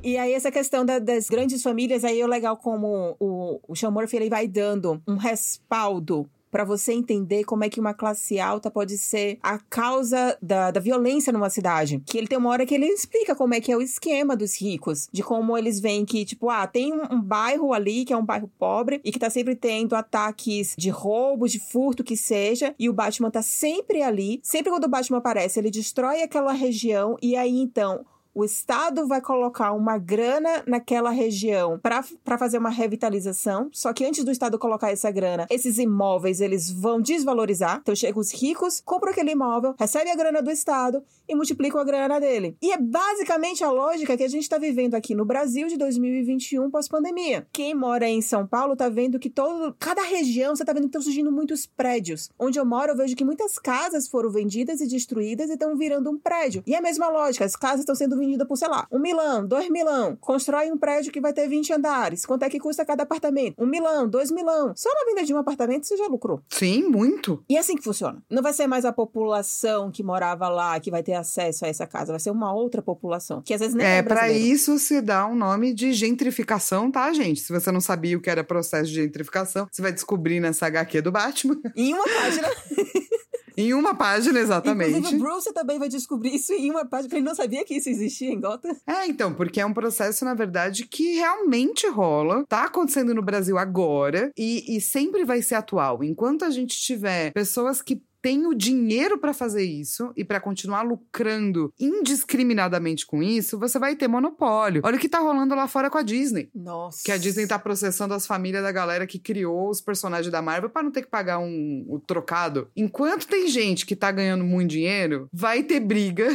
E 0.00 0.16
aí, 0.16 0.32
essa 0.32 0.50
questão 0.50 0.86
da, 0.86 0.98
das 0.98 1.28
grandes 1.28 1.62
famílias, 1.62 2.02
aí 2.02 2.18
é 2.18 2.26
legal 2.26 2.56
como 2.56 3.14
o, 3.20 3.60
o 3.68 3.76
Sean 3.76 3.90
Murphy, 3.90 4.16
ele 4.16 4.30
vai 4.30 4.48
dando 4.48 5.02
um 5.06 5.16
respaldo 5.16 6.26
para 6.50 6.64
você 6.64 6.92
entender 6.92 7.44
como 7.44 7.64
é 7.64 7.68
que 7.68 7.80
uma 7.80 7.94
classe 7.94 8.38
alta 8.38 8.70
pode 8.70 8.96
ser 8.98 9.38
a 9.42 9.58
causa 9.58 10.36
da, 10.40 10.70
da 10.70 10.80
violência 10.80 11.32
numa 11.32 11.50
cidade. 11.50 12.02
Que 12.06 12.18
ele 12.18 12.26
tem 12.26 12.38
uma 12.38 12.50
hora 12.50 12.66
que 12.66 12.74
ele 12.74 12.86
explica 12.86 13.34
como 13.34 13.54
é 13.54 13.60
que 13.60 13.72
é 13.72 13.76
o 13.76 13.82
esquema 13.82 14.36
dos 14.36 14.60
ricos, 14.60 15.08
de 15.12 15.22
como 15.22 15.56
eles 15.56 15.80
veem 15.80 16.04
que, 16.04 16.24
tipo, 16.24 16.50
ah, 16.50 16.66
tem 16.66 16.92
um, 16.92 17.14
um 17.14 17.20
bairro 17.20 17.72
ali 17.72 18.04
que 18.04 18.12
é 18.12 18.16
um 18.16 18.24
bairro 18.24 18.50
pobre 18.58 19.00
e 19.04 19.12
que 19.12 19.18
tá 19.18 19.30
sempre 19.30 19.54
tendo 19.54 19.94
ataques 19.94 20.74
de 20.76 20.90
roubo, 20.90 21.48
de 21.48 21.58
furto, 21.58 22.04
que 22.04 22.16
seja, 22.16 22.74
e 22.78 22.88
o 22.88 22.92
Batman 22.92 23.30
tá 23.30 23.42
sempre 23.42 24.02
ali. 24.02 24.40
Sempre 24.42 24.70
quando 24.70 24.84
o 24.84 24.88
Batman 24.88 25.18
aparece, 25.18 25.58
ele 25.58 25.70
destrói 25.70 26.22
aquela 26.22 26.52
região 26.52 27.16
e 27.22 27.36
aí 27.36 27.58
então 27.58 28.04
o 28.38 28.44
Estado 28.44 29.04
vai 29.08 29.20
colocar 29.20 29.72
uma 29.72 29.98
grana 29.98 30.62
naquela 30.64 31.10
região 31.10 31.76
para 31.76 32.38
fazer 32.38 32.56
uma 32.58 32.70
revitalização. 32.70 33.68
Só 33.72 33.92
que 33.92 34.04
antes 34.04 34.22
do 34.22 34.30
Estado 34.30 34.56
colocar 34.56 34.92
essa 34.92 35.10
grana, 35.10 35.44
esses 35.50 35.76
imóveis 35.76 36.40
eles 36.40 36.70
vão 36.70 37.00
desvalorizar. 37.00 37.80
Então 37.82 37.96
chegam 37.96 38.20
os 38.20 38.32
ricos, 38.32 38.80
compram 38.84 39.10
aquele 39.10 39.32
imóvel, 39.32 39.74
recebem 39.76 40.12
a 40.12 40.16
grana 40.16 40.40
do 40.40 40.52
Estado 40.52 41.02
e 41.28 41.34
multiplicam 41.34 41.80
a 41.80 41.84
grana 41.84 42.20
dele. 42.20 42.56
E 42.62 42.72
é 42.72 42.78
basicamente 42.78 43.64
a 43.64 43.70
lógica 43.70 44.16
que 44.16 44.22
a 44.22 44.28
gente 44.28 44.44
está 44.44 44.58
vivendo 44.58 44.94
aqui 44.94 45.14
no 45.14 45.24
Brasil 45.24 45.66
de 45.68 45.76
2021 45.76 46.70
pós-pandemia. 46.70 47.46
Quem 47.52 47.74
mora 47.74 48.08
em 48.08 48.22
São 48.22 48.46
Paulo 48.46 48.76
tá 48.76 48.88
vendo 48.88 49.18
que 49.18 49.28
todo, 49.28 49.74
cada 49.78 50.02
região 50.02 50.54
você 50.54 50.64
tá 50.64 50.72
vendo 50.72 50.82
que 50.82 50.88
estão 50.88 51.02
surgindo 51.02 51.32
muitos 51.32 51.66
prédios. 51.66 52.30
Onde 52.38 52.58
eu 52.58 52.64
moro, 52.64 52.92
eu 52.92 52.96
vejo 52.96 53.16
que 53.16 53.24
muitas 53.24 53.58
casas 53.58 54.08
foram 54.08 54.30
vendidas 54.30 54.80
e 54.80 54.86
destruídas 54.86 55.50
e 55.50 55.54
estão 55.54 55.76
virando 55.76 56.10
um 56.10 56.18
prédio. 56.18 56.62
E 56.66 56.74
é 56.74 56.78
a 56.78 56.82
mesma 56.82 57.08
lógica, 57.08 57.44
as 57.44 57.56
casas 57.56 57.80
estão 57.80 57.94
sendo 57.94 58.16
vendidas 58.16 58.28
vendida 58.28 58.46
por, 58.46 58.56
sei 58.56 58.68
lá, 58.68 58.86
um 58.92 58.98
milão, 58.98 59.46
dois 59.46 59.68
milão. 59.70 60.16
Constrói 60.20 60.70
um 60.70 60.76
prédio 60.76 61.12
que 61.12 61.20
vai 61.20 61.32
ter 61.32 61.48
20 61.48 61.72
andares. 61.72 62.26
Quanto 62.26 62.42
é 62.42 62.50
que 62.50 62.60
custa 62.60 62.84
cada 62.84 63.02
apartamento? 63.02 63.54
Um 63.58 63.66
milão, 63.66 64.08
dois 64.08 64.30
milão. 64.30 64.72
Só 64.76 64.90
na 64.90 65.10
venda 65.10 65.24
de 65.24 65.34
um 65.34 65.38
apartamento 65.38 65.86
você 65.86 65.96
já 65.96 66.06
lucrou. 66.06 66.40
Sim, 66.48 66.84
muito. 66.84 67.42
E 67.48 67.56
é 67.56 67.60
assim 67.60 67.76
que 67.76 67.82
funciona. 67.82 68.22
Não 68.30 68.42
vai 68.42 68.52
ser 68.52 68.66
mais 68.66 68.84
a 68.84 68.92
população 68.92 69.90
que 69.90 70.02
morava 70.02 70.48
lá 70.48 70.78
que 70.78 70.90
vai 70.90 71.02
ter 71.02 71.14
acesso 71.18 71.64
a 71.64 71.68
essa 71.68 71.86
casa. 71.86 72.12
Vai 72.12 72.20
ser 72.20 72.30
uma 72.30 72.52
outra 72.52 72.82
população. 72.82 73.42
Que 73.42 73.54
às 73.54 73.60
vezes 73.60 73.74
nem 73.74 73.86
é, 73.86 73.98
é 73.98 74.02
para 74.02 74.30
isso 74.30 74.78
se 74.78 75.00
dá 75.00 75.26
um 75.26 75.34
nome 75.34 75.72
de 75.72 75.92
gentrificação, 75.92 76.90
tá, 76.90 77.12
gente? 77.12 77.40
Se 77.40 77.52
você 77.52 77.70
não 77.70 77.80
sabia 77.80 78.16
o 78.16 78.20
que 78.20 78.30
era 78.30 78.44
processo 78.44 78.90
de 78.90 78.94
gentrificação, 78.94 79.66
você 79.70 79.82
vai 79.82 79.92
descobrir 79.92 80.40
nessa 80.40 80.66
HQ 80.66 81.02
do 81.02 81.12
Batman. 81.12 81.56
Em 81.76 81.94
uma 81.94 82.04
página. 82.04 82.48
Em 83.58 83.74
uma 83.74 83.92
página, 83.92 84.38
exatamente. 84.38 84.96
Inclusive, 84.96 85.16
o 85.16 85.18
Bruce 85.18 85.52
também 85.52 85.80
vai 85.80 85.88
descobrir 85.88 86.32
isso 86.32 86.52
em 86.52 86.70
uma 86.70 86.86
página, 86.86 87.08
porque 87.08 87.16
ele 87.16 87.26
não 87.26 87.34
sabia 87.34 87.64
que 87.64 87.74
isso 87.74 87.88
existia 87.88 88.30
em 88.30 88.40
Gotham. 88.40 88.70
É, 88.86 89.04
então, 89.08 89.34
porque 89.34 89.60
é 89.60 89.66
um 89.66 89.74
processo, 89.74 90.24
na 90.24 90.32
verdade, 90.32 90.86
que 90.86 91.14
realmente 91.16 91.88
rola, 91.88 92.44
tá 92.48 92.66
acontecendo 92.66 93.12
no 93.12 93.20
Brasil 93.20 93.58
agora 93.58 94.30
e, 94.38 94.76
e 94.76 94.80
sempre 94.80 95.24
vai 95.24 95.42
ser 95.42 95.56
atual. 95.56 96.04
Enquanto 96.04 96.44
a 96.44 96.50
gente 96.50 96.78
tiver 96.78 97.32
pessoas 97.32 97.82
que 97.82 98.00
tem 98.20 98.46
o 98.46 98.54
dinheiro 98.54 99.18
para 99.18 99.32
fazer 99.32 99.64
isso 99.64 100.12
e 100.16 100.24
para 100.24 100.40
continuar 100.40 100.82
lucrando 100.82 101.72
indiscriminadamente 101.78 103.06
com 103.06 103.22
isso, 103.22 103.58
você 103.58 103.78
vai 103.78 103.96
ter 103.96 104.08
monopólio. 104.08 104.82
Olha 104.84 104.96
o 104.96 105.00
que 105.00 105.08
tá 105.08 105.18
rolando 105.18 105.54
lá 105.54 105.68
fora 105.68 105.90
com 105.90 105.98
a 105.98 106.02
Disney. 106.02 106.50
Nossa. 106.54 107.02
Que 107.04 107.12
a 107.12 107.16
Disney 107.16 107.46
tá 107.46 107.58
processando 107.58 108.14
as 108.14 108.26
famílias 108.26 108.62
da 108.62 108.72
galera 108.72 109.06
que 109.06 109.18
criou 109.18 109.70
os 109.70 109.80
personagens 109.80 110.30
da 110.30 110.42
Marvel 110.42 110.70
para 110.70 110.82
não 110.82 110.90
ter 110.90 111.02
que 111.02 111.10
pagar 111.10 111.38
um, 111.38 111.86
um 111.88 112.00
trocado. 112.00 112.68
Enquanto 112.76 113.26
tem 113.26 113.48
gente 113.48 113.86
que 113.86 113.96
tá 113.96 114.10
ganhando 114.10 114.44
muito 114.44 114.70
dinheiro, 114.70 115.28
vai 115.32 115.62
ter 115.62 115.80
briga 115.80 116.28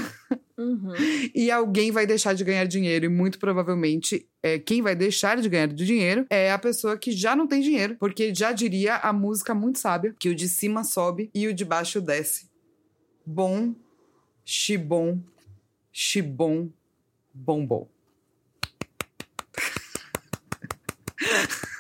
Uhum. 0.58 0.94
E 1.34 1.50
alguém 1.50 1.92
vai 1.92 2.06
deixar 2.06 2.34
de 2.34 2.44
ganhar 2.44 2.66
dinheiro, 2.66 3.06
e 3.06 3.10
muito 3.10 3.40
provavelmente 3.40 4.28
é, 4.42 4.60
quem 4.60 4.82
vai 4.82 4.96
deixar 4.96 5.42
de 5.42 5.50
ganhar 5.50 5.68
dinheiro 5.68 6.26
é 6.30 6.52
a 6.52 6.60
pessoa 6.60 6.98
que 6.98 7.12
já 7.12 7.36
não 7.36 7.48
tem 7.48 7.62
dinheiro, 7.62 7.96
porque 8.00 8.34
já 8.34 8.52
diria 8.52 8.98
a 8.98 9.12
música 9.12 9.54
muito 9.54 9.80
sábia 9.80 10.16
que 10.20 10.30
o 10.30 10.36
de 10.36 10.48
cima 10.48 10.84
sobe 10.84 11.30
e 11.34 11.48
o 11.48 11.54
de 11.54 11.66
baixo 11.66 12.02
desce. 12.02 12.50
Bom, 13.26 13.74
xibom, 14.46 15.20
xibom, 15.92 16.70
bombom. 17.34 17.88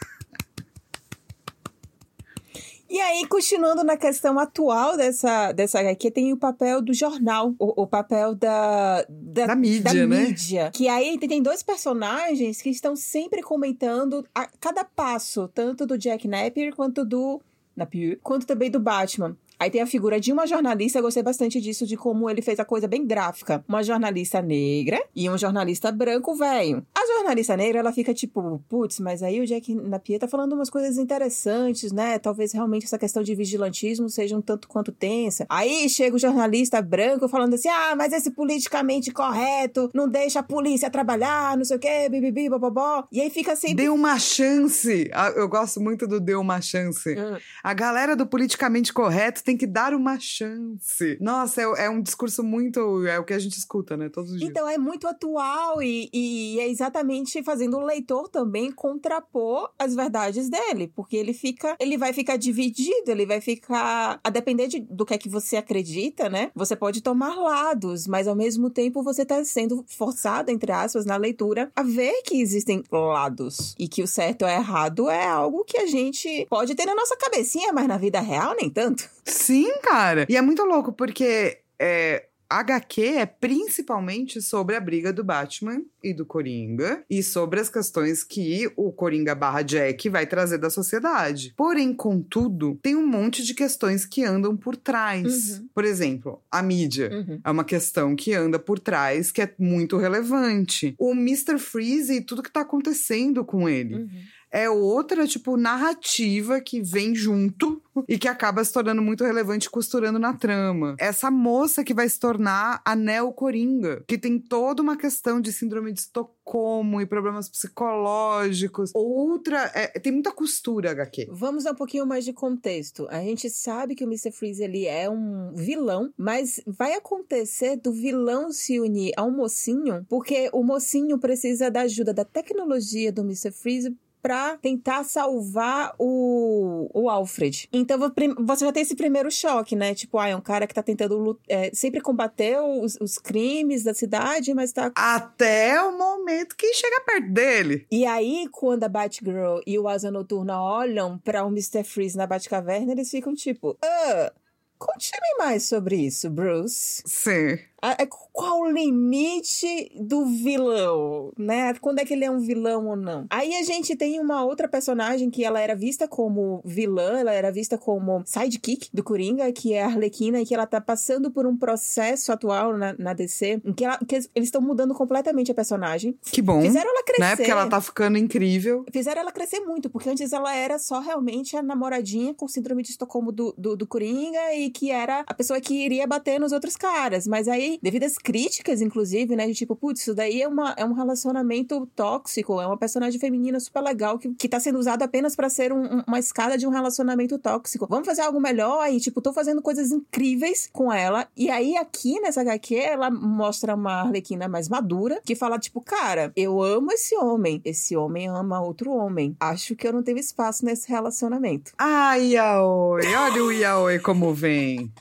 E 2.93 3.01
aí, 3.01 3.27
continuando 3.27 3.83
na 3.83 3.97
questão 3.97 4.37
atual 4.37 4.95
dessa, 4.95 5.51
dessa 5.51 5.79
HQ, 5.79 6.11
tem 6.11 6.31
o 6.31 6.37
papel 6.37 6.79
do 6.79 6.93
jornal, 6.93 7.55
o, 7.57 7.81
o 7.81 7.87
papel 7.87 8.35
da, 8.35 9.03
da, 9.09 9.47
Da 9.47 9.55
mídia, 9.55 9.81
da 9.81 9.93
né? 10.05 10.25
mídia. 10.27 10.71
Que 10.71 10.87
aí 10.87 11.17
tem 11.17 11.41
dois 11.41 11.63
personagens 11.63 12.61
que 12.61 12.69
estão 12.69 12.95
sempre 12.95 13.41
comentando 13.41 14.23
a 14.35 14.45
cada 14.59 14.83
passo, 14.83 15.47
tanto 15.47 15.87
do 15.87 15.97
Jack 15.97 16.27
Napier 16.27 16.75
quanto 16.75 17.03
do 17.03 17.41
Napier, 17.75 18.19
quanto 18.21 18.45
também 18.45 18.69
do 18.69 18.79
Batman. 18.79 19.35
Aí 19.59 19.69
tem 19.69 19.81
a 19.81 19.87
figura 19.87 20.19
de 20.19 20.31
uma 20.31 20.45
jornalista, 20.45 20.99
eu 20.99 21.03
gostei 21.03 21.23
bastante 21.23 21.59
disso, 21.61 21.85
de 21.85 21.95
como 21.95 22.29
ele 22.29 22.41
fez 22.41 22.59
a 22.59 22.65
coisa 22.65 22.87
bem 22.87 23.05
gráfica. 23.05 23.63
Uma 23.67 23.83
jornalista 23.83 24.41
negra 24.41 25.01
e 25.15 25.29
um 25.29 25.37
jornalista 25.37 25.91
branco 25.91 26.35
velho. 26.35 26.85
A 26.95 27.05
jornalista 27.17 27.55
negra, 27.55 27.79
ela 27.79 27.91
fica 27.91 28.13
tipo, 28.13 28.61
putz, 28.67 28.99
mas 28.99 29.23
aí 29.23 29.39
o 29.39 29.45
Jack 29.45 29.73
Napier 29.73 30.19
tá 30.19 30.27
falando 30.27 30.53
umas 30.53 30.69
coisas 30.69 30.97
interessantes, 30.97 31.91
né? 31.91 32.19
Talvez 32.19 32.51
realmente 32.51 32.85
essa 32.85 32.97
questão 32.97 33.23
de 33.23 33.35
vigilantismo 33.35 34.09
seja 34.09 34.35
um 34.35 34.41
tanto 34.41 34.67
quanto 34.67 34.91
tensa. 34.91 35.45
Aí 35.49 35.87
chega 35.89 36.15
o 36.15 36.19
jornalista 36.19 36.81
branco 36.81 37.27
falando 37.27 37.53
assim, 37.53 37.69
ah, 37.69 37.95
mas 37.95 38.13
esse 38.13 38.31
politicamente 38.31 39.11
correto 39.11 39.89
não 39.93 40.07
deixa 40.07 40.39
a 40.39 40.43
polícia 40.43 40.89
trabalhar, 40.89 41.57
não 41.57 41.65
sei 41.65 41.77
o 41.77 41.79
quê, 41.79 42.09
bibibi, 42.09 42.49
bobobó. 42.49 43.05
E 43.11 43.21
aí 43.21 43.29
fica 43.29 43.53
assim... 43.53 43.75
Dê 43.75 43.89
uma 43.89 44.17
chance. 44.19 45.09
Ah, 45.13 45.29
Eu 45.35 45.47
gosto 45.47 45.79
muito 45.79 46.07
do 46.07 46.19
dê 46.19 46.35
uma 46.35 46.61
chance. 46.61 47.13
Hum. 47.13 47.37
A 47.63 47.73
galera 47.73 48.15
do 48.15 48.25
politicamente 48.25 48.93
correto 48.93 49.42
tem 49.43 49.57
que 49.57 49.67
dar 49.67 49.93
uma 49.93 50.19
chance. 50.19 51.17
Nossa, 51.21 51.61
é, 51.61 51.85
é 51.85 51.89
um 51.89 52.01
discurso 52.01 52.43
muito. 52.43 53.05
É 53.05 53.19
o 53.19 53.23
que 53.23 53.33
a 53.33 53.39
gente 53.39 53.57
escuta, 53.57 53.97
né? 53.97 54.09
Todos 54.09 54.31
os 54.31 54.37
dias. 54.39 54.49
Então 54.49 54.67
é 54.67 54.77
muito 54.77 55.07
atual 55.07 55.81
e, 55.81 56.09
e 56.13 56.59
é 56.59 56.67
exatamente 56.69 57.41
fazendo 57.43 57.77
o 57.77 57.85
leitor 57.85 58.29
também 58.29 58.71
contrapor 58.71 59.71
as 59.77 59.95
verdades 59.95 60.49
dele, 60.49 60.91
porque 60.95 61.15
ele 61.17 61.33
fica, 61.33 61.75
ele 61.79 61.97
vai 61.97 62.13
ficar 62.13 62.37
dividido, 62.37 63.09
ele 63.09 63.25
vai 63.25 63.41
ficar 63.41 64.19
a 64.23 64.29
depender 64.29 64.67
de- 64.67 64.79
do 64.79 65.05
que 65.05 65.13
é 65.13 65.17
que 65.17 65.29
você 65.29 65.57
acredita, 65.57 66.29
né? 66.29 66.51
Você 66.55 66.75
pode 66.75 67.01
tomar 67.01 67.35
lados, 67.35 68.07
mas 68.07 68.27
ao 68.27 68.35
mesmo 68.35 68.69
tempo 68.69 69.03
você 69.03 69.25
tá 69.25 69.43
sendo 69.43 69.83
forçado 69.87 70.51
entre 70.51 70.71
aspas 70.71 71.05
na 71.05 71.17
leitura 71.17 71.71
a 71.75 71.83
ver 71.83 72.21
que 72.23 72.39
existem 72.39 72.83
lados 72.91 73.75
e 73.77 73.87
que 73.87 74.01
o 74.03 74.07
certo 74.07 74.43
ou 74.43 74.47
errado 74.49 75.09
é 75.09 75.27
algo 75.27 75.63
que 75.65 75.77
a 75.77 75.85
gente 75.87 76.45
pode 76.49 76.75
ter 76.75 76.85
na 76.85 76.95
nossa 76.95 77.15
cabecinha, 77.17 77.73
mas 77.73 77.87
na 77.87 77.97
vida 77.97 78.19
real 78.19 78.55
nem 78.59 78.69
tanto. 78.69 79.09
Sim, 79.25 79.71
cara. 79.81 80.25
E 80.29 80.35
é 80.35 80.41
muito 80.41 80.63
louco, 80.63 80.91
porque 80.91 81.59
é, 81.79 82.25
HQ 82.53 83.01
é 83.01 83.25
principalmente 83.25 84.41
sobre 84.41 84.75
a 84.75 84.79
briga 84.79 85.11
do 85.11 85.23
Batman 85.23 85.81
e 86.03 86.13
do 86.13 86.23
Coringa 86.25 87.03
e 87.09 87.23
sobre 87.23 87.59
as 87.59 87.67
questões 87.67 88.23
que 88.23 88.71
o 88.75 88.91
Coringa 88.91 89.33
barra 89.33 89.63
Jack 89.63 90.07
vai 90.09 90.27
trazer 90.27 90.59
da 90.59 90.69
sociedade. 90.69 91.53
Porém, 91.57 91.93
contudo, 91.93 92.77
tem 92.81 92.95
um 92.95 93.07
monte 93.07 93.43
de 93.43 93.55
questões 93.55 94.05
que 94.05 94.23
andam 94.23 94.55
por 94.55 94.75
trás. 94.75 95.59
Uhum. 95.59 95.69
Por 95.73 95.83
exemplo, 95.83 96.41
a 96.51 96.61
mídia. 96.61 97.09
Uhum. 97.11 97.39
É 97.43 97.49
uma 97.49 97.63
questão 97.63 98.15
que 98.15 98.33
anda 98.33 98.59
por 98.59 98.77
trás, 98.77 99.31
que 99.31 99.41
é 99.41 99.51
muito 99.57 99.97
relevante. 99.97 100.93
O 100.99 101.13
Mr. 101.13 101.57
Freeze 101.57 102.17
e 102.17 102.21
tudo 102.21 102.43
que 102.43 102.51
tá 102.51 102.61
acontecendo 102.61 103.43
com 103.43 103.67
ele. 103.67 103.95
Uhum. 103.95 104.09
É 104.53 104.69
outra, 104.69 105.25
tipo, 105.25 105.57
narrativa 105.57 106.61
que 106.61 106.79
vem 106.79 107.15
junto 107.15 107.81
e 108.07 108.19
que 108.19 108.27
acaba 108.27 108.63
se 108.63 108.71
tornando 108.71 109.01
muito 109.01 109.23
relevante 109.23 109.67
costurando 109.67 110.19
na 110.19 110.33
trama. 110.33 110.95
Essa 110.99 111.31
moça 111.31 111.83
que 111.83 111.93
vai 111.93 112.07
se 112.07 112.19
tornar 112.19 112.79
a 112.85 112.95
Neo 112.95 113.33
Coringa, 113.33 114.03
que 114.07 114.15
tem 114.15 114.37
toda 114.37 114.83
uma 114.83 114.95
questão 114.95 115.41
de 115.41 115.51
síndrome 115.51 115.91
de 115.91 116.01
Estocolmo 116.01 117.01
e 117.01 117.05
problemas 117.05 117.49
psicológicos. 117.49 118.91
Outra, 118.93 119.71
é, 119.73 119.87
tem 119.99 120.11
muita 120.11 120.31
costura, 120.31 120.91
HQ. 120.91 121.29
Vamos 121.31 121.63
dar 121.63 121.71
um 121.71 121.75
pouquinho 121.75 122.05
mais 122.05 122.23
de 122.23 122.31
contexto. 122.31 123.07
A 123.09 123.21
gente 123.21 123.49
sabe 123.49 123.95
que 123.95 124.03
o 124.03 124.07
Mr. 124.07 124.31
Freeze 124.31 124.63
ele 124.63 124.85
é 124.85 125.09
um 125.09 125.51
vilão, 125.55 126.13
mas 126.15 126.61
vai 126.67 126.93
acontecer 126.93 127.77
do 127.77 127.91
vilão 127.91 128.51
se 128.51 128.79
unir 128.79 129.13
ao 129.17 129.31
mocinho, 129.31 130.05
porque 130.07 130.49
o 130.53 130.63
mocinho 130.63 131.17
precisa 131.17 131.71
da 131.71 131.81
ajuda 131.81 132.13
da 132.13 132.23
tecnologia 132.23 133.11
do 133.11 133.21
Mr. 133.21 133.51
Freeze 133.51 133.97
pra 134.23 134.57
tentar 134.57 135.03
salvar 135.03 135.93
o, 135.99 136.89
o 136.93 137.09
Alfred. 137.09 137.67
Então 137.73 137.99
você 138.39 138.65
já 138.65 138.71
tem 138.71 138.81
esse 138.81 138.95
primeiro 138.95 139.29
choque, 139.29 139.75
né? 139.75 139.93
Tipo, 139.93 140.17
ah, 140.17 140.29
é 140.29 140.35
um 140.35 140.41
cara 140.41 140.65
que 140.65 140.73
tá 140.73 140.81
tentando 140.81 141.37
é, 141.47 141.69
sempre 141.73 141.99
combater 141.99 142.57
os, 142.61 142.97
os 143.01 143.17
crimes 143.17 143.83
da 143.83 143.93
cidade, 143.93 144.53
mas 144.53 144.71
tá 144.71 144.91
Até 144.95 145.79
o 145.81 145.97
momento 145.97 146.55
que 146.55 146.73
chega 146.73 147.01
perto 147.05 147.29
dele. 147.33 147.85
e 147.91 148.05
aí, 148.05 148.47
quando 148.49 148.85
a 148.85 148.89
Batgirl 148.89 149.59
e 149.67 149.77
o 149.77 149.89
Asa 149.89 150.09
Noturna 150.09 150.61
olham 150.61 151.17
pra 151.17 151.43
o 151.43 151.49
Mr. 151.49 151.83
Freeze 151.83 152.15
na 152.17 152.25
Batcaverna, 152.25 152.93
eles 152.93 153.11
ficam 153.11 153.35
tipo, 153.35 153.77
ah, 153.83 154.31
conte-me 154.77 155.37
mais 155.37 155.63
sobre 155.63 155.97
isso, 155.97 156.29
Bruce. 156.29 157.03
Sim. 157.05 157.59
É, 157.83 158.07
Qual 158.31 158.61
o 158.61 158.71
limite 158.71 159.91
do 159.99 160.25
vilão, 160.25 161.31
né? 161.37 161.73
Quando 161.75 161.99
é 161.99 162.05
que 162.05 162.13
ele 162.13 162.25
é 162.25 162.31
um 162.31 162.39
vilão 162.39 162.87
ou 162.87 162.95
não? 162.95 163.25
Aí 163.29 163.55
a 163.55 163.63
gente 163.63 163.95
tem 163.95 164.19
uma 164.19 164.43
outra 164.43 164.67
personagem 164.67 165.29
que 165.29 165.43
ela 165.43 165.59
era 165.59 165.75
vista 165.75 166.07
como 166.07 166.61
vilã, 166.65 167.19
ela 167.19 167.31
era 167.33 167.51
vista 167.51 167.77
como 167.77 168.23
sidekick 168.25 168.89
do 168.93 169.03
Coringa, 169.03 169.51
que 169.51 169.73
é 169.73 169.83
a 169.83 169.87
Arlequina, 169.87 170.39
e 170.41 170.45
que 170.45 170.53
ela 170.53 170.65
tá 170.65 170.79
passando 170.81 171.29
por 171.31 171.45
um 171.45 171.55
processo 171.57 172.31
atual 172.31 172.77
na, 172.77 172.95
na 172.97 173.13
DC, 173.13 173.61
em 173.63 173.73
que, 173.73 173.85
ela- 173.85 173.99
que 174.07 174.15
eles 174.15 174.29
estão 174.35 174.61
mudando 174.61 174.93
completamente 174.93 175.51
a 175.51 175.53
personagem. 175.55 176.17
Que 176.31 176.41
bom. 176.41 176.61
Fizeram 176.61 176.89
ela 176.89 177.03
crescer. 177.03 177.21
Né? 177.21 177.35
Porque 177.35 177.51
ela 177.51 177.67
tá 177.67 177.81
ficando 177.81 178.17
incrível. 178.17 178.85
Fizeram 178.91 179.21
ela 179.21 179.31
crescer 179.31 179.59
muito, 179.59 179.89
porque 179.89 180.09
antes 180.09 180.31
ela 180.33 180.55
era 180.55 180.79
só 180.79 180.99
realmente 180.99 181.55
a 181.57 181.61
namoradinha 181.61 182.33
com 182.33 182.47
síndrome 182.47 182.81
de 182.83 182.91
Estocolmo 182.91 183.31
do, 183.31 183.53
do, 183.57 183.75
do 183.75 183.85
Coringa 183.87 184.53
e 184.55 184.69
que 184.69 184.89
era 184.91 185.23
a 185.27 185.33
pessoa 185.33 185.59
que 185.59 185.73
iria 185.73 186.07
bater 186.07 186.39
nos 186.39 186.51
outros 186.51 186.75
caras. 186.75 187.27
Mas 187.27 187.47
aí, 187.47 187.72
devido 187.81 188.03
às 188.03 188.17
críticas, 188.17 188.81
inclusive, 188.81 189.35
né, 189.35 189.47
de 189.47 189.53
tipo, 189.53 189.75
putz, 189.75 190.01
isso 190.01 190.13
daí 190.13 190.41
é, 190.41 190.47
uma, 190.47 190.73
é 190.77 190.85
um 190.85 190.93
relacionamento 190.93 191.85
tóxico, 191.95 192.59
é 192.61 192.67
uma 192.67 192.77
personagem 192.77 193.19
feminina 193.19 193.59
super 193.59 193.81
legal 193.81 194.17
que, 194.19 194.33
que 194.33 194.49
tá 194.49 194.59
sendo 194.59 194.77
usada 194.79 195.05
apenas 195.05 195.35
pra 195.35 195.49
ser 195.49 195.71
um- 195.73 196.01
uma 196.07 196.19
escada 196.19 196.57
de 196.57 196.67
um 196.67 196.69
relacionamento 196.69 197.37
tóxico. 197.39 197.87
Vamos 197.89 198.05
fazer 198.07 198.21
algo 198.21 198.39
melhor 198.39 198.89
e, 198.91 198.99
tipo, 198.99 199.21
tô 199.21 199.31
fazendo 199.33 199.61
coisas 199.61 199.91
incríveis 199.91 200.69
com 200.71 200.91
ela. 200.91 201.27
E 201.35 201.49
aí, 201.49 201.75
aqui 201.77 202.19
nessa 202.19 202.41
HQ, 202.41 202.75
ela 202.75 203.09
mostra 203.09 203.75
uma 203.75 204.01
Arlequina 204.01 204.47
mais 204.47 204.67
madura 204.69 205.21
que 205.23 205.35
fala, 205.35 205.57
tipo, 205.59 205.81
cara, 205.81 206.31
eu 206.35 206.61
amo 206.61 206.91
esse 206.91 207.15
homem. 207.15 207.61
Esse 207.65 207.95
homem 207.95 208.27
ama 208.27 208.61
outro 208.61 208.91
homem. 208.91 209.35
Acho 209.39 209.75
que 209.75 209.87
eu 209.87 209.93
não 209.93 210.03
tenho 210.03 210.17
espaço 210.17 210.65
nesse 210.65 210.89
relacionamento. 210.89 211.71
Ai, 211.77 212.33
Yaoi. 212.33 213.05
Olha 213.15 213.43
o 213.43 213.51
Yaoi 213.51 213.99
como 213.99 214.33
vem. 214.33 214.91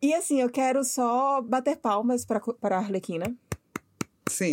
E 0.00 0.14
assim, 0.14 0.40
eu 0.40 0.48
quero 0.48 0.84
só 0.84 1.42
bater 1.42 1.76
palmas 1.76 2.24
pra, 2.24 2.40
pra 2.40 2.78
Arlequina. 2.78 3.34
Sim, 4.30 4.52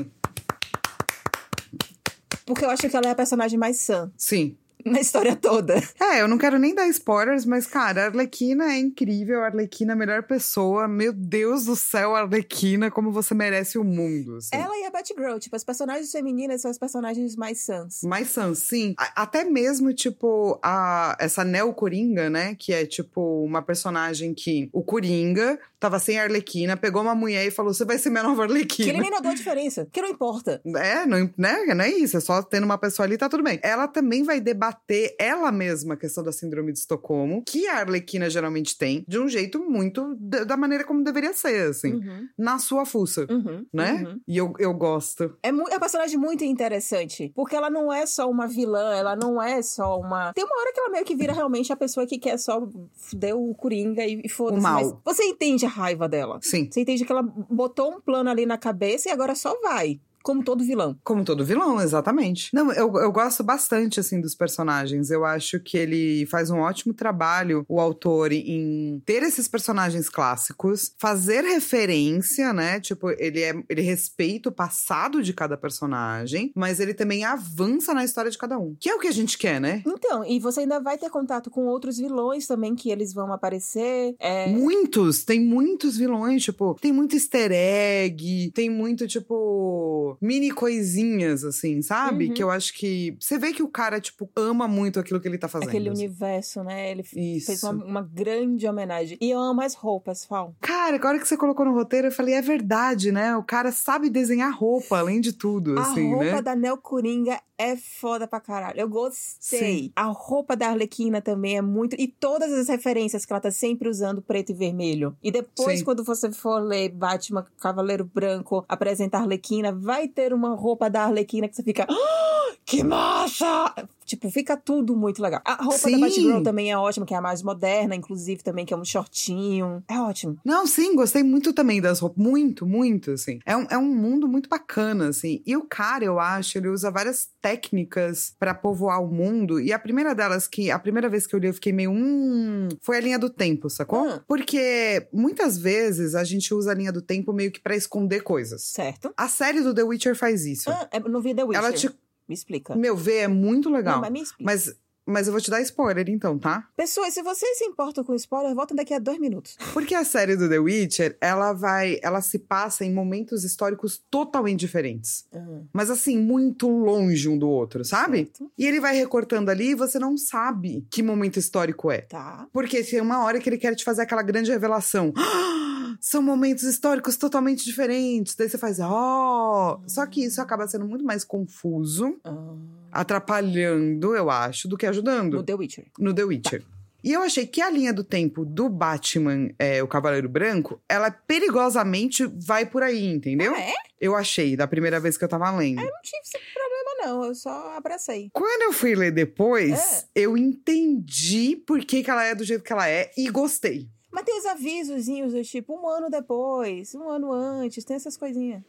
Porque 2.46 2.64
eu 2.64 2.70
acho 2.70 2.88
que 2.88 2.96
ela 2.96 3.08
é 3.08 3.12
a 3.12 3.16
personagem 3.16 3.58
mais 3.58 3.78
sã 3.78 4.12
sim. 4.16 4.58
Na 4.86 5.00
história 5.00 5.36
toda. 5.36 5.76
É, 6.00 6.22
eu 6.22 6.28
não 6.28 6.38
quero 6.38 6.58
nem 6.60 6.74
dar 6.76 6.88
spoilers, 6.88 7.46
mas, 7.46 7.66
cara, 7.66 8.04
a 8.04 8.06
Arlequina 8.08 8.66
é 8.74 8.78
incrível. 8.78 9.42
A 9.42 9.48
Arlequina 9.48 9.94
é 9.94 9.96
a 9.96 9.98
melhor 9.98 10.24
pessoa. 10.24 10.88
Meu 10.88 11.12
Deus 11.12 11.66
do 11.66 11.76
céu, 11.76 12.16
Arlequina, 12.16 12.92
como 12.92 13.12
você 13.12 13.34
merece 13.34 13.78
o 13.78 13.84
mundo. 13.84 14.38
assim. 14.38 14.50
Ela 14.54 14.78
e 14.78 14.86
a 14.86 14.92
Batgirl, 14.92 15.38
tipo, 15.40 15.56
as 15.56 15.64
personagens 15.64 16.12
femininas 16.12 16.62
são 16.62 16.70
as 16.72 16.78
personagens 16.78 17.36
mais 17.36 17.62
sãs. 17.62 18.02
Mais 18.04 18.30
Sam, 18.30 18.54
sim. 18.54 18.94
A- 18.98 19.24
Até 19.24 19.44
mesmo, 19.44 19.94
tipo, 19.94 20.60
a, 20.64 21.16
essa 21.20 21.44
Neo 21.44 21.74
Coringa, 21.74 22.30
né? 22.30 22.56
Que 22.56 22.74
é, 22.74 22.86
tipo, 22.86 23.44
uma 23.44 23.62
personagem 23.62 24.34
que 24.34 24.70
o 24.72 24.84
Coringa 24.84 25.58
tava 25.86 26.00
sem 26.00 26.20
Arlequina, 26.20 26.76
pegou 26.76 27.02
uma 27.02 27.16
mulher 27.16 27.46
e 27.46 27.52
falou: 27.52 27.74
Você 27.74 27.86
vai 27.86 27.98
ser 27.98 28.10
minha 28.10 28.24
nova 28.24 28.46
Que 28.48 28.52
ele 28.54 28.60
Arlequina. 28.64 29.00
nem 29.02 29.12
notou 29.12 29.32
a 29.32 29.34
diferença. 29.34 29.88
Que 29.92 30.02
não 30.02 30.10
importa. 30.10 30.62
É, 30.78 31.06
não, 31.06 31.30
né? 31.38 31.64
não 31.76 31.84
é 31.86 31.90
isso. 31.90 32.18
É 32.18 32.20
só 32.20 32.42
tendo 32.42 32.64
uma 32.64 32.78
pessoa 32.78 33.06
ali, 33.06 33.18
tá 33.18 33.30
tudo 33.30 33.44
bem. 33.44 33.60
Ela 33.62 33.88
também 33.88 34.24
vai 34.24 34.40
debater 34.40 35.16
ela 35.20 35.52
mesma 35.52 35.94
a 35.94 35.98
questão 35.98 36.24
da 36.24 36.32
síndrome 36.32 36.72
de 36.74 36.80
Estocolmo, 36.80 37.44
que 37.48 37.68
a 37.68 37.80
Arlequina 37.80 38.30
geralmente 38.30 38.78
tem, 38.78 39.06
de 39.08 39.20
um 39.20 39.28
jeito 39.28 39.60
muito 39.60 40.16
da 40.20 40.58
maneira 40.58 40.84
como 40.84 41.04
deveria 41.04 41.34
ser, 41.34 41.70
assim, 41.70 41.94
Uhum. 41.96 42.28
na 42.38 42.58
sua 42.60 42.86
fuça, 42.86 43.26
Uhum. 43.30 43.66
né? 43.74 44.04
Uhum. 44.06 44.20
E 44.28 44.38
eu, 44.38 44.54
eu 44.60 44.74
gosto. 44.74 45.36
É, 45.44 45.50
é 45.50 45.52
um 45.54 45.80
personagem 45.80 46.18
muito 46.18 46.44
interessante. 46.44 47.32
Porque 47.36 47.56
ela 47.56 47.70
não 47.70 47.92
é 47.92 48.06
só 48.06 48.30
uma 48.30 48.48
vilã, 48.48 48.94
ela 48.96 49.16
não 49.16 49.42
é 49.42 49.62
só 49.62 50.00
uma. 50.00 50.34
Tem 50.34 50.44
uma 50.44 50.60
hora 50.60 50.74
que 50.74 50.80
ela 50.80 50.90
meio 50.90 51.06
que 51.06 51.16
vira 51.16 51.34
realmente 51.34 51.72
a 51.72 51.76
pessoa 51.76 52.06
que 52.08 52.18
quer 52.18 52.38
só 52.38 52.68
fuder 52.96 53.36
o 53.36 53.54
Coringa 53.56 54.04
e, 54.06 54.22
e 54.24 54.30
foda-se. 54.30 54.62
Mas 54.62 54.94
você 55.04 55.24
entende 55.24 55.66
a 55.66 55.70
raiva 55.76 56.08
dela. 56.08 56.40
Sim. 56.42 56.70
Você 56.72 56.82
entende 56.82 57.06
que 57.06 57.12
ela 57.12 57.22
botou 57.22 57.92
um 57.92 58.02
plano 58.02 58.30
ali 58.30 58.46
na 58.46 58.58
cabeça 58.58 59.10
e 59.10 59.12
agora 59.12 59.36
só 59.36 59.60
vai. 59.62 60.00
Como 60.26 60.44
todo 60.44 60.64
vilão. 60.64 60.98
Como 61.04 61.24
todo 61.24 61.46
vilão, 61.46 61.80
exatamente. 61.80 62.50
Não, 62.52 62.72
eu, 62.74 62.92
eu 62.96 63.12
gosto 63.12 63.44
bastante, 63.44 64.00
assim, 64.00 64.20
dos 64.20 64.34
personagens. 64.34 65.12
Eu 65.12 65.24
acho 65.24 65.60
que 65.60 65.78
ele 65.78 66.26
faz 66.26 66.50
um 66.50 66.62
ótimo 66.62 66.96
trabalho, 66.96 67.64
o 67.70 67.80
autor, 67.80 68.32
em 68.32 69.00
ter 69.06 69.22
esses 69.22 69.48
personagens 69.48 70.10
clássicos, 70.10 70.96
fazer 70.98 71.44
referência, 71.44 72.52
né? 72.54 72.80
Tipo, 72.80 73.12
ele, 73.12 73.40
é, 73.44 73.54
ele 73.70 73.82
respeita 73.84 74.50
o 74.50 74.52
passado 74.52 75.22
de 75.22 75.32
cada 75.32 75.56
personagem, 75.56 76.52
mas 76.56 76.80
ele 76.80 76.96
também 76.96 77.24
avança 77.24 77.94
na 77.94 78.04
história 78.04 78.32
de 78.32 78.38
cada 78.40 78.58
um. 78.58 78.76
Que 78.80 78.90
é 78.90 78.96
o 78.96 79.00
que 79.00 79.08
a 79.08 79.14
gente 79.14 79.38
quer, 79.38 79.62
né? 79.62 79.84
Então, 79.86 80.26
e 80.26 80.40
você 80.40 80.62
ainda 80.62 80.80
vai 80.80 80.98
ter 80.98 81.12
contato 81.12 81.52
com 81.52 81.68
outros 81.68 81.98
vilões 81.98 82.48
também 82.48 82.74
que 82.74 82.90
eles 82.90 83.14
vão 83.14 83.32
aparecer. 83.32 84.16
É, 84.20 84.48
Muitos, 84.48 85.24
tem 85.24 85.40
muitos 85.40 85.96
vilões, 85.98 86.44
tipo, 86.44 86.76
tem 86.82 86.92
muito 86.92 87.16
easter 87.16 87.52
egg, 87.52 88.52
tem 88.56 88.72
muito, 88.72 89.08
tipo, 89.08 90.15
mini 90.22 90.52
coisinhas, 90.52 91.44
assim, 91.44 91.82
sabe? 91.82 92.28
Uhum. 92.28 92.34
Que 92.34 92.44
eu 92.44 92.52
acho 92.52 92.74
que. 92.74 93.16
Você 93.20 93.38
vê 93.38 93.54
que 93.54 93.64
o 93.64 93.68
cara, 93.68 94.00
tipo, 94.00 94.30
ama 94.36 94.68
muito 94.68 95.00
aquilo 95.00 95.20
que 95.20 95.28
ele 95.28 95.38
tá 95.38 95.48
fazendo. 95.48 95.70
aquele 95.70 95.90
assim. 95.90 96.06
universo, 96.06 96.64
né? 96.64 96.92
Ele 96.92 97.04
Isso. 97.16 97.48
fez 97.48 97.64
uma, 97.64 97.74
uma 97.74 98.02
grande 98.02 98.68
homenagem. 98.68 99.18
E 99.20 99.32
eu 99.32 99.40
amo 99.40 99.62
as 99.62 99.74
roupas, 99.74 100.26
Fal. 100.26 100.56
Cara, 100.62 100.96
agora 100.96 101.20
que 101.20 101.28
você 101.28 101.38
colocou 101.38 101.66
no 101.66 101.74
roteiro, 101.74 102.08
eu 102.08 102.12
falei, 102.12 102.36
é 102.36 102.42
verdade, 102.42 103.12
né? 103.12 103.36
O 103.36 103.44
cara 103.44 103.72
sabe 103.72 104.10
desenhar 104.10 104.54
roupa, 104.56 105.00
além 105.00 105.22
de 105.22 105.34
tudo, 105.34 105.78
A 105.78 105.82
assim, 105.82 106.10
roupa 106.10 106.26
né? 106.26 106.42
da 106.42 106.56
Nel 106.56 106.78
Coringa 106.78 107.40
é 107.58 107.76
foda 107.76 108.28
pra 108.28 108.40
caralho. 108.40 108.80
Eu 108.80 108.90
gostei. 108.90 109.60
Sim. 109.60 109.92
A 109.96 110.06
roupa 110.06 110.56
da 110.56 110.70
Arlequina 110.70 111.22
também 111.22 111.58
é 111.58 111.62
muito. 111.62 111.96
E 111.98 112.08
todas 112.08 112.52
as 112.52 112.68
referências 112.68 113.26
que 113.26 113.32
ela 113.32 113.40
tá 113.40 113.52
sempre 113.52 113.88
usando 113.88 114.22
preto 114.22 114.52
e 114.52 114.56
vermelho. 114.56 115.16
E 115.24 115.32
depois, 115.32 115.80
Sim. 115.80 115.86
quando 115.86 116.04
você 116.04 116.32
for 116.32 116.60
ler 116.60 116.90
Batman 116.90 117.46
Cavaleiro 117.60 118.04
Branco 118.04 118.66
apresenta 118.68 119.18
a 119.18 119.22
Arlequina, 119.22 119.72
vai 119.72 120.05
ter 120.08 120.34
uma 120.34 120.56
roupa 120.56 120.90
da 120.90 121.04
Arlequina 121.04 121.48
que 121.48 121.56
você 121.56 121.64
fica. 121.64 121.86
"Ah, 121.90 122.54
que 122.66 122.84
massa! 122.84 123.74
Tipo, 124.06 124.30
fica 124.30 124.56
tudo 124.56 124.96
muito 124.96 125.22
legal. 125.22 125.42
A 125.44 125.56
roupa 125.64 125.78
Sim. 125.78 125.92
da 125.92 125.98
Batgirl 126.00 126.44
também 126.44 126.72
é 126.72 126.78
ótima, 126.78 127.06
que 127.06 127.14
é 127.14 127.18
a 127.18 127.22
mais 127.22 127.42
moderna, 127.42 127.96
inclusive, 127.96 128.44
também, 128.44 128.66
que 128.66 128.74
é 128.74 128.78
um 128.78 128.86
shortinho. 128.86 129.84
É 129.88 130.00
ótimo. 130.00 130.38
Não, 130.46 130.68
sim, 130.68 130.96
gostei 130.96 131.24
muito 131.24 131.54
também 131.54 131.82
das 131.82 132.00
roupas. 132.00 132.24
Muito, 132.24 132.66
muito, 132.66 133.12
assim. 133.12 133.40
É 133.46 133.58
um, 133.58 133.68
é 133.70 133.78
um 133.78 133.94
mundo 133.94 134.28
muito 134.28 134.48
bacana, 134.48 135.10
assim. 135.10 135.42
E 135.46 135.58
o 135.58 135.64
cara, 135.64 136.06
eu 136.06 136.20
acho, 136.20 136.58
ele 136.58 136.70
usa 136.70 136.92
várias 136.92 137.30
técnicas 137.42 138.36
pra 138.40 138.54
povoar 138.54 139.04
o 139.04 139.08
mundo. 139.08 139.60
E 139.60 139.74
a 139.74 139.80
primeira 139.80 140.14
delas, 140.14 140.48
que 140.48 140.70
a 140.70 140.78
primeira 140.78 141.10
vez 141.10 141.26
que 141.26 141.36
eu 141.36 141.40
li, 141.40 141.48
eu 141.48 141.54
fiquei 141.54 141.74
meio. 141.74 141.92
Hum. 141.92 142.70
Foi 142.82 142.98
a 142.98 143.02
linha 143.02 143.18
do 143.18 143.30
tempo, 143.30 143.70
sacou? 143.70 144.08
Hum. 144.08 144.20
Porque 144.28 145.08
muitas 145.12 145.58
vezes 145.58 146.14
a 146.16 146.24
gente 146.24 146.54
usa 146.54 146.72
a 146.72 146.76
linha 146.76 146.92
do 146.92 147.02
tempo 147.02 147.34
meio 147.34 147.52
que 147.52 147.60
pra 147.60 147.76
esconder 147.76 148.22
coisas. 148.22 148.64
Certo? 148.64 149.14
A 149.18 149.28
série 149.28 149.62
do 149.62 149.74
The 149.74 149.84
Witcher 149.84 150.16
faz 150.16 150.46
isso. 150.46 150.70
Ah, 150.70 150.88
eu 150.94 151.10
não 151.10 151.22
vi 151.22 151.34
The 151.34 151.44
Witcher. 151.44 151.64
Ela 151.64 151.74
te. 151.74 151.90
Me 152.28 152.34
explica. 152.34 152.76
Meu, 152.76 152.96
vê, 152.96 153.18
é 153.18 153.28
muito 153.28 153.70
legal. 153.70 153.96
Não, 153.96 154.02
mas 154.02 154.12
me 154.12 154.22
explica. 154.22 154.52
Mas, 154.52 154.76
mas 155.06 155.28
eu 155.28 155.32
vou 155.34 155.40
te 155.40 155.52
dar 155.52 155.62
spoiler 155.62 156.10
então, 156.10 156.40
tá? 156.40 156.68
Pessoas, 156.76 157.14
se 157.14 157.22
vocês 157.22 157.60
se 157.60 157.66
importam 157.66 158.04
com 158.04 158.16
spoiler, 158.16 158.56
voltem 158.56 158.76
daqui 158.76 158.94
a 158.94 159.00
dois 159.00 159.20
minutos. 159.20 159.56
Porque 159.72 159.94
a 159.94 160.04
série 160.04 160.36
do 160.36 160.50
The 160.50 160.58
Witcher, 160.58 161.16
ela 161.22 161.54
vai. 161.54 162.00
Ela 162.02 162.22
se 162.22 162.40
passa 162.40 162.84
em 162.84 162.92
momentos 162.92 163.44
históricos 163.44 164.04
totalmente 164.10 164.60
diferentes. 164.60 165.28
Mas 165.72 165.92
assim, 165.92 166.18
muito 166.18 166.68
longe 166.68 167.30
um 167.30 167.38
do 167.38 167.48
outro, 167.48 167.86
sabe? 167.86 168.18
Certo. 168.18 168.52
E 168.58 168.66
ele 168.66 168.80
vai 168.80 168.96
recortando 168.96 169.50
ali 169.50 169.72
e 169.72 169.76
você 169.76 170.00
não 170.00 170.18
sabe 170.18 170.88
que 170.90 171.04
momento 171.04 171.38
histórico 171.38 171.92
é. 171.92 172.02
Tá. 172.02 172.48
Porque 172.52 172.84
tem 172.84 173.00
uma 173.00 173.24
hora 173.24 173.40
que 173.40 173.48
ele 173.48 173.60
quer 173.60 173.76
te 173.76 173.84
fazer 173.84 174.02
aquela 174.02 174.24
grande 174.24 174.50
revelação. 174.52 175.14
São 176.00 176.22
momentos 176.22 176.64
históricos 176.64 177.18
totalmente 177.18 177.64
diferentes. 177.66 178.36
Daí 178.36 178.50
você 178.50 178.58
faz, 178.58 178.80
ó. 178.80 179.82
Só 179.88 180.06
que 180.06 180.24
isso 180.24 180.42
acaba 180.42 180.68
sendo 180.68 180.86
muito 180.88 181.04
mais 181.06 181.24
confuso, 181.24 182.18
Ah, 182.24 182.56
atrapalhando, 182.92 184.16
eu 184.16 184.30
acho, 184.30 184.68
do 184.68 184.78
que 184.78 184.86
ajudando 184.86 185.36
no 185.38 185.44
The 185.44 185.54
Witcher. 185.56 185.86
no 186.00 186.14
The 186.14 186.24
Witcher. 186.24 186.64
E 187.04 187.14
eu 187.14 187.22
achei 187.22 187.46
que 187.46 187.62
a 187.62 187.70
linha 187.70 187.94
do 187.94 188.04
tempo 188.04 188.44
do 188.44 188.68
Batman, 188.68 189.50
é, 189.60 189.82
o 189.84 189.88
Cavaleiro 189.88 190.28
Branco, 190.28 190.82
ela 190.90 191.12
perigosamente 191.12 192.26
vai 192.26 192.66
por 192.66 192.82
aí, 192.82 193.06
entendeu? 193.06 193.54
Ah, 193.56 193.60
é? 193.62 193.74
Eu 194.02 194.16
achei, 194.16 194.56
da 194.58 194.68
primeira 194.68 195.00
vez 195.00 195.16
que 195.18 195.24
eu 195.24 195.28
tava 195.28 195.52
lendo. 195.52 195.80
Eu 195.82 195.86
não 195.86 196.02
tive 196.02 196.22
esse 196.24 196.38
problema, 196.54 197.06
não. 197.14 197.26
Eu 197.26 197.36
só 197.36 197.76
abracei. 197.78 198.30
Quando 198.34 198.64
eu 198.64 198.74
fui 198.74 198.96
ler 198.96 199.12
depois, 199.12 200.04
É. 200.16 200.22
eu 200.24 200.36
entendi 200.36 201.56
por 201.68 201.80
que, 201.86 202.04
que 202.04 202.10
ela 202.10 202.24
é 202.24 202.34
do 202.34 202.44
jeito 202.44 202.64
que 202.64 202.74
ela 202.74 202.90
é 202.90 203.12
e 203.16 203.30
gostei. 203.30 203.88
Mas 204.16 204.24
tem 204.24 204.40
os 204.40 204.46
avisozinhos 204.46 205.34
do 205.34 205.44
tipo, 205.44 205.78
um 205.78 205.86
ano 205.90 206.10
depois, 206.10 206.96
um 206.96 207.10
ano 207.10 207.34
antes, 207.34 207.84
tem 207.84 207.98
essas 207.98 208.16
coisinhas. 208.16 208.64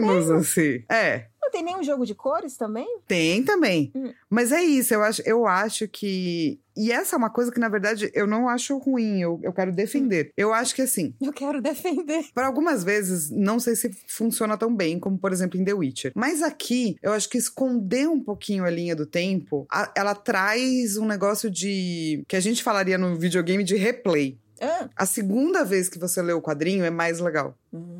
Menos 0.00 0.30
assim. 0.30 0.84
É. 0.88 1.26
Não 1.50 1.52
tem 1.52 1.64
nenhum 1.64 1.82
jogo 1.82 2.06
de 2.06 2.14
cores 2.14 2.56
também? 2.56 2.86
Tem 3.08 3.42
também. 3.42 3.90
Hum. 3.92 4.12
Mas 4.30 4.52
é 4.52 4.62
isso, 4.62 4.94
eu 4.94 5.02
acho, 5.02 5.20
eu 5.26 5.46
acho 5.48 5.88
que. 5.88 6.60
E 6.76 6.92
essa 6.92 7.16
é 7.16 7.18
uma 7.18 7.28
coisa 7.28 7.50
que, 7.50 7.58
na 7.58 7.68
verdade, 7.68 8.08
eu 8.14 8.24
não 8.24 8.48
acho 8.48 8.78
ruim, 8.78 9.20
eu, 9.20 9.40
eu 9.42 9.52
quero 9.52 9.72
defender. 9.72 10.32
Eu 10.36 10.54
acho 10.54 10.74
que 10.76 10.82
assim, 10.82 11.12
Eu 11.20 11.32
quero 11.32 11.60
defender. 11.60 12.24
Para 12.32 12.46
algumas 12.46 12.84
vezes, 12.84 13.28
não 13.30 13.58
sei 13.58 13.74
se 13.74 13.90
funciona 14.06 14.56
tão 14.56 14.74
bem, 14.74 14.98
como 15.00 15.18
por 15.18 15.32
exemplo 15.32 15.60
em 15.60 15.64
The 15.64 15.74
Witcher. 15.74 16.12
Mas 16.14 16.40
aqui, 16.40 16.94
eu 17.02 17.12
acho 17.12 17.28
que 17.28 17.36
esconder 17.36 18.08
um 18.08 18.20
pouquinho 18.22 18.64
a 18.64 18.70
linha 18.70 18.94
do 18.94 19.04
tempo, 19.04 19.66
a- 19.70 19.92
ela 19.96 20.14
traz 20.14 20.96
um 20.96 21.04
negócio 21.04 21.50
de. 21.50 22.22
que 22.28 22.36
a 22.36 22.40
gente 22.40 22.62
falaria 22.62 22.96
no 22.96 23.16
videogame 23.16 23.64
de 23.64 23.74
replay. 23.74 24.38
Ah. 24.62 24.88
A 24.94 25.06
segunda 25.06 25.64
vez 25.64 25.88
que 25.88 25.98
você 25.98 26.20
lê 26.20 26.34
o 26.34 26.40
quadrinho 26.42 26.84
é 26.84 26.90
mais 26.90 27.18
legal. 27.18 27.56
Hum. 27.72 27.99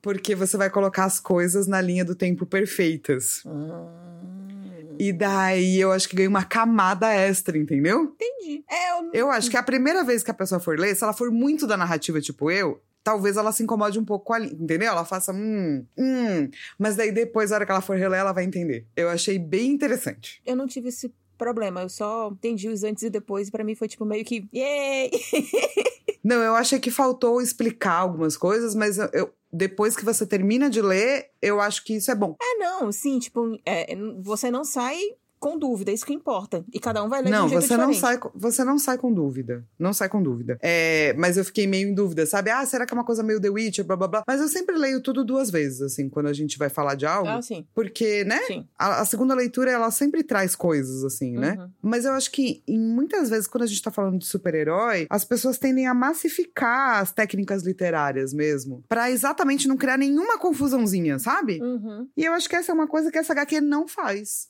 Porque 0.00 0.34
você 0.34 0.56
vai 0.56 0.70
colocar 0.70 1.04
as 1.04 1.18
coisas 1.20 1.66
na 1.66 1.80
linha 1.80 2.04
do 2.04 2.14
tempo 2.14 2.46
perfeitas. 2.46 3.42
Hum. 3.44 4.96
E 4.98 5.12
daí 5.12 5.78
eu 5.80 5.92
acho 5.92 6.08
que 6.08 6.16
ganha 6.16 6.28
uma 6.28 6.44
camada 6.44 7.12
extra, 7.12 7.56
entendeu? 7.56 8.14
Entendi. 8.16 8.64
É, 8.68 8.92
eu... 8.98 9.10
Eu 9.12 9.30
acho 9.30 9.48
que 9.50 9.56
a 9.56 9.62
primeira 9.62 10.02
vez 10.02 10.22
que 10.22 10.30
a 10.30 10.34
pessoa 10.34 10.58
for 10.60 10.78
ler, 10.78 10.94
se 10.96 11.04
ela 11.04 11.12
for 11.12 11.30
muito 11.30 11.66
da 11.66 11.76
narrativa, 11.76 12.20
tipo 12.20 12.50
eu, 12.50 12.82
talvez 13.04 13.36
ela 13.36 13.52
se 13.52 13.62
incomode 13.62 13.98
um 13.98 14.04
pouco 14.04 14.24
com 14.26 14.32
a 14.34 14.38
linha, 14.40 14.52
entendeu? 14.58 14.88
Ela 14.88 15.04
faça, 15.04 15.32
hum, 15.32 15.84
hum. 15.96 16.50
Mas 16.78 16.96
daí 16.96 17.12
depois, 17.12 17.50
na 17.50 17.56
hora 17.56 17.66
que 17.66 17.70
ela 17.72 17.80
for 17.80 17.96
reler, 17.96 18.18
ela 18.20 18.32
vai 18.32 18.44
entender. 18.44 18.86
Eu 18.96 19.08
achei 19.08 19.38
bem 19.38 19.70
interessante. 19.70 20.42
eu 20.44 20.56
não 20.56 20.66
tive 20.66 20.88
esse 20.88 21.12
problema. 21.36 21.82
Eu 21.82 21.88
só 21.88 22.30
entendi 22.32 22.68
os 22.68 22.82
antes 22.82 23.04
e 23.04 23.10
depois. 23.10 23.46
E 23.48 23.50
pra 23.52 23.62
mim 23.62 23.76
foi 23.76 23.86
tipo 23.86 24.04
meio 24.04 24.24
que. 24.24 24.48
Yay! 24.52 25.10
Não, 26.24 26.42
eu 26.42 26.54
achei 26.56 26.78
que 26.80 26.90
faltou 26.90 27.40
explicar 27.40 27.94
algumas 27.94 28.36
coisas, 28.36 28.74
mas 28.74 28.98
eu, 28.98 29.08
eu- 29.12 29.32
depois 29.52 29.96
que 29.96 30.04
você 30.04 30.26
termina 30.26 30.68
de 30.68 30.82
ler, 30.82 31.30
eu 31.40 31.60
acho 31.60 31.84
que 31.84 31.96
isso 31.96 32.10
é 32.10 32.14
bom. 32.14 32.36
É, 32.40 32.58
não, 32.58 32.92
sim, 32.92 33.18
tipo, 33.18 33.58
é, 33.64 33.96
você 34.20 34.50
não 34.50 34.64
sai 34.64 34.98
com 35.38 35.58
dúvida, 35.58 35.90
é 35.90 35.94
isso 35.94 36.04
que 36.06 36.12
importa. 36.12 36.64
E 36.72 36.78
cada 36.80 37.02
um 37.02 37.08
vai 37.08 37.20
ler 37.20 37.26
de 37.26 37.30
Não, 37.32 37.46
um 37.46 37.48
jeito 37.48 37.62
você 37.62 37.76
não, 37.76 37.90
diferente. 37.90 38.00
sai, 38.00 38.18
com- 38.18 38.30
você 38.34 38.64
não 38.64 38.78
sai 38.78 38.98
com 38.98 39.12
dúvida. 39.12 39.64
Não 39.78 39.92
sai 39.92 40.08
com 40.08 40.22
dúvida. 40.22 40.58
É, 40.62 41.14
mas 41.18 41.36
eu 41.36 41.44
fiquei 41.44 41.66
meio 41.66 41.88
em 41.88 41.94
dúvida, 41.94 42.26
sabe? 42.26 42.50
Ah, 42.50 42.64
será 42.66 42.84
que 42.86 42.92
é 42.92 42.96
uma 42.96 43.04
coisa 43.04 43.22
meio 43.22 43.40
The 43.40 43.48
Witcher, 43.50 43.84
blá 43.84 43.96
blá 43.96 44.08
blá. 44.08 44.22
Mas 44.26 44.40
eu 44.40 44.48
sempre 44.48 44.76
leio 44.76 45.00
tudo 45.02 45.24
duas 45.24 45.50
vezes, 45.50 45.80
assim, 45.82 46.08
quando 46.08 46.26
a 46.26 46.32
gente 46.32 46.58
vai 46.58 46.68
falar 46.68 46.94
de 46.94 47.06
algo. 47.06 47.28
Ah, 47.28 47.42
sim, 47.42 47.66
Porque, 47.74 48.24
né? 48.24 48.40
sim. 48.46 48.66
A, 48.78 49.00
a 49.00 49.04
segunda 49.04 49.34
leitura, 49.34 49.70
ela 49.70 49.90
sempre 49.90 50.22
traz 50.22 50.54
coisas, 50.54 51.04
assim, 51.04 51.32
né? 51.38 51.56
Uhum. 51.58 51.70
Mas 51.82 52.04
eu 52.04 52.12
acho 52.12 52.30
que, 52.30 52.62
em 52.66 52.78
muitas 52.78 53.30
vezes, 53.30 53.46
quando 53.46 53.62
a 53.64 53.66
gente 53.66 53.82
tá 53.82 53.90
falando 53.90 54.18
de 54.18 54.26
super-herói, 54.26 55.06
as 55.08 55.24
pessoas 55.24 55.58
tendem 55.58 55.86
a 55.86 55.94
massificar 55.94 57.00
as 57.00 57.12
técnicas 57.12 57.62
literárias 57.64 58.32
mesmo. 58.32 58.84
Pra 58.88 59.10
exatamente 59.10 59.66
não 59.68 59.76
criar 59.76 59.96
nenhuma 59.96 60.38
confusãozinha, 60.38 61.18
sabe? 61.18 61.60
Uhum. 61.62 62.08
E 62.16 62.24
eu 62.24 62.32
acho 62.32 62.48
que 62.48 62.56
essa 62.56 62.72
é 62.72 62.74
uma 62.74 62.86
coisa 62.86 63.10
que 63.10 63.18
essa 63.18 63.32
HQ 63.32 63.60
não 63.60 63.86
faz. 63.88 64.48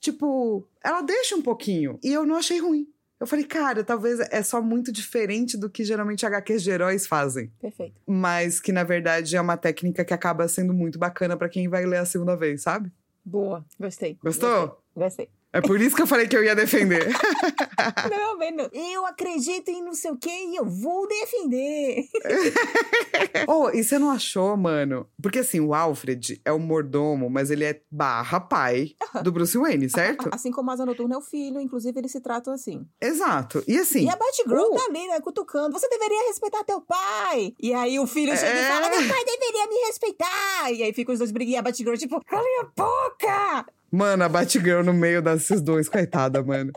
Tipo, 0.00 0.66
ela 0.82 1.02
deixa 1.02 1.36
um 1.36 1.42
pouquinho. 1.42 1.98
E 2.02 2.12
eu 2.12 2.24
não 2.24 2.36
achei 2.36 2.58
ruim. 2.58 2.88
Eu 3.20 3.26
falei, 3.26 3.44
cara, 3.44 3.84
talvez 3.84 4.18
é 4.18 4.42
só 4.42 4.62
muito 4.62 4.90
diferente 4.90 5.58
do 5.58 5.68
que 5.68 5.84
geralmente 5.84 6.24
HQs 6.24 6.62
de 6.62 6.70
heróis 6.70 7.06
fazem. 7.06 7.52
Perfeito. 7.60 8.00
Mas 8.06 8.58
que, 8.58 8.72
na 8.72 8.82
verdade, 8.82 9.36
é 9.36 9.40
uma 9.40 9.58
técnica 9.58 10.02
que 10.06 10.14
acaba 10.14 10.48
sendo 10.48 10.72
muito 10.72 10.98
bacana 10.98 11.36
pra 11.36 11.48
quem 11.48 11.68
vai 11.68 11.84
ler 11.84 11.98
a 11.98 12.06
segunda 12.06 12.34
vez, 12.34 12.62
sabe? 12.62 12.90
Boa, 13.22 13.62
gostei. 13.78 14.16
Gostou? 14.22 14.82
Gostei. 14.96 15.28
É 15.52 15.60
por 15.60 15.80
isso 15.80 15.96
que 15.96 16.02
eu 16.02 16.06
falei 16.06 16.28
que 16.28 16.36
eu 16.36 16.44
ia 16.44 16.54
defender. 16.54 17.08
Não, 18.10 18.38
mas 18.38 18.54
não. 18.54 18.68
Eu 18.72 19.04
acredito 19.06 19.68
em 19.68 19.82
não 19.82 19.94
sei 19.94 20.10
o 20.10 20.16
quê 20.16 20.30
e 20.30 20.56
eu 20.56 20.64
vou 20.64 21.08
defender. 21.08 22.04
oh, 23.48 23.70
e 23.70 23.82
você 23.82 23.98
não 23.98 24.10
achou, 24.10 24.56
mano? 24.56 25.06
Porque 25.20 25.40
assim, 25.40 25.60
o 25.60 25.74
Alfred 25.74 26.40
é 26.44 26.52
o 26.52 26.58
mordomo, 26.58 27.28
mas 27.28 27.50
ele 27.50 27.64
é 27.64 27.80
barra 27.90 28.40
pai 28.40 28.94
do 29.22 29.32
Bruce 29.32 29.56
Wayne, 29.56 29.88
certo? 29.88 30.28
Assim 30.32 30.50
como 30.50 30.70
a 30.70 30.74
Asa 30.74 30.86
Noturna 30.86 31.14
é 31.14 31.18
o 31.18 31.22
filho, 31.22 31.60
inclusive 31.60 31.98
eles 31.98 32.12
se 32.12 32.20
tratam 32.20 32.52
assim. 32.52 32.86
Exato. 33.00 33.62
E 33.66 33.78
assim. 33.78 34.04
E 34.04 34.08
a 34.08 34.16
Batgirl 34.16 34.60
o... 34.60 34.74
tá 34.76 34.84
ali, 34.88 35.06
né, 35.08 35.20
cutucando. 35.20 35.72
Você 35.72 35.88
deveria 35.88 36.28
respeitar 36.28 36.64
teu 36.64 36.80
pai. 36.80 37.54
E 37.58 37.72
aí 37.72 37.98
o 37.98 38.06
filho 38.06 38.36
chega 38.36 38.58
é... 38.58 38.64
e 38.64 38.68
fala: 38.68 38.88
Meu 38.88 39.08
pai 39.08 39.24
deveria 39.24 39.66
me 39.66 39.86
respeitar. 39.86 40.72
E 40.72 40.82
aí 40.82 40.92
ficam 40.92 41.12
os 41.12 41.18
dois 41.18 41.30
briguinhos. 41.30 41.60
A 41.60 41.62
Batgirl, 41.62 41.94
tipo, 41.94 42.22
cala 42.24 42.44
a 42.60 42.64
boca! 42.76 43.66
Mano, 43.90 44.24
a 44.24 44.28
Batgirl 44.28 44.84
no 44.84 44.92
meio 44.92 45.20
desses 45.20 45.60
dois, 45.60 45.88
coitada, 45.88 46.42
mano. 46.42 46.72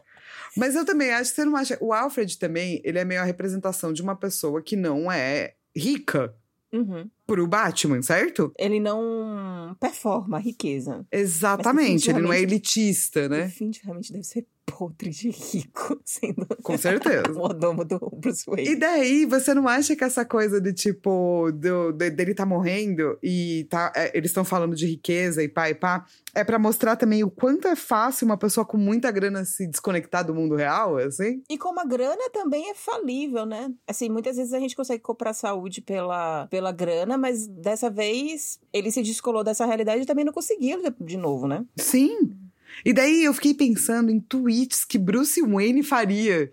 Mas 0.55 0.75
eu 0.75 0.85
também 0.85 1.11
acho 1.11 1.31
que 1.31 1.35
você 1.35 1.45
não 1.45 1.55
acha. 1.55 1.77
O 1.81 1.93
Alfred 1.93 2.37
também, 2.37 2.81
ele 2.83 2.99
é 2.99 3.05
meio 3.05 3.21
a 3.21 3.25
representação 3.25 3.91
de 3.91 4.01
uma 4.01 4.15
pessoa 4.15 4.61
que 4.61 4.75
não 4.75 5.11
é 5.11 5.53
rica. 5.75 6.35
Uhum. 6.71 7.07
Pro 7.27 7.45
Batman, 7.45 8.01
certo? 8.01 8.51
Ele 8.57 8.79
não 8.79 9.75
performa 9.79 10.37
a 10.37 10.39
riqueza. 10.39 11.05
Exatamente, 11.11 12.09
ele 12.09 12.19
não 12.19 12.33
é 12.33 12.41
elitista, 12.41 13.29
né? 13.29 13.45
O 13.45 13.49
fim 13.49 13.71
realmente 13.83 14.11
deve 14.11 14.23
ser 14.23 14.47
podre 14.65 15.09
de 15.09 15.29
rico, 15.29 15.99
sendo 16.03 16.47
Com 16.63 16.77
certeza. 16.77 17.23
o 17.35 17.83
do 17.83 18.09
Bruce 18.17 18.43
Wayne. 18.47 18.71
E 18.71 18.75
daí, 18.75 19.25
você 19.25 19.53
não 19.53 19.67
acha 19.67 19.95
que 19.95 20.03
essa 20.03 20.25
coisa 20.25 20.59
de 20.59 20.73
tipo, 20.73 21.51
do, 21.53 21.91
de, 21.91 22.09
dele 22.09 22.33
tá 22.33 22.45
morrendo 22.45 23.17
e 23.21 23.65
tá, 23.69 23.91
é, 23.95 24.15
eles 24.17 24.31
estão 24.31 24.43
falando 24.43 24.75
de 24.75 24.85
riqueza 24.85 25.43
e 25.43 25.49
pá 25.49 25.69
e 25.69 25.75
pá, 25.75 26.05
é 26.33 26.43
para 26.43 26.59
mostrar 26.59 26.95
também 26.95 27.23
o 27.23 27.29
quanto 27.29 27.67
é 27.67 27.75
fácil 27.75 28.25
uma 28.25 28.37
pessoa 28.37 28.65
com 28.65 28.77
muita 28.77 29.11
grana 29.11 29.45
se 29.45 29.67
desconectar 29.67 30.25
do 30.25 30.33
mundo 30.33 30.55
real, 30.55 30.97
assim? 30.97 31.41
E 31.49 31.57
como 31.57 31.79
a 31.79 31.85
grana 31.85 32.29
também 32.31 32.69
é 32.69 32.75
falível, 32.75 33.45
né? 33.45 33.71
Assim, 33.87 34.09
muitas 34.09 34.37
vezes 34.37 34.53
a 34.53 34.59
gente 34.59 34.75
consegue 34.75 35.01
comprar 35.01 35.33
saúde 35.33 35.81
pela, 35.81 36.47
pela 36.47 36.71
grana, 36.71 37.17
mas 37.17 37.47
dessa 37.47 37.89
vez 37.89 38.59
ele 38.71 38.91
se 38.91 39.01
descolou 39.01 39.43
dessa 39.43 39.65
realidade 39.65 40.03
e 40.03 40.05
também 40.05 40.25
não 40.25 40.33
conseguiu 40.33 40.79
de 40.99 41.17
novo, 41.17 41.47
né? 41.47 41.65
Sim. 41.77 42.42
E 42.85 42.93
daí 42.93 43.23
eu 43.23 43.33
fiquei 43.33 43.53
pensando 43.53 44.11
em 44.11 44.19
tweets 44.19 44.85
que 44.85 44.97
Bruce 44.97 45.41
Wayne 45.41 45.83
faria 45.83 46.51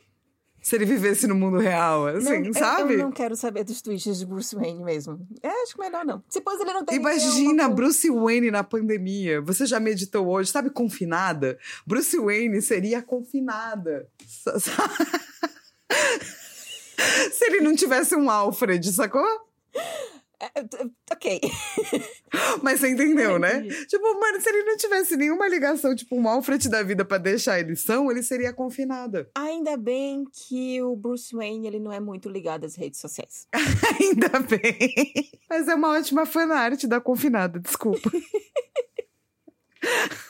se 0.62 0.76
ele 0.76 0.84
vivesse 0.84 1.26
no 1.26 1.34
mundo 1.34 1.56
real, 1.56 2.06
assim, 2.06 2.40
não, 2.40 2.52
sabe? 2.52 2.94
Eu, 2.94 2.98
eu, 2.98 3.04
não 3.06 3.12
quero 3.12 3.34
saber 3.34 3.64
dos 3.64 3.80
tweets 3.80 4.18
de 4.18 4.26
Bruce 4.26 4.54
Wayne 4.54 4.84
mesmo. 4.84 5.26
É, 5.42 5.48
acho 5.62 5.74
que 5.74 5.80
melhor 5.80 6.04
não. 6.04 6.22
Depois 6.32 6.60
ele 6.60 6.72
não 6.72 6.84
tem 6.84 6.96
Imagina 6.98 7.66
Bruce 7.68 8.10
Wayne 8.10 8.50
na 8.50 8.62
pandemia. 8.62 9.40
Você 9.40 9.64
já 9.64 9.80
meditou 9.80 10.28
hoje, 10.28 10.50
sabe, 10.50 10.68
confinada? 10.68 11.58
Bruce 11.86 12.18
Wayne 12.18 12.60
seria 12.60 13.00
confinada. 13.00 14.06
se 17.32 17.44
ele 17.46 17.60
não 17.60 17.74
tivesse 17.74 18.14
um 18.14 18.28
Alfred, 18.28 18.92
sacou? 18.92 19.26
É, 20.40 20.50
ok. 21.12 21.40
Mas 22.62 22.80
você 22.80 22.90
entendeu, 22.90 23.38
né? 23.38 23.62
Tipo, 23.86 24.18
mano, 24.18 24.40
se 24.40 24.48
ele 24.48 24.62
não 24.62 24.76
tivesse 24.76 25.16
nenhuma 25.16 25.46
ligação, 25.46 25.94
tipo, 25.94 26.16
um 26.16 26.26
Alfred 26.26 26.66
da 26.70 26.82
vida 26.82 27.04
para 27.04 27.18
deixar 27.18 27.60
ele 27.60 27.76
são, 27.76 28.10
ele 28.10 28.22
seria 28.22 28.52
confinada. 28.52 29.28
Ainda 29.34 29.76
bem 29.76 30.24
que 30.32 30.80
o 30.82 30.96
Bruce 30.96 31.34
Wayne, 31.34 31.66
ele 31.66 31.78
não 31.78 31.92
é 31.92 32.00
muito 32.00 32.30
ligado 32.30 32.64
às 32.64 32.74
redes 32.74 32.98
sociais. 32.98 33.46
Ainda 34.00 34.40
bem. 34.40 35.30
Mas 35.48 35.68
é 35.68 35.74
uma 35.74 35.90
ótima 35.90 36.24
fanart 36.24 36.84
da 36.84 37.00
confinada, 37.00 37.60
desculpa. 37.60 38.10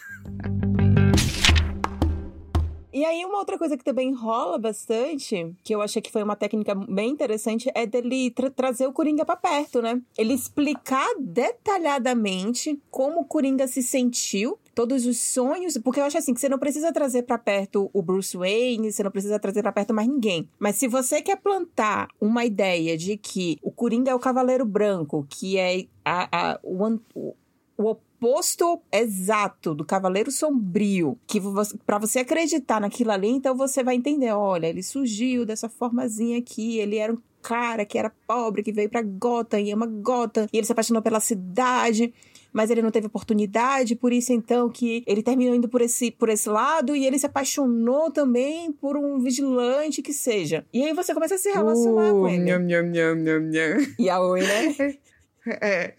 E 3.00 3.04
aí, 3.06 3.24
uma 3.24 3.38
outra 3.38 3.56
coisa 3.56 3.78
que 3.78 3.82
também 3.82 4.12
rola 4.12 4.58
bastante, 4.58 5.56
que 5.64 5.74
eu 5.74 5.80
achei 5.80 6.02
que 6.02 6.12
foi 6.12 6.22
uma 6.22 6.36
técnica 6.36 6.74
bem 6.74 7.08
interessante, 7.08 7.70
é 7.74 7.86
dele 7.86 8.30
tra 8.30 8.50
trazer 8.50 8.86
o 8.86 8.92
Coringa 8.92 9.24
para 9.24 9.36
perto, 9.36 9.80
né? 9.80 10.02
Ele 10.18 10.34
explicar 10.34 11.08
detalhadamente 11.18 12.78
como 12.90 13.20
o 13.20 13.24
Coringa 13.24 13.66
se 13.66 13.82
sentiu 13.82 14.58
todos 14.74 15.06
os 15.06 15.18
sonhos, 15.18 15.78
porque 15.78 15.98
eu 15.98 16.04
acho 16.04 16.18
assim 16.18 16.34
que 16.34 16.40
você 16.40 16.48
não 16.50 16.58
precisa 16.58 16.92
trazer 16.92 17.22
para 17.22 17.38
perto 17.38 17.88
o 17.90 18.02
Bruce 18.02 18.36
Wayne, 18.36 18.92
você 18.92 19.02
não 19.02 19.10
precisa 19.10 19.38
trazer 19.38 19.62
para 19.62 19.72
perto 19.72 19.94
mais 19.94 20.06
ninguém. 20.06 20.46
Mas 20.58 20.76
se 20.76 20.86
você 20.86 21.22
quer 21.22 21.36
plantar 21.36 22.06
uma 22.20 22.44
ideia 22.44 22.98
de 22.98 23.16
que 23.16 23.58
o 23.62 23.70
Coringa 23.70 24.10
é 24.10 24.14
o 24.14 24.20
Cavaleiro 24.20 24.66
Branco, 24.66 25.26
que 25.26 25.56
é 25.56 25.86
a, 26.04 26.50
a, 26.50 26.60
o, 26.62 27.32
o 27.78 27.96
oposto 28.20 28.82
exato 28.92 29.74
do 29.74 29.84
Cavaleiro 29.84 30.30
Sombrio, 30.30 31.18
que 31.26 31.40
para 31.86 31.98
você 31.98 32.18
acreditar 32.18 32.78
naquilo 32.78 33.10
ali, 33.10 33.28
então 33.28 33.56
você 33.56 33.82
vai 33.82 33.94
entender, 33.94 34.30
olha, 34.32 34.66
ele 34.66 34.82
surgiu 34.82 35.46
dessa 35.46 35.70
formazinha 35.70 36.38
aqui, 36.38 36.78
ele 36.78 36.96
era 36.96 37.12
um 37.12 37.18
cara 37.42 37.86
que 37.86 37.96
era 37.96 38.12
pobre, 38.26 38.62
que 38.62 38.72
veio 38.72 38.90
para 38.90 39.00
Gotham 39.00 39.60
e 39.60 39.72
ama 39.72 39.86
Gotham, 39.86 40.46
e 40.52 40.58
ele 40.58 40.66
se 40.66 40.72
apaixonou 40.72 41.00
pela 41.00 41.18
cidade, 41.18 42.12
mas 42.52 42.68
ele 42.68 42.82
não 42.82 42.90
teve 42.90 43.06
oportunidade, 43.06 43.96
por 43.96 44.12
isso 44.12 44.34
então 44.34 44.68
que 44.68 45.02
ele 45.06 45.22
terminou 45.22 45.54
indo 45.54 45.68
por 45.68 45.80
esse, 45.80 46.10
por 46.10 46.28
esse 46.28 46.50
lado 46.50 46.94
e 46.94 47.06
ele 47.06 47.18
se 47.18 47.24
apaixonou 47.24 48.10
também 48.10 48.70
por 48.70 48.98
um 48.98 49.18
vigilante 49.18 50.02
que 50.02 50.12
seja. 50.12 50.66
E 50.74 50.82
aí 50.82 50.92
você 50.92 51.14
começa 51.14 51.36
a 51.36 51.38
se 51.38 51.50
relacionar 51.50 52.12
uh, 52.12 52.20
com 52.20 52.28
ele. 52.28 52.44
Nham, 52.44 52.66
nham, 52.66 52.84
nham, 52.84 53.14
nham, 53.16 53.40
nham. 53.40 53.94
E 53.98 54.10
a 54.10 54.20
Oi, 54.20 54.42
né? 54.42 54.98
É. 55.46 55.94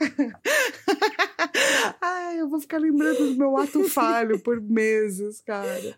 Ai, 1.99 2.39
eu 2.39 2.47
vou 2.47 2.59
ficar 2.59 2.77
lembrando 2.77 3.31
do 3.31 3.35
meu 3.35 3.57
ato 3.57 3.83
falho 3.89 4.39
por 4.39 4.61
meses, 4.61 5.41
cara. 5.41 5.97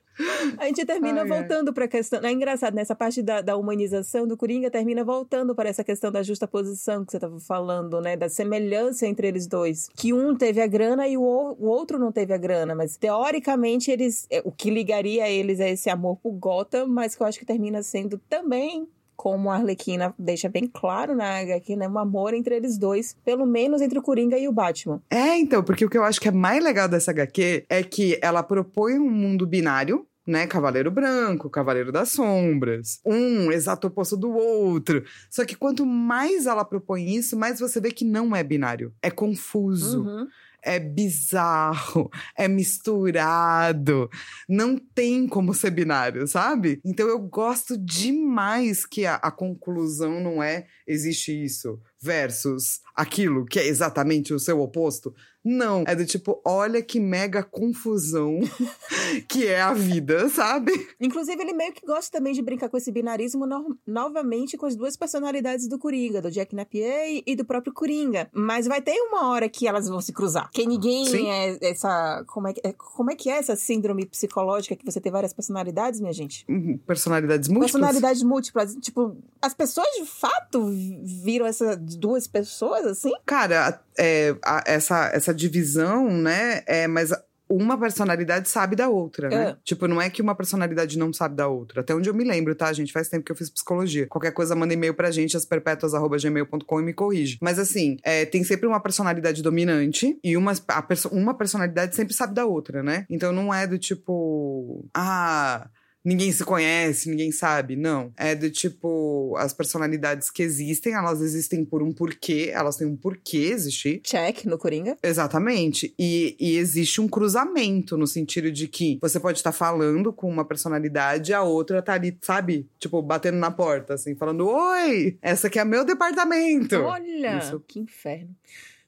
A 0.57 0.65
gente 0.65 0.85
termina 0.85 1.21
ai, 1.21 1.27
voltando 1.27 1.73
para 1.73 1.85
a 1.85 1.87
questão. 1.87 2.21
É 2.23 2.31
engraçado, 2.31 2.73
nessa 2.73 2.95
parte 2.95 3.21
da, 3.21 3.41
da, 3.41 3.57
humanização 3.57 4.27
do 4.27 4.37
Coringa, 4.37 4.69
termina 4.69 5.03
voltando 5.03 5.55
para 5.55 5.69
essa 5.69 5.83
questão 5.83 6.11
da 6.11 6.23
justa 6.23 6.47
posição 6.47 7.03
que 7.03 7.11
você 7.11 7.17
estava 7.17 7.39
falando, 7.39 7.99
né? 7.99 8.15
Da 8.15 8.29
semelhança 8.29 9.07
entre 9.07 9.27
eles 9.27 9.47
dois. 9.47 9.89
Que 9.95 10.13
um 10.13 10.35
teve 10.35 10.61
a 10.61 10.67
grana 10.67 11.07
e 11.07 11.17
o, 11.17 11.21
o 11.21 11.65
outro 11.65 11.97
não 11.99 12.11
teve 12.11 12.33
a 12.33 12.37
grana. 12.37 12.75
Mas 12.75 12.95
teoricamente, 12.95 13.91
eles. 13.91 14.27
É, 14.29 14.41
o 14.45 14.51
que 14.51 14.69
ligaria 14.69 15.29
eles 15.29 15.59
é 15.59 15.71
esse 15.71 15.89
amor 15.89 16.17
por 16.17 16.31
Gotham, 16.31 16.87
mas 16.87 17.15
que 17.15 17.23
eu 17.23 17.27
acho 17.27 17.39
que 17.39 17.45
termina 17.45 17.81
sendo 17.81 18.17
também 18.29 18.87
como 19.15 19.49
a 19.49 19.55
Arlequina 19.55 20.13
deixa 20.17 20.49
bem 20.49 20.67
claro 20.67 21.15
na 21.15 21.39
HQ, 21.39 21.75
né? 21.75 21.87
Um 21.87 21.97
amor 21.97 22.33
entre 22.33 22.55
eles 22.55 22.77
dois, 22.77 23.15
pelo 23.23 23.45
menos 23.45 23.81
entre 23.81 23.97
o 23.97 24.01
Coringa 24.01 24.37
e 24.37 24.47
o 24.47 24.51
Batman. 24.51 25.01
É, 25.09 25.37
então, 25.37 25.63
porque 25.63 25.85
o 25.85 25.89
que 25.89 25.97
eu 25.97 26.03
acho 26.03 26.19
que 26.19 26.27
é 26.27 26.31
mais 26.31 26.63
legal 26.63 26.87
dessa 26.87 27.11
HQ 27.11 27.65
é 27.69 27.83
que 27.83 28.19
ela 28.21 28.43
propõe 28.43 28.99
um 28.99 29.09
mundo 29.09 29.45
binário, 29.45 30.05
né? 30.25 30.47
Cavaleiro 30.47 30.89
branco, 30.89 31.49
Cavaleiro 31.49 31.91
das 31.91 32.09
Sombras. 32.11 32.99
Um 33.05 33.51
exato 33.51 33.87
oposto 33.87 34.15
do 34.15 34.31
outro. 34.31 35.03
Só 35.29 35.45
que 35.45 35.55
quanto 35.55 35.85
mais 35.85 36.45
ela 36.45 36.63
propõe 36.63 37.15
isso, 37.15 37.37
mais 37.37 37.59
você 37.59 37.79
vê 37.79 37.91
que 37.91 38.05
não 38.05 38.35
é 38.35 38.43
binário. 38.43 38.93
É 39.01 39.11
confuso. 39.11 40.03
Uhum 40.03 40.27
é 40.63 40.79
bizarro, 40.79 42.09
é 42.37 42.47
misturado, 42.47 44.09
não 44.47 44.77
tem 44.77 45.27
como 45.27 45.53
ser 45.53 45.71
binário, 45.71 46.27
sabe? 46.27 46.79
Então 46.85 47.07
eu 47.07 47.19
gosto 47.19 47.77
demais 47.77 48.85
que 48.85 49.05
a, 49.05 49.15
a 49.15 49.31
conclusão 49.31 50.19
não 50.19 50.41
é 50.41 50.65
existe 50.87 51.31
isso 51.31 51.79
versus 52.03 52.81
aquilo 52.93 53.45
que 53.45 53.59
é 53.59 53.65
exatamente 53.65 54.33
o 54.33 54.39
seu 54.39 54.59
oposto. 54.59 55.13
Não, 55.45 55.83
é 55.85 55.93
do 55.93 56.05
tipo, 56.05 56.41
olha 56.45 56.81
que 56.81 57.01
mega 57.01 57.43
confusão 57.43 58.39
que 59.27 59.45
é 59.45 59.61
a 59.61 59.73
vida, 59.73 60.29
sabe? 60.29 60.71
Inclusive, 61.01 61.41
ele 61.41 61.51
meio 61.51 61.73
que 61.73 61.85
gosta 61.85 62.17
também 62.17 62.31
de 62.31 62.41
brincar 62.41 62.69
com 62.69 62.77
esse 62.77 62.89
binarismo 62.91 63.45
no 63.45 63.77
novamente 63.85 64.55
com 64.55 64.65
as 64.65 64.75
duas 64.75 64.95
personalidades 64.95 65.67
do 65.67 65.77
Coringa, 65.77 66.21
do 66.21 66.31
Jack 66.31 66.55
Napier 66.55 67.21
e 67.25 67.35
do 67.35 67.43
próprio 67.43 67.73
Coringa. 67.73 68.29
Mas 68.31 68.67
vai 68.67 68.81
ter 68.81 68.97
uma 69.01 69.27
hora 69.27 69.49
que 69.49 69.67
elas 69.67 69.89
vão 69.89 69.99
se 69.99 70.13
cruzar. 70.13 70.49
Que 70.49 70.65
ninguém 70.65 71.05
Sim. 71.07 71.29
é 71.29 71.57
essa. 71.61 72.23
Como 72.25 72.47
é, 72.47 72.53
é, 72.63 72.71
como 72.71 73.11
é 73.11 73.15
que 73.15 73.29
é 73.29 73.37
essa 73.37 73.57
síndrome 73.57 74.05
psicológica 74.05 74.77
que 74.77 74.85
você 74.85 75.01
tem 75.01 75.11
várias 75.11 75.33
personalidades, 75.33 75.99
minha 75.99 76.13
gente? 76.13 76.45
Uhum, 76.47 76.79
personalidades 76.87 77.49
múltiplas? 77.49 77.71
Personalidades 77.71 78.23
múltiplas. 78.23 78.75
Tipo, 78.75 79.17
as 79.41 79.53
pessoas 79.53 79.87
de 79.97 80.05
fato 80.05 80.71
viram 81.03 81.45
essas 81.93 81.95
duas 81.95 82.27
pessoas 82.27 82.85
assim? 82.85 83.11
Cara, 83.25 83.81
é, 83.97 84.35
a, 84.43 84.63
essa, 84.65 85.09
essa 85.13 85.33
divisão, 85.33 86.09
né? 86.09 86.63
É, 86.65 86.87
mas 86.87 87.11
uma 87.49 87.77
personalidade 87.77 88.49
sabe 88.49 88.75
da 88.75 88.89
outra, 88.89 89.29
né? 89.29 89.49
É. 89.49 89.57
Tipo, 89.63 89.87
não 89.87 90.01
é 90.01 90.09
que 90.09 90.21
uma 90.21 90.33
personalidade 90.33 90.97
não 90.97 91.13
sabe 91.13 91.35
da 91.35 91.47
outra. 91.47 91.81
Até 91.81 91.93
onde 91.93 92.09
eu 92.09 92.13
me 92.13 92.23
lembro, 92.23 92.55
tá, 92.55 92.71
gente? 92.73 92.91
Faz 92.91 93.09
tempo 93.09 93.23
que 93.23 93.31
eu 93.31 93.35
fiz 93.35 93.49
psicologia. 93.49 94.07
Qualquer 94.07 94.31
coisa, 94.31 94.55
manda 94.55 94.73
e-mail 94.73 94.93
pra 94.93 95.11
gente, 95.11 95.37
asperpetuas.gmail.com 95.37 96.79
e 96.79 96.83
me 96.83 96.93
corrige. 96.93 97.37
Mas 97.41 97.59
assim, 97.59 97.97
é, 98.03 98.25
tem 98.25 98.43
sempre 98.43 98.65
uma 98.65 98.79
personalidade 98.79 99.43
dominante 99.43 100.17
e 100.23 100.35
uma, 100.35 100.53
perso 100.87 101.09
uma 101.09 101.33
personalidade 101.35 101.95
sempre 101.95 102.13
sabe 102.13 102.33
da 102.33 102.45
outra, 102.45 102.81
né? 102.81 103.05
Então 103.09 103.31
não 103.31 103.53
é 103.53 103.67
do 103.67 103.77
tipo. 103.77 104.85
Ah 104.93 105.67
ninguém 106.03 106.31
se 106.31 106.43
conhece, 106.43 107.09
ninguém 107.09 107.31
sabe. 107.31 107.75
Não. 107.75 108.11
É 108.17 108.35
do 108.35 108.49
tipo, 108.49 109.35
as 109.37 109.53
personalidades 109.53 110.29
que 110.29 110.43
existem, 110.43 110.93
elas 110.93 111.21
existem 111.21 111.63
por 111.63 111.81
um 111.81 111.91
porquê, 111.91 112.51
elas 112.53 112.75
têm 112.75 112.87
um 112.87 112.95
porquê 112.95 113.37
existir. 113.37 114.01
Check 114.01 114.45
no 114.45 114.57
Coringa. 114.57 114.97
Exatamente. 115.01 115.93
E, 115.97 116.35
e 116.39 116.57
existe 116.57 116.99
um 116.99 117.07
cruzamento 117.07 117.97
no 117.97 118.07
sentido 118.07 118.51
de 118.51 118.67
que 118.67 118.97
você 119.01 119.19
pode 119.19 119.39
estar 119.39 119.51
falando 119.51 120.11
com 120.11 120.29
uma 120.29 120.45
personalidade 120.45 121.31
e 121.31 121.33
a 121.33 121.41
outra 121.41 121.81
tá 121.81 121.93
ali, 121.93 122.17
sabe? 122.21 122.67
Tipo, 122.79 123.01
batendo 123.01 123.37
na 123.37 123.51
porta, 123.51 123.93
assim, 123.93 124.15
falando: 124.15 124.47
Oi, 124.47 125.17
essa 125.21 125.47
aqui 125.47 125.59
é 125.59 125.65
meu 125.65 125.85
departamento. 125.85 126.75
Olha, 126.75 127.37
Isso. 127.37 127.63
que 127.67 127.79
inferno. 127.79 128.35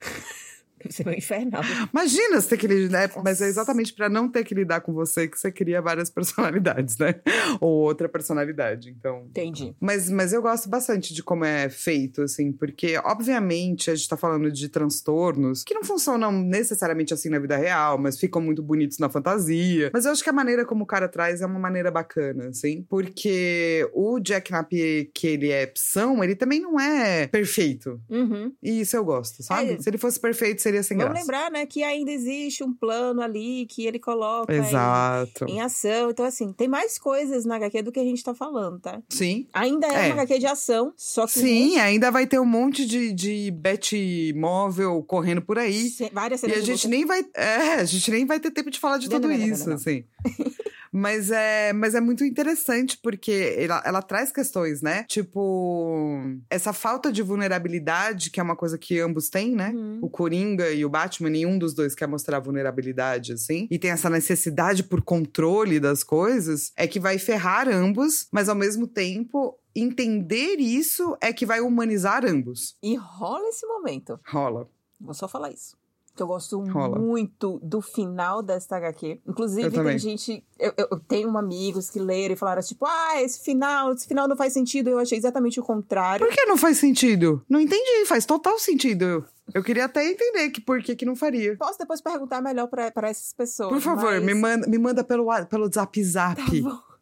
Ser 0.89 1.05
meio 1.05 1.17
infernal. 1.17 1.61
Imagina 1.91 2.39
você 2.39 2.49
ter 2.49 2.57
que 2.57 2.67
lidar, 2.67 3.11
mas 3.23 3.41
é 3.41 3.47
exatamente 3.47 3.93
pra 3.93 4.09
não 4.09 4.29
ter 4.29 4.43
que 4.43 4.53
lidar 4.53 4.81
com 4.81 4.93
você 4.93 5.27
que 5.27 5.39
você 5.39 5.51
cria 5.51 5.81
várias 5.81 6.09
personalidades, 6.09 6.97
né? 6.97 7.15
Ou 7.59 7.69
outra 7.69 8.07
personalidade, 8.07 8.89
então. 8.89 9.25
Entendi. 9.29 9.75
Mas, 9.79 10.09
mas 10.09 10.33
eu 10.33 10.41
gosto 10.41 10.69
bastante 10.69 11.13
de 11.13 11.23
como 11.23 11.45
é 11.45 11.69
feito, 11.69 12.23
assim, 12.23 12.51
porque, 12.51 12.97
obviamente, 13.03 13.89
a 13.89 13.95
gente 13.95 14.07
tá 14.07 14.17
falando 14.17 14.51
de 14.51 14.69
transtornos 14.69 15.63
que 15.63 15.73
não 15.73 15.83
funcionam 15.83 16.31
necessariamente 16.31 17.13
assim 17.13 17.29
na 17.29 17.39
vida 17.39 17.55
real, 17.57 17.97
mas 17.97 18.19
ficam 18.19 18.41
muito 18.41 18.61
bonitos 18.61 18.99
na 18.99 19.09
fantasia. 19.09 19.89
Mas 19.93 20.05
eu 20.05 20.11
acho 20.11 20.23
que 20.23 20.29
a 20.29 20.33
maneira 20.33 20.65
como 20.65 20.83
o 20.83 20.87
cara 20.87 21.07
traz 21.07 21.41
é 21.41 21.45
uma 21.45 21.59
maneira 21.59 21.91
bacana, 21.91 22.49
assim, 22.49 22.85
porque 22.89 23.89
o 23.93 24.19
Jack 24.19 24.51
Napier, 24.51 25.09
que 25.13 25.27
ele 25.27 25.49
é 25.49 25.65
psão, 25.65 26.23
ele 26.23 26.35
também 26.35 26.59
não 26.59 26.79
é 26.79 27.27
perfeito. 27.27 27.99
Uhum. 28.09 28.51
E 28.61 28.81
isso 28.81 28.95
eu 28.95 29.03
gosto, 29.03 29.43
sabe? 29.43 29.73
É. 29.73 29.79
Se 29.79 29.89
ele 29.89 29.97
fosse 29.97 30.19
perfeito, 30.19 30.61
seria 30.61 30.74
sem 30.83 30.97
Vamos 30.97 31.11
graça. 31.13 31.21
lembrar, 31.25 31.51
né, 31.51 31.65
que 31.65 31.83
ainda 31.83 32.11
existe 32.11 32.63
um 32.63 32.73
plano 32.73 33.21
ali 33.21 33.65
que 33.67 33.85
ele 33.85 33.99
coloca 33.99 34.53
em- 34.53 34.59
Exato. 34.59 35.45
em 35.47 35.61
ação. 35.61 36.09
Então, 36.09 36.25
assim, 36.25 36.51
tem 36.53 36.67
mais 36.67 36.97
coisas 36.97 37.45
na 37.45 37.55
HQ 37.55 37.81
do 37.83 37.91
que 37.91 37.99
a 37.99 38.03
gente 38.03 38.23
tá 38.23 38.33
falando, 38.33 38.79
tá? 38.79 39.01
Sim. 39.09 39.47
Ainda 39.53 39.87
é, 39.87 40.09
É. 40.09 40.13
uma 40.13 40.21
HQ 40.21 40.39
de 40.39 40.45
ação, 40.47 40.93
só 40.97 41.25
que 41.25 41.39
Sim, 41.39 41.77
ainda 41.79 42.11
vai 42.11 42.25
ter 42.27 42.39
um 42.39 42.45
monte 42.45 42.85
de, 42.85 43.13
de 43.13 43.51
bet 43.51 44.33
móvel 44.35 45.03
correndo 45.03 45.41
por 45.41 45.57
aí. 45.59 45.89
se- 45.89 46.09
várias 46.13 46.41
E 46.43 46.51
a 46.51 46.61
gente 46.61 46.87
nem 46.87 47.05
vai. 47.05 47.23
É, 47.35 47.73
a 47.75 47.83
gente 47.85 48.09
nem 48.11 48.25
vai 48.25 48.39
ter 48.39 48.51
tempo 48.51 48.69
de 48.71 48.79
falar 48.79 48.97
de 48.97 49.09
Não, 49.09 49.15
tudo 49.19 49.27
não, 49.29 49.37
não, 49.37 49.45
isso, 49.45 49.71
assim. 49.71 50.03
Mas 50.97 51.29
é, 51.29 51.73
mas 51.73 51.93
é 51.93 51.99
muito 51.99 52.23
interessante 52.23 52.97
porque 53.03 53.53
ela, 53.57 53.83
ela 53.85 54.01
traz 54.01 54.31
questões, 54.31 54.81
né? 54.81 55.03
Tipo, 55.09 56.21
essa 56.49 56.71
falta 56.71 57.11
de 57.11 57.21
vulnerabilidade, 57.21 58.31
que 58.31 58.39
é 58.39 58.43
uma 58.43 58.55
coisa 58.55 58.77
que 58.77 58.97
ambos 59.01 59.27
têm, 59.27 59.53
né? 59.53 59.73
Uhum. 59.75 59.99
O 60.01 60.09
Coringa 60.09 60.71
e 60.71 60.85
o 60.85 60.89
Batman, 60.89 61.29
nenhum 61.29 61.57
dos 61.57 61.73
dois 61.73 61.93
quer 61.93 62.07
mostrar 62.07 62.39
vulnerabilidade, 62.39 63.33
assim. 63.33 63.67
E 63.69 63.77
tem 63.77 63.91
essa 63.91 64.09
necessidade 64.09 64.83
por 64.83 65.01
controle 65.01 65.81
das 65.81 66.01
coisas, 66.01 66.71
é 66.77 66.87
que 66.87 66.97
vai 66.97 67.17
ferrar 67.17 67.67
ambos, 67.67 68.27
mas 68.31 68.47
ao 68.47 68.55
mesmo 68.55 68.87
tempo. 68.87 69.59
Entender 69.77 70.55
isso 70.61 71.17
é 71.19 71.33
que 71.33 71.45
vai 71.45 71.59
humanizar 71.59 72.25
ambos. 72.25 72.77
E 72.81 72.95
rola 72.95 73.49
esse 73.49 73.67
momento. 73.67 74.17
Rola. 74.25 74.69
Vou 75.01 75.13
só 75.13 75.27
falar 75.27 75.51
isso. 75.51 75.75
Que 76.15 76.23
eu 76.23 76.27
gosto 76.27 76.57
Rola. 76.59 76.97
muito 76.97 77.59
do 77.61 77.81
final 77.81 78.41
desta 78.41 78.77
HQ. 78.77 79.19
Inclusive, 79.27 79.69
tem 79.69 79.99
gente. 79.99 80.43
Eu, 80.57 80.73
eu- 80.77 80.99
tenho 81.07 81.37
amigos 81.37 81.89
que 81.89 81.99
leram 81.99 82.33
e 82.33 82.37
falaram, 82.37 82.61
tipo, 82.61 82.85
ah, 82.85 83.21
esse 83.21 83.43
final, 83.43 83.91
esse 83.91 84.07
final 84.07 84.27
não 84.27 84.35
faz 84.37 84.53
sentido. 84.53 84.89
Eu 84.89 84.99
achei 84.99 85.17
exatamente 85.17 85.59
o 85.59 85.63
contrário. 85.63 86.25
Por 86.25 86.33
que 86.33 86.45
não 86.45 86.55
faz 86.55 86.77
sentido? 86.77 87.43
Não 87.49 87.59
entendi, 87.59 88.05
faz 88.05 88.25
total 88.25 88.57
sentido. 88.57 89.25
Eu 89.53 89.63
queria 89.63 89.85
até 89.85 90.09
entender 90.09 90.49
que 90.49 90.61
por 90.61 90.81
que, 90.81 90.95
que 90.95 91.05
não 91.05 91.15
faria. 91.15 91.55
Posso 91.57 91.77
depois 91.77 92.01
perguntar 92.01 92.41
melhor 92.41 92.67
pra, 92.67 92.89
pra 92.91 93.09
essas 93.09 93.33
pessoas. 93.33 93.69
Por 93.69 93.81
favor, 93.81 94.13
mas... 94.13 94.23
me 94.23 94.33
manda, 94.33 94.67
me 94.67 94.77
manda 94.77 95.03
pelo, 95.03 95.27
pelo 95.49 95.69
zap 95.71 96.03
zap 96.03 96.35
Tá 96.41 96.69
bom. 96.69 96.94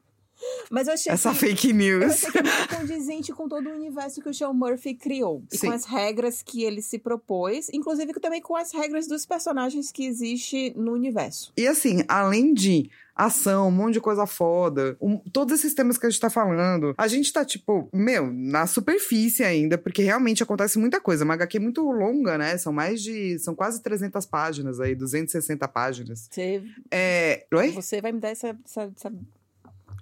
Mas 0.69 0.87
eu 0.87 0.93
achei 0.93 1.11
essa 1.11 1.31
que... 1.31 1.37
fake 1.37 1.69
Eu 1.69 1.75
news. 1.75 2.03
achei 2.25 2.31
que 2.31 2.37
é 2.37 2.43
muito 2.43 2.75
condizente 2.77 3.31
com 3.33 3.47
todo 3.47 3.67
o 3.69 3.73
universo 3.73 4.21
que 4.21 4.29
o 4.29 4.33
Sean 4.33 4.53
Murphy 4.53 4.93
criou. 4.95 5.43
E 5.51 5.57
Sim. 5.57 5.67
com 5.67 5.73
as 5.73 5.85
regras 5.85 6.41
que 6.41 6.63
ele 6.63 6.81
se 6.81 6.97
propôs. 6.99 7.69
Inclusive 7.73 8.13
também 8.13 8.41
com 8.41 8.55
as 8.55 8.71
regras 8.73 9.07
dos 9.07 9.25
personagens 9.25 9.91
que 9.91 10.05
existe 10.05 10.73
no 10.75 10.93
universo. 10.93 11.51
E 11.57 11.67
assim, 11.67 12.03
além 12.07 12.53
de 12.53 12.89
ação, 13.15 13.67
um 13.67 13.71
monte 13.71 13.93
de 13.93 14.01
coisa 14.01 14.25
foda, 14.25 14.97
um- 14.99 15.19
todos 15.31 15.53
esses 15.53 15.75
temas 15.75 15.99
que 15.99 16.05
a 16.07 16.09
gente 16.09 16.19
tá 16.19 16.31
falando, 16.31 16.95
a 16.97 17.07
gente 17.07 17.31
tá, 17.31 17.45
tipo, 17.45 17.87
meu, 17.93 18.33
na 18.33 18.65
superfície 18.65 19.43
ainda, 19.43 19.77
porque 19.77 20.01
realmente 20.01 20.41
acontece 20.41 20.79
muita 20.79 20.99
coisa. 20.99 21.23
Uma 21.23 21.35
HQ 21.35 21.59
muito 21.59 21.83
longa, 21.91 22.39
né? 22.39 22.57
São 22.57 22.73
mais 22.73 23.03
de. 23.03 23.37
São 23.37 23.53
quase 23.53 23.83
300 23.83 24.25
páginas 24.25 24.79
aí, 24.79 24.95
260 24.95 25.67
páginas. 25.67 26.27
Você, 26.31 26.63
É. 26.89 27.45
Oi? 27.53 27.71
você 27.71 28.01
vai 28.01 28.11
me 28.11 28.19
dar 28.19 28.29
essa, 28.29 28.57
essa- 28.65 28.91
essa- 28.97 29.13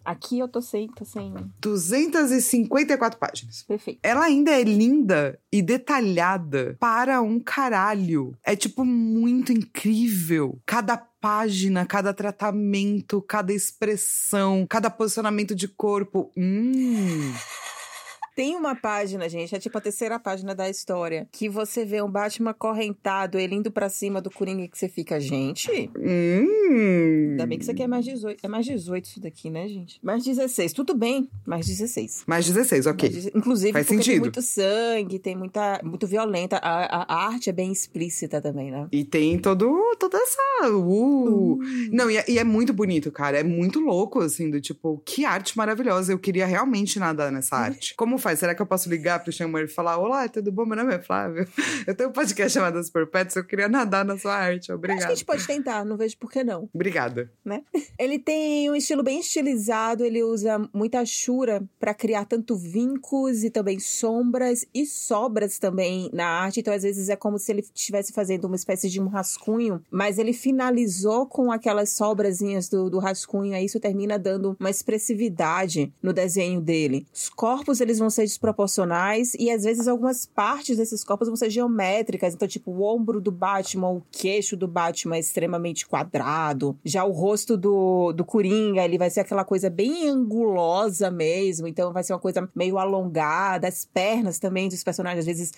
Aqui 0.04 0.40
eu 0.40 0.48
tô 0.48 0.62
sem, 0.62 0.88
tô 0.88 1.06
sem. 1.06 1.34
254 1.60 3.20
páginas. 3.20 3.64
Perfeito. 3.64 4.00
Ela 4.04 4.26
ainda 4.26 4.52
é 4.52 4.64
linda 4.64 5.40
e 5.52 5.62
detalhada 5.62 6.76
para 6.80 7.22
um 7.22 7.40
caralho. 7.40 8.36
É, 8.44 8.56
tipo, 8.56 8.84
muito 8.84 9.52
incrível. 9.52 10.60
Cada 10.66 10.98
página, 10.98 11.86
cada 11.86 12.14
tratamento, 12.14 13.22
cada 13.22 13.54
expressão, 13.54 14.66
cada 14.68 14.90
posicionamento 14.90 15.54
de 15.56 15.68
corpo. 15.68 16.32
Hum. 16.36 17.34
Tem 18.36 18.56
uma 18.56 18.76
página, 18.76 19.28
gente, 19.28 19.54
é 19.54 19.60
tipo 19.60 19.78
a 19.78 19.82
terceira 19.82 20.18
página 20.18 20.56
da 20.56 20.70
história, 20.70 21.28
que 21.32 21.50
você 21.50 21.84
vê 21.84 22.02
um 22.02 22.10
Batman 22.10 22.54
correntado, 22.54 23.38
ele 23.38 23.56
indo 23.56 23.70
pra 23.70 23.90
cima 23.90 24.22
do 24.22 24.32
Coringa 24.32 24.68
que 24.70 24.78
você 24.78 24.88
fica, 24.88 25.20
gente. 25.20 25.70
Hum. 25.98 26.61
Ainda 26.72 27.46
bem 27.46 27.58
que 27.58 27.64
isso 27.64 27.72
aqui 27.72 27.84
é 27.84 27.88
mais 27.88 28.06
18. 28.06 28.40
É 28.44 28.48
mais 28.48 28.66
18 28.66 29.06
isso 29.06 29.20
daqui, 29.20 29.50
né, 29.50 29.68
gente? 29.68 30.00
Mais 30.04 30.24
16. 30.24 30.74
Tudo 30.74 30.94
bem, 30.96 31.30
mais 31.46 31.66
16. 31.66 32.24
Mais 32.28 32.46
16, 32.48 32.86
ok. 32.88 33.10
Mais 33.10 33.16
16. 33.24 33.36
Inclusive, 33.36 33.74
Faz 33.74 33.86
porque 33.86 33.96
tem 33.98 34.04
sentido. 34.06 34.22
muito 34.22 34.42
sangue, 34.42 35.20
tem 35.20 35.36
muita. 35.36 35.82
Muito 35.84 36.08
violenta. 36.08 36.58
A, 36.58 37.04
a- 37.04 37.26
arte 37.28 37.50
é 37.50 37.54
bem 37.54 37.72
explícita 37.72 38.42
também, 38.42 38.72
né? 38.72 38.88
E 38.92 39.04
tem 39.04 39.38
todo, 39.40 39.96
toda 40.00 40.18
essa. 40.18 40.70
Uh. 40.72 41.60
Não, 41.92 42.10
e 42.10 42.18
é, 42.18 42.26
e 42.28 42.40
é 42.40 42.44
muito 42.44 42.74
bonito, 42.74 43.12
cara. 43.12 43.40
É 43.40 43.44
muito 43.44 43.80
louco, 43.80 44.20
assim, 44.22 44.50
do 44.50 44.60
tipo, 44.62 45.02
que 45.06 45.26
arte 45.26 45.58
maravilhosa. 45.58 46.12
Eu 46.14 46.20
queria 46.20 46.46
realmente 46.46 47.00
nadar 47.00 47.32
nessa 47.32 47.56
arte. 47.56 47.94
Como 47.96 48.18
faz? 48.18 48.40
Será 48.40 48.56
que 48.56 48.62
eu 48.62 48.66
posso 48.66 48.90
ligar 48.90 49.24
pro 49.24 49.32
Sean 49.32 49.50
e 49.62 49.68
falar: 49.68 49.98
Olá, 49.98 50.28
tudo 50.28 50.52
bom? 50.52 50.66
Meu 50.66 50.78
nome 50.78 50.94
é 50.96 51.00
Flávio. 51.00 51.48
Eu 51.88 51.96
tenho 51.96 52.10
um 52.10 52.14
podcast 52.14 52.54
chamado 52.54 52.82
Super 52.84 53.08
Pets, 53.08 53.36
eu 53.36 53.44
queria 53.44 53.68
nadar 53.68 54.06
na 54.06 54.18
sua 54.18 54.36
arte. 54.36 54.60
Acho 54.60 54.66
que 54.68 54.72
a 54.72 54.76
Obrigada. 54.76 55.10
gente 55.16 55.26
pode 55.26 55.46
tentar, 55.48 55.84
não 55.84 55.98
vejo 55.98 56.16
por 56.18 56.30
que 56.32 56.44
não. 56.44 56.61
Obrigada. 56.74 57.32
Ele 57.98 58.20
tem 58.20 58.70
um 58.70 58.76
estilo 58.76 59.04
bem 59.04 59.20
estilizado, 59.20 60.04
ele 60.04 60.24
usa 60.24 60.60
muita 60.74 61.02
achura 61.02 61.64
para 61.80 61.94
criar 61.94 62.26
tanto 62.26 62.56
vincos 62.56 63.44
e 63.44 63.50
também 63.50 63.80
sombras 63.80 64.66
e 64.74 64.86
sobras 64.86 65.60
também 65.60 66.10
na 66.14 66.26
arte. 66.26 66.60
Então, 66.60 66.74
às 66.74 66.84
vezes, 66.84 67.10
é 67.10 67.16
como 67.16 67.38
se 67.38 67.52
ele 67.52 67.62
estivesse 67.62 68.12
fazendo 68.14 68.46
uma 68.46 68.56
espécie 68.56 68.90
de 68.90 69.02
um 69.02 69.08
rascunho, 69.08 69.82
mas 69.90 70.18
ele 70.18 70.34
finalizou 70.34 71.26
com 71.26 71.52
aquelas 71.52 71.92
sobrazinhas 71.92 72.70
do, 72.70 72.90
do 72.90 73.00
rascunho, 73.00 73.56
aí 73.56 73.66
isso 73.66 73.80
termina 73.80 74.18
dando 74.18 74.56
uma 74.60 74.70
expressividade 74.70 75.94
no 76.02 76.14
desenho 76.14 76.62
dele. 76.62 77.06
Os 77.14 77.30
corpos, 77.30 77.82
eles 77.82 78.00
vão 78.00 78.10
ser 78.10 78.24
desproporcionais 78.24 79.34
e, 79.36 79.50
às 79.50 79.64
vezes, 79.64 79.88
algumas 79.88 80.26
partes 80.26 80.78
desses 80.78 81.04
corpos 81.04 81.28
vão 81.28 81.36
ser 81.36 81.50
geométricas. 81.50 82.34
Então, 82.34 82.48
tipo, 82.48 82.72
o 82.72 82.84
ombro 82.84 83.22
do 83.22 83.32
Batman, 83.32 83.90
o 83.90 84.04
queixo 84.12 84.56
do 84.56 84.68
Batman 84.68 85.16
é 85.16 85.20
extremamente 85.20 85.88
quadrado. 85.88 86.51
Já 86.84 87.04
o 87.04 87.12
rosto 87.12 87.58
do, 87.58 88.12
do 88.14 88.26
Coringa, 88.26 88.84
ele 88.84 88.98
vai 88.98 89.10
ser 89.10 89.22
aquela 89.22 89.44
coisa 89.44 89.70
bem 89.70 90.08
angulosa 90.08 91.10
mesmo. 91.12 91.68
Então, 91.68 91.94
vai 91.94 92.04
ser 92.04 92.14
uma 92.14 92.20
coisa 92.20 92.50
meio 92.56 92.78
alongada. 92.78 93.68
As 93.68 93.86
pernas 93.86 94.40
também 94.40 94.70
dos 94.70 94.84
personagens, 94.84 95.20
às 95.20 95.26
vezes 95.26 95.52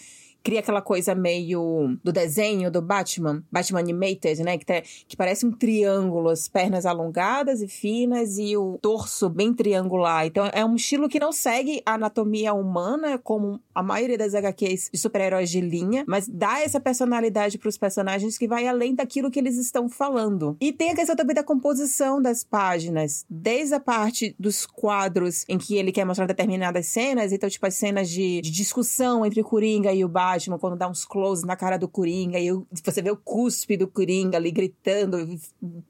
cria 0.43 0.59
aquela 0.59 0.81
coisa 0.81 1.15
meio 1.15 1.97
do 2.03 2.11
desenho 2.11 2.69
do 2.69 2.81
Batman, 2.81 3.41
Batman 3.49 3.79
Animated, 3.79 4.43
né? 4.43 4.57
Que, 4.57 4.65
te- 4.65 4.83
que 5.07 5.15
parece 5.15 5.45
um 5.45 5.51
triângulo, 5.51 6.29
as 6.29 6.49
pernas 6.49 6.85
alongadas 6.85 7.61
e 7.61 7.67
finas 7.67 8.37
e 8.37 8.57
o 8.57 8.77
torso 8.81 9.29
bem 9.29 9.53
triangular. 9.53 10.25
Então 10.25 10.49
é 10.53 10.65
um 10.65 10.75
estilo 10.75 11.07
que 11.07 11.19
não 11.19 11.31
segue 11.31 11.81
a 11.85 11.93
anatomia 11.93 12.53
humana, 12.53 13.17
como 13.17 13.61
a 13.73 13.81
maioria 13.81 14.17
das 14.17 14.35
HQs 14.35 14.89
de 14.91 14.99
super-heróis 14.99 15.49
de 15.49 15.61
linha, 15.61 16.03
mas 16.07 16.27
dá 16.27 16.59
essa 16.59 16.79
personalidade 16.79 17.57
para 17.57 17.69
os 17.69 17.77
personagens 17.77 18.37
que 18.37 18.47
vai 18.47 18.67
além 18.67 18.93
daquilo 18.93 19.31
que 19.31 19.39
eles 19.39 19.57
estão 19.57 19.87
falando. 19.87 20.57
E 20.59 20.73
tem 20.73 20.91
a 20.91 20.95
questão 20.95 21.15
também 21.15 21.35
da 21.35 21.43
composição 21.43 22.21
das 22.21 22.43
páginas, 22.43 23.25
desde 23.29 23.75
a 23.75 23.79
parte 23.79 24.35
dos 24.37 24.65
quadros 24.65 25.45
em 25.47 25.57
que 25.57 25.77
ele 25.77 25.91
quer 25.91 26.05
mostrar 26.05 26.25
determinadas 26.25 26.87
cenas, 26.87 27.31
então, 27.31 27.49
tipo, 27.49 27.65
as 27.65 27.75
cenas 27.75 28.09
de, 28.09 28.41
de 28.41 28.51
discussão 28.51 29.25
entre 29.25 29.39
o 29.39 29.43
Coringa 29.45 29.93
e 29.93 30.03
o 30.03 30.09
Batman 30.09 30.32
Batman, 30.33 30.57
quando 30.57 30.75
dá 30.75 30.89
uns 30.89 31.05
close 31.05 31.45
na 31.45 31.55
cara 31.55 31.77
do 31.77 31.87
Coringa, 31.87 32.39
e 32.39 32.49
você 32.83 33.01
vê 33.01 33.11
o 33.11 33.17
cuspe 33.17 33.77
do 33.77 33.87
Coringa 33.87 34.37
ali 34.37 34.51
gritando, 34.51 35.17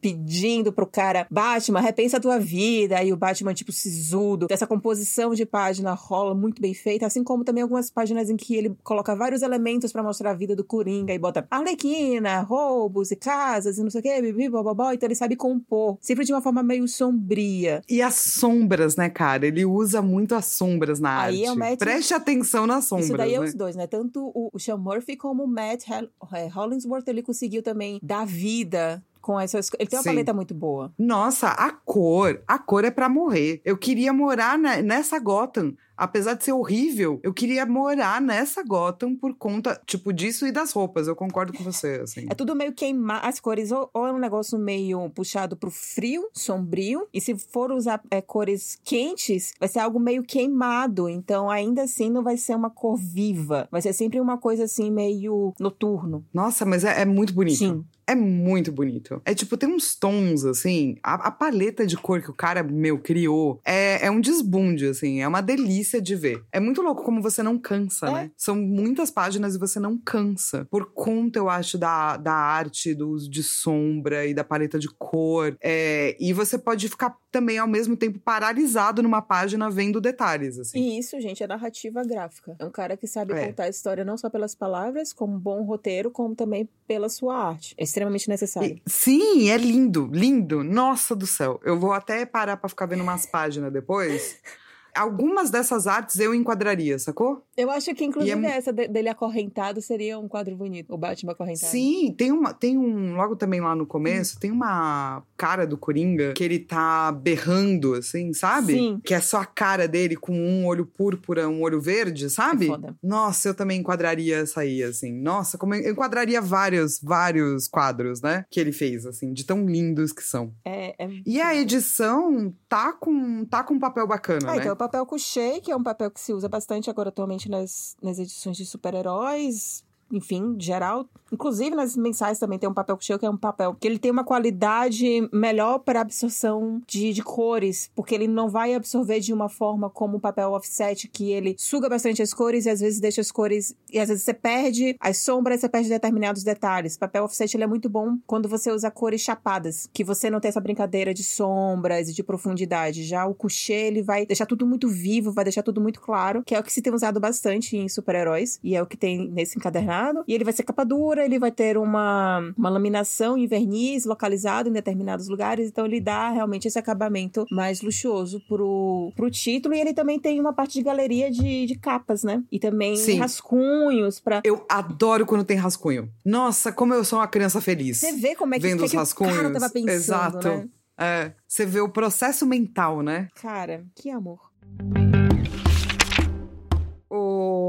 pedindo 0.02 0.72
pro 0.72 0.86
cara, 0.86 1.26
Batman, 1.30 1.80
repensa 1.80 2.18
a 2.18 2.20
tua 2.20 2.40
vida. 2.40 2.98
Aí 2.98 3.12
o 3.14 3.18
Batman, 3.18 3.54
tipo, 3.54 3.72
sisudo. 3.72 4.48
Essa 4.50 4.68
composição 4.68 5.34
de 5.34 5.46
página 5.46 5.94
rola 5.94 6.36
muito 6.36 6.62
bem 6.62 6.74
feita, 6.74 7.06
assim 7.06 7.24
como 7.24 7.44
também 7.44 7.64
algumas 7.64 7.90
páginas 7.90 8.30
em 8.30 8.36
que 8.36 8.56
ele 8.56 8.76
coloca 8.84 9.16
vários 9.16 9.42
elementos 9.42 9.92
para 9.92 10.04
mostrar 10.04 10.32
a 10.32 10.34
vida 10.34 10.56
do 10.56 10.64
Coringa 10.64 11.14
e 11.14 11.20
bota 11.20 11.46
Arlequina, 11.50 12.42
roubos 12.42 13.12
e 13.12 13.16
casas 13.16 13.78
e 13.78 13.84
não 13.84 13.90
sei 13.90 14.00
o 14.02 14.04
que, 14.04 14.22
bibi, 14.22 14.50
bobobó. 14.50 14.92
Então 14.92 15.08
ele 15.08 15.16
sabe 15.16 15.36
compor, 15.36 15.98
sempre 16.02 16.26
de 16.26 16.34
uma 16.34 16.42
forma 16.42 16.62
meio 16.64 16.88
sombria. 16.88 17.82
E 17.90 18.02
as 18.02 18.16
sombras, 18.16 18.96
né, 18.96 19.10
cara? 19.10 19.48
Ele 19.48 19.66
usa 19.66 20.02
muito 20.02 20.36
as 20.36 20.46
sombras 20.46 21.00
na 21.00 21.22
Aí 21.24 21.38
arte. 21.40 21.46
é 21.46 21.52
o 21.52 21.56
Matt- 21.56 21.80
Preste 21.80 22.14
atenção 22.14 22.68
nas 22.68 22.86
sombras, 22.86 23.08
Isso 23.08 23.18
daí 23.18 23.34
é 23.36 23.40
né? 23.40 23.46
os 23.46 23.54
dois, 23.54 23.76
né? 23.76 23.88
Tanto 23.88 24.32
o, 24.34 24.50
o 24.54 24.60
Sean 24.60 24.78
Murphy 24.78 25.16
como 25.16 25.44
o 25.44 25.48
Matt 25.48 25.86
é, 25.90 26.48
Hollingsworth, 26.48 27.08
ele 27.08 27.22
conseguiu 27.22 27.62
também 27.62 28.00
dar 28.02 28.26
vida 28.26 29.04
com 29.24 29.40
essas... 29.40 29.72
Ele 29.80 29.90
tem 29.90 29.98
uma 29.98 30.04
Sim. 30.04 30.10
paleta 30.10 30.34
muito 30.34 30.54
boa. 30.54 30.94
Nossa, 31.00 31.48
a 31.48 31.72
cor, 31.72 32.44
a 32.46 32.60
cor 32.60 32.84
é 32.84 32.92
pra 32.92 33.08
morrer. 33.08 33.62
Eu 33.64 33.78
queria 33.78 34.12
morar 34.12 34.60
ne- 34.60 34.82
nessa 34.84 35.18
Gotham. 35.18 35.74
Apesar 35.96 36.34
de 36.34 36.44
ser 36.44 36.52
horrível, 36.54 37.20
eu 37.22 37.32
queria 37.32 37.68
morar 37.68 38.20
nessa 38.20 38.64
Gotham 38.64 39.16
por 39.16 39.36
conta, 39.36 39.80
tipo, 39.86 40.12
disso 40.12 40.46
e 40.48 40.52
das 40.52 40.72
roupas. 40.72 41.08
Eu 41.08 41.16
concordo 41.16 41.54
com 41.54 41.64
você, 41.64 42.02
assim. 42.04 42.26
É 42.30 42.34
tudo 42.34 42.56
meio 42.56 42.74
queimar. 42.74 43.24
As 43.24 43.40
cores, 43.40 43.72
ou, 43.72 43.90
ou 43.94 44.08
é 44.08 44.12
um 44.12 44.18
negócio 44.18 44.58
meio 44.58 45.08
puxado 45.12 45.56
pro 45.56 45.70
frio, 45.70 46.28
sombrio. 46.34 47.08
E 47.14 47.22
se 47.22 47.38
for 47.38 47.72
usar 47.72 48.02
é, 48.10 48.22
cores 48.22 48.78
quentes, 48.84 49.54
vai 49.60 49.70
ser 49.70 49.80
algo 49.80 50.00
meio 50.00 50.24
queimado. 50.24 51.08
Então, 51.08 51.50
ainda 51.50 51.84
assim, 51.84 52.10
não 52.10 52.24
vai 52.24 52.38
ser 52.38 52.56
uma 52.56 52.72
cor 52.72 52.98
viva. 52.98 53.68
Vai 53.72 53.82
ser 53.82 53.94
sempre 53.94 54.20
uma 54.20 54.38
coisa 54.40 54.64
assim, 54.64 54.90
meio 54.90 55.54
noturno. 55.60 56.26
Nossa, 56.34 56.66
mas 56.66 56.84
é, 56.84 57.02
é 57.02 57.06
muito 57.06 57.34
bonito. 57.34 57.58
Sim. 57.58 57.86
É 58.08 58.16
muito 58.16 58.72
bonito. 58.72 59.22
É 59.26 59.34
tipo, 59.34 59.56
tem 59.58 59.70
uns 59.70 59.96
tons, 59.96 60.44
assim. 60.46 60.98
A, 61.04 61.28
a 61.28 61.32
paleta 61.32 61.86
de 61.86 61.96
cor 61.98 62.22
que 62.22 62.30
o 62.30 62.34
cara, 62.34 62.62
meu, 62.64 63.00
criou 63.00 63.60
é, 63.66 64.06
é 64.06 64.12
um 64.12 64.20
desbunde, 64.20 64.88
assim. 64.88 65.22
É 65.22 65.28
uma 65.28 65.42
delícia 65.42 66.02
de 66.02 66.16
ver. 66.16 66.44
É 66.52 66.60
muito 66.60 66.82
louco 66.82 67.04
como 67.04 67.22
você 67.22 67.42
não 67.42 67.58
cansa, 67.58 68.08
É. 68.08 68.12
né? 68.12 68.32
São 68.38 68.56
muitas 68.56 69.10
páginas 69.10 69.56
e 69.56 69.60
você 69.60 69.80
não 69.80 69.98
cansa. 69.98 70.68
Por 70.70 70.92
conta, 70.94 71.40
eu 71.40 71.50
acho, 71.50 71.78
da, 71.78 72.18
da 72.18 72.34
arte, 72.34 72.94
do 72.94 73.10
uso 73.10 73.30
de 73.30 73.42
sombra 73.44 74.26
e 74.26 74.34
da 74.34 74.44
paleta 74.44 74.78
de 74.78 74.90
cor. 74.90 75.56
É, 75.62 76.16
e 76.20 76.34
você 76.34 76.58
pode 76.58 76.88
ficar 76.90 77.16
também, 77.32 77.58
ao 77.58 77.68
mesmo 77.68 77.96
tempo, 77.98 78.20
paralisado 78.20 79.02
numa 79.02 79.22
página 79.22 79.70
vendo 79.70 80.00
detalhes, 80.00 80.60
assim. 80.60 80.78
E 80.80 81.00
isso, 81.00 81.20
gente, 81.20 81.42
é 81.44 81.48
narrativa 81.48 82.04
gráfica. 82.04 82.56
É 82.60 82.66
um 82.66 82.70
cara 82.70 82.96
que 82.96 83.08
sabe 83.08 83.34
É. 83.34 83.48
contar 83.48 83.64
a 83.64 83.70
história 83.70 84.04
não 84.06 84.18
só 84.18 84.30
pelas 84.30 84.54
palavras, 84.54 85.12
como 85.14 85.40
bom 85.40 85.64
roteiro, 85.64 86.12
como 86.12 86.36
também 86.36 86.70
pela 86.88 87.10
sua 87.10 87.36
arte. 87.36 87.74
Extremamente 87.94 88.28
necessário. 88.28 88.76
E- 88.76 88.82
sim, 88.90 89.50
é 89.50 89.58
lindo, 89.58 90.10
lindo. 90.12 90.64
Nossa 90.64 91.16
do 91.16 91.28
céu. 91.28 91.60
Eu 91.64 91.80
vou 91.80 91.94
até 91.94 92.26
parar 92.26 92.58
pra 92.58 92.68
ficar 92.68 92.86
vendo 92.88 93.02
umas 93.04 93.26
páginas 93.26 93.72
depois. 93.72 94.38
Algumas 94.96 95.50
dessas 95.50 95.88
artes 95.88 96.20
eu 96.20 96.34
enquadraria, 96.34 96.98
sacou? 97.00 97.44
Eu 97.58 97.70
acho 97.72 97.94
que, 97.94 98.04
inclusive, 98.04 98.46
é- 98.46 98.58
essa 98.58 98.72
de- 98.72 98.88
dele 98.88 99.10
acorrentado 99.10 99.82
seria 99.82 100.18
um 100.20 100.28
quadro 100.28 100.56
bonito. 100.56 100.94
O 100.94 100.98
Batman 100.98 101.32
acorrentado. 101.34 101.72
Sim, 101.72 102.14
tem, 102.18 102.32
uma, 102.32 102.54
tem 102.54 102.78
um. 102.78 103.16
Logo 103.16 103.36
também 103.36 103.62
lá 103.62 103.76
no 103.76 103.86
começo, 103.86 104.40
tem 104.40 104.52
uma 104.52 105.24
cara 105.38 105.66
do 105.66 105.78
Coringa 105.78 106.34
que 106.34 106.44
ele 106.44 106.60
tá 106.60 107.12
berrando, 107.12 107.94
assim, 107.96 108.34
sabe? 108.34 108.74
Sim. 108.74 109.02
Que 109.04 109.14
é 109.14 109.20
só 109.20 109.38
a 109.42 109.46
cara 109.46 109.88
dele 109.88 110.16
com 110.16 110.34
um 110.34 110.66
olho 110.66 110.86
púrpura, 110.86 111.48
um 111.50 111.62
olho 111.62 111.80
verde, 111.82 112.30
sabe? 112.30 112.66
É 112.66 112.70
foda. 112.70 112.96
Nossa, 113.02 113.50
eu 113.50 113.54
também 113.54 113.80
enquadraria 113.80 114.38
essa 114.38 114.62
aí, 114.62 114.82
assim. 114.84 115.12
Nossa, 115.12 115.58
como 115.58 115.74
eu 115.76 115.92
enquadraria 115.92 116.42
vários, 116.42 117.00
vários 117.02 117.68
quadros, 117.68 118.22
né? 118.22 118.46
Que 118.50 118.60
ele 118.60 118.72
fez, 118.72 119.06
assim, 119.06 119.34
de 119.34 119.44
tão 119.46 119.66
lindos 119.66 120.12
que 120.12 120.24
são. 120.24 120.54
É, 120.66 120.96
é... 121.04 121.10
E 121.26 121.42
a 121.42 121.56
edição 121.56 122.54
tá 122.70 122.94
com, 122.94 123.46
tá 123.46 123.64
com 123.64 123.76
um 123.76 123.80
papel 123.80 124.08
bacana, 124.08 124.52
Ah, 124.52 124.56
né? 124.56 124.62
então 124.62 124.76
papel 124.84 125.06
couché, 125.06 125.62
que 125.62 125.72
é 125.72 125.76
um 125.76 125.84
papel 125.84 126.12
que 126.12 126.20
se 126.20 126.34
usa 126.34 126.50
bastante 126.50 126.90
agora 126.90 127.10
atualmente 127.10 127.50
nas, 127.50 127.96
nas 128.02 128.20
edições 128.20 128.58
de 128.58 128.66
super-heróis, 128.66 129.84
enfim, 130.12 130.56
geral. 130.60 131.08
Inclusive 131.32 131.76
nas 131.76 131.98
mensais 131.98 132.38
também 132.38 132.60
tem 132.60 132.70
um 132.70 132.74
papel 132.74 132.96
couché, 132.96 133.18
que 133.18 133.26
é 133.26 133.30
um 133.30 133.38
papel 133.38 133.76
que 133.80 133.88
ele 133.88 133.98
tem 133.98 134.12
uma 134.12 134.24
qualidade 134.24 135.28
melhor 135.34 135.80
para 135.80 136.02
absorção 136.02 136.80
de, 136.86 137.12
de 137.12 137.24
cores, 137.24 137.90
porque 137.96 138.14
ele 138.14 138.28
não 138.28 138.50
vai 138.50 138.76
absorver 138.76 139.20
de 139.20 139.34
uma 139.34 139.50
forma 139.50 139.90
como 139.90 140.18
o 140.18 140.20
papel 140.20 140.52
offset, 140.52 141.08
que 141.08 141.32
ele 141.32 141.56
suga 141.58 141.90
bastante 141.90 142.22
as 142.22 142.34
cores 142.34 142.66
e 142.66 142.70
às 142.70 142.80
vezes 142.80 143.00
deixa 143.00 143.20
as 143.20 143.32
cores. 143.32 143.76
E 143.92 144.00
às 144.00 144.10
vezes 144.10 144.24
você 144.24 144.34
perde 144.34 144.96
as 145.00 145.18
sombras, 145.18 145.60
você 145.60 145.70
perde 145.70 145.90
determinados 145.90 146.44
detalhes. 146.44 146.98
Papel 146.98 147.24
offset 147.24 147.56
ele 147.58 147.64
é 147.64 147.68
muito 147.68 147.90
bom 147.90 148.18
quando 148.28 148.48
você 148.48 148.72
usa 148.72 148.92
cores 148.92 149.22
chapadas, 149.22 149.90
que 149.92 150.04
você 150.04 150.30
não 150.30 150.40
tem 150.40 150.50
essa 150.50 150.62
brincadeira 150.62 151.14
de 151.14 151.24
sombras 151.24 152.10
e 152.10 152.14
de 152.14 152.24
profundidade. 152.24 153.04
Já 153.04 153.26
o 153.26 153.34
couché, 153.34 153.88
ele 153.88 154.04
vai 154.04 154.26
deixar 154.26 154.46
tudo 154.46 154.68
muito 154.68 154.88
vivo, 154.88 155.32
vai 155.32 155.46
deixar 155.46 155.64
tudo 155.64 155.82
muito 155.82 156.00
claro, 156.00 156.44
que 156.44 156.54
é 156.54 156.60
o 156.60 156.64
que 156.64 156.72
se 156.72 156.82
tem 156.82 156.94
usado 156.94 157.20
bastante 157.20 157.76
em 157.76 157.90
super-heróis, 157.90 158.60
e 158.64 158.76
é 158.76 158.82
o 158.82 158.86
que 158.86 158.98
tem 158.98 159.28
nesse 159.30 159.58
encadernado. 159.58 159.93
E 160.28 160.34
ele 160.34 160.44
vai 160.44 160.54
ser 160.54 160.64
capa 160.64 160.84
dura, 160.84 161.26
ele 161.26 161.40
vai 161.40 161.52
ter 161.52 161.78
uma, 161.78 162.40
uma 162.58 162.70
laminação 162.70 163.38
em 163.38 163.48
verniz 163.48 164.06
localizado 164.06 164.70
em 164.70 164.74
determinados 164.74 165.28
lugares, 165.28 165.68
então 165.68 165.86
ele 165.86 166.02
dá 166.02 166.30
realmente 166.30 166.68
esse 166.68 166.80
acabamento 166.80 167.46
mais 167.52 167.82
luxuoso 167.82 168.42
pro, 168.48 169.12
pro 169.16 169.30
título. 169.30 169.76
E 169.76 169.80
ele 169.80 169.94
também 169.94 170.20
tem 170.20 170.40
uma 170.40 170.54
parte 170.54 170.74
de 170.74 170.84
galeria 170.84 171.30
de, 171.30 171.66
de 171.66 171.76
capas, 171.76 172.24
né? 172.24 172.44
E 172.52 172.60
também 172.60 172.96
Sim. 172.96 173.20
rascunhos 173.20 174.20
pra. 174.20 174.42
Eu 174.44 174.66
adoro 174.70 175.26
quando 175.26 175.44
tem 175.44 175.58
rascunho. 175.58 176.10
Nossa, 176.26 176.72
como 176.72 176.94
eu 176.94 177.04
sou 177.04 177.20
uma 177.20 177.28
criança 177.28 177.62
feliz. 177.62 177.98
Você 178.00 178.14
vê 178.14 178.36
como 178.36 178.56
é 178.56 178.60
que, 178.60 178.64
Vendo 178.64 178.80
que, 178.80 178.86
os 178.86 178.92
que 178.92 178.98
o 178.98 179.00
rascunhos. 179.00 179.36
cara 179.36 179.52
tava 179.52 179.70
pensando, 179.70 179.90
Exato. 179.90 180.48
né? 180.48 180.68
É, 180.98 181.32
você 181.48 181.66
vê 181.66 181.82
o 181.82 181.90
processo 181.90 182.46
mental, 182.46 183.02
né? 183.02 183.28
Cara, 183.42 183.86
que 183.96 184.10
amor. 184.10 184.40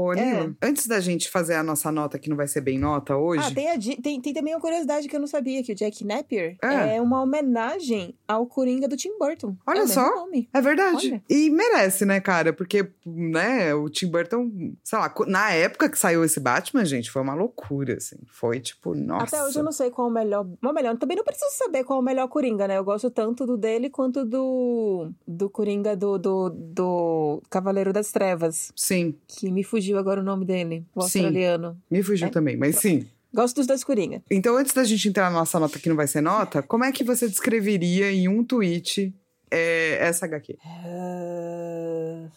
Ô, 0.05 0.13
É. 0.13 0.39
Nilo, 0.41 0.57
antes 0.61 0.87
da 0.87 0.99
gente 0.99 1.29
fazer 1.29 1.55
a 1.55 1.63
nossa 1.63 1.91
nota, 1.91 2.19
que 2.19 2.29
não 2.29 2.37
vai 2.37 2.47
ser 2.47 2.61
bem 2.61 2.77
nota 2.77 3.15
hoje. 3.15 3.43
Ah, 3.45 3.53
tem, 3.53 3.69
a 3.69 3.79
tem, 4.01 4.21
tem 4.21 4.33
também 4.33 4.53
uma 4.53 4.61
curiosidade 4.61 5.07
que 5.07 5.15
eu 5.15 5.19
não 5.19 5.27
sabia, 5.27 5.63
que 5.63 5.71
o 5.71 5.75
Jack 5.75 6.03
Napier 6.05 6.57
É. 6.61 6.97
é, 6.97 7.01
uma 7.01 7.21
homenagem 7.21 8.15
ao 8.27 8.45
Coringa 8.45 8.87
do 8.87 8.97
Tim 8.97 9.17
Burton. 9.17 9.55
Olha 9.65 9.81
é 9.81 9.87
só. 9.87 10.09
nome. 10.15 10.49
É 10.53 10.61
verdade. 10.61 11.11
Olha. 11.11 11.23
E 11.29 11.49
merece, 11.49 12.05
né, 12.05 12.19
cara? 12.19 12.53
Porque, 12.53 12.87
né, 13.05 13.73
o 13.73 13.89
Tim 13.89 14.07
Burton, 14.07 14.51
sei 14.83 14.99
lá, 14.99 15.13
na 15.27 15.51
época 15.51 15.89
que 15.89 15.97
saiu 15.97 16.23
esse 16.23 16.39
Batman, 16.39 16.85
gente, 16.85 17.09
foi 17.11 17.21
uma 17.21 17.33
loucura, 17.33 17.95
assim. 17.95 18.17
Foi 18.27 18.59
tipo, 18.59 18.93
nossa. 18.95 19.35
Até 19.35 19.43
hoje 19.47 19.59
eu 19.59 19.63
não 19.63 19.71
sei 19.71 19.89
qual 19.89 20.07
é 20.07 20.11
o 20.11 20.13
melhor. 20.13 20.45
O 20.63 20.73
melhor. 20.73 20.97
Também 20.97 21.17
não 21.17 21.23
preciso 21.23 21.51
saber 21.57 21.83
qual 21.83 21.99
é 21.99 22.01
o 22.01 22.05
melhor 22.05 22.27
Coringa, 22.27 22.67
né? 22.67 22.77
Eu 22.77 22.83
gosto 22.83 23.09
tanto 23.09 23.45
do 23.45 23.57
dele 23.57 23.89
quanto 23.89 24.25
do. 24.25 25.09
do 25.27 25.49
Coringa 25.49 25.95
do, 25.95 26.17
do, 26.17 26.49
do 26.49 27.41
Cavaleiro 27.49 27.91
das 27.93 28.11
Trevas. 28.11 28.71
Sim, 28.75 29.15
Que 29.27 29.51
me 29.51 29.63
fugiu 29.63 29.94
agora 29.99 30.21
o 30.21 30.23
nome 30.23 30.45
dele. 30.45 30.85
O 30.95 31.01
Sim. 31.01 31.19
australiano. 31.19 31.77
me 31.89 32.01
fugiu 32.03 32.27
É? 32.27 32.31
também, 32.31 32.55
mas 32.57 32.77
sim. 32.77 33.05
Gosto 33.33 33.55
dos 33.57 33.67
dois 33.67 33.83
Coringa. 33.83 34.23
Então, 34.31 34.55
antes 34.55 34.73
da 34.73 34.83
gente 34.85 35.09
entrar 35.09 35.29
na 35.29 35.39
nossa 35.39 35.59
nota 35.59 35.77
que 35.77 35.89
não 35.89 35.95
vai 35.95 36.07
ser 36.07 36.21
nota, 36.21 36.61
como 36.63 36.85
é 36.85 36.91
que 36.91 37.03
você 37.03 37.27
descreveria 37.27 38.09
em 38.11 38.29
um 38.29 38.43
tweet 38.43 39.13
é, 39.51 39.97
essa 39.99 40.25
HQ? 40.25 40.57
Ah, 40.65 42.27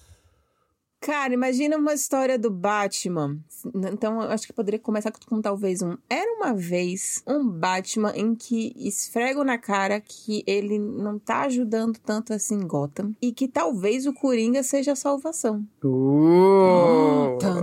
Cara, 1.00 1.32
imagina 1.32 1.76
uma 1.76 1.94
história 1.94 2.36
do 2.36 2.50
Batman. 2.50 3.38
Então, 3.92 4.20
eu 4.20 4.28
acho 4.30 4.46
que 4.48 4.52
poderia 4.52 4.80
começar 4.80 5.12
com 5.26 5.40
talvez 5.40 5.80
um. 5.80 5.96
Era 6.10 6.28
uma 6.34 6.52
vez 6.52 7.22
um 7.26 7.48
Batman 7.48 8.12
em 8.16 8.34
que 8.34 8.72
esfregam 8.76 9.44
na 9.44 9.56
cara 9.56 10.00
que 10.00 10.42
ele 10.46 10.78
não 10.78 11.16
tá 11.18 11.42
ajudando 11.42 11.98
tanto 12.04 12.32
assim 12.34 12.58
Gotham. 12.66 13.14
E 13.22 13.32
que 13.32 13.46
talvez 13.46 14.06
o 14.06 14.12
Coringa 14.12 14.62
seja 14.64 14.92
a 14.92 14.96
salvação. 14.96 15.64
Uh! 15.82 16.57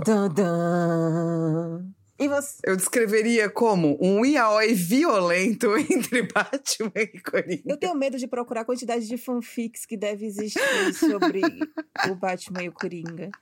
Tan, 0.06 0.30
tan. 0.30 1.92
E 2.16 2.28
você. 2.28 2.58
Eu 2.62 2.76
descreveria 2.76 3.50
como 3.50 3.98
um 4.00 4.24
yaoi 4.24 4.72
violento 4.72 5.76
entre 5.90 6.22
Batman 6.22 6.92
e 6.94 7.20
Coringa. 7.20 7.62
Eu 7.66 7.76
tenho 7.76 7.94
medo 7.96 8.16
de 8.16 8.28
procurar 8.28 8.60
a 8.60 8.64
quantidade 8.64 9.08
de 9.08 9.18
fanfics 9.18 9.84
que 9.84 9.96
deve 9.96 10.24
existir 10.24 10.94
sobre 10.94 11.40
o 12.08 12.14
Batman 12.14 12.62
e 12.62 12.68
o 12.68 12.72
Coringa. 12.72 13.32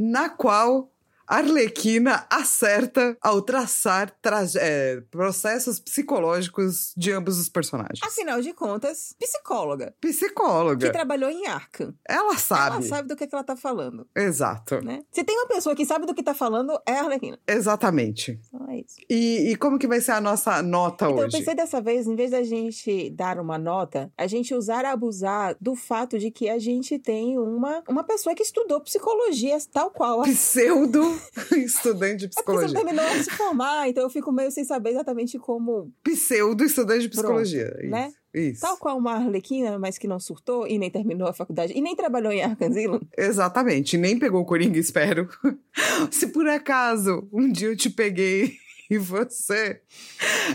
na 0.00 0.28
qual 0.28 0.90
Arlequina 1.30 2.26
acerta 2.28 3.16
ao 3.22 3.40
traçar 3.40 4.12
é, 4.56 5.00
processos 5.12 5.78
psicológicos 5.78 6.92
de 6.96 7.12
ambos 7.12 7.38
os 7.38 7.48
personagens. 7.48 8.00
Afinal 8.02 8.40
de 8.40 8.52
contas, 8.52 9.14
psicóloga. 9.16 9.94
Que 10.00 10.08
Psicóloga. 10.08 10.90
trabalhou 10.90 11.30
em 11.30 11.46
Arkham. 11.46 11.94
Ela 12.08 12.36
sabe. 12.36 12.76
Ela 12.76 12.82
sabe 12.82 13.08
do 13.08 13.14
que, 13.14 13.28
que 13.28 13.34
ela 13.34 13.44
tá 13.44 13.54
falando, 13.54 14.08
Exato. 14.14 14.80
né? 14.84 15.04
Se 15.12 15.22
tem 15.22 15.36
uma 15.36 15.46
pessoa 15.46 15.76
que 15.76 15.86
sabe 15.86 16.04
do 16.04 16.14
que 16.14 16.22
tá 16.22 16.34
falando, 16.34 16.76
é 16.84 16.94
a 16.94 17.02
Arlequina. 17.02 17.38
Exatamente. 17.46 18.40
Só 18.50 18.58
é 18.68 18.78
isso. 18.78 18.96
E, 19.08 19.52
e 19.52 19.56
como 19.56 19.78
que 19.78 19.86
vai 19.86 20.00
ser 20.00 20.12
a 20.12 20.20
nossa 20.20 20.60
nota 20.62 21.04
Então 21.04 21.16
eu 21.18 21.26
hoje? 21.26 21.38
pensei 21.38 21.54
dessa 21.54 21.80
vez, 21.80 22.08
em 22.08 22.16
vez 22.16 22.32
da 22.32 22.42
gente 22.42 23.08
dar 23.10 23.38
uma 23.38 23.56
nota, 23.56 24.12
a 24.18 24.26
gente 24.26 24.52
usar 24.52 24.84
abusar 24.84 25.56
do 25.60 25.76
fato 25.76 26.18
de 26.18 26.30
que 26.32 26.48
a 26.48 26.58
gente 26.58 26.98
tem 26.98 27.38
uma, 27.38 27.84
uma 27.88 28.02
pessoa 28.02 28.34
que 28.34 28.42
estudou 28.42 28.80
psicologia 28.80 29.56
tal 29.72 29.90
qual. 29.90 30.22
Pseudo 30.22 31.19
estudante 31.56 32.26
de 32.26 32.26
É 32.26 32.28
porque 32.28 32.52
você 32.52 32.66
psicologia. 32.66 32.74
terminou 32.74 33.18
de 33.18 33.24
se 33.24 33.30
formar, 33.30 33.88
então 33.88 34.02
eu 34.02 34.10
fico 34.10 34.32
meio 34.32 34.50
sem 34.50 34.64
saber 34.64 34.90
exatamente 34.90 35.38
como. 35.38 35.92
Pseudo 36.02 36.64
estudante 36.64 37.02
de 37.02 37.08
psicologia. 37.08 37.74
isso, 37.80 37.90
né? 37.90 38.10
Isso. 38.32 38.60
Tal 38.60 38.76
qual 38.76 38.96
uma 38.96 39.14
Arlequina, 39.14 39.78
mas 39.78 39.98
que 39.98 40.06
não 40.06 40.20
surtou 40.20 40.66
e 40.66 40.78
nem 40.78 40.90
terminou 40.90 41.26
a 41.26 41.32
faculdade 41.32 41.72
e 41.76 41.80
nem 41.80 41.96
trabalhou 41.96 42.32
em 42.32 42.42
Asylum. 42.42 43.00
Exatamente. 43.18 43.96
Nem 43.96 44.18
pegou 44.18 44.40
o 44.40 44.44
Coringa, 44.46 44.78
espero. 44.78 45.28
Se 46.12 46.28
por 46.28 46.46
acaso 46.48 47.28
um 47.32 47.50
dia 47.50 47.68
eu 47.68 47.76
te 47.76 47.90
peguei 47.90 48.52
e 48.90 48.98
você 48.98 49.80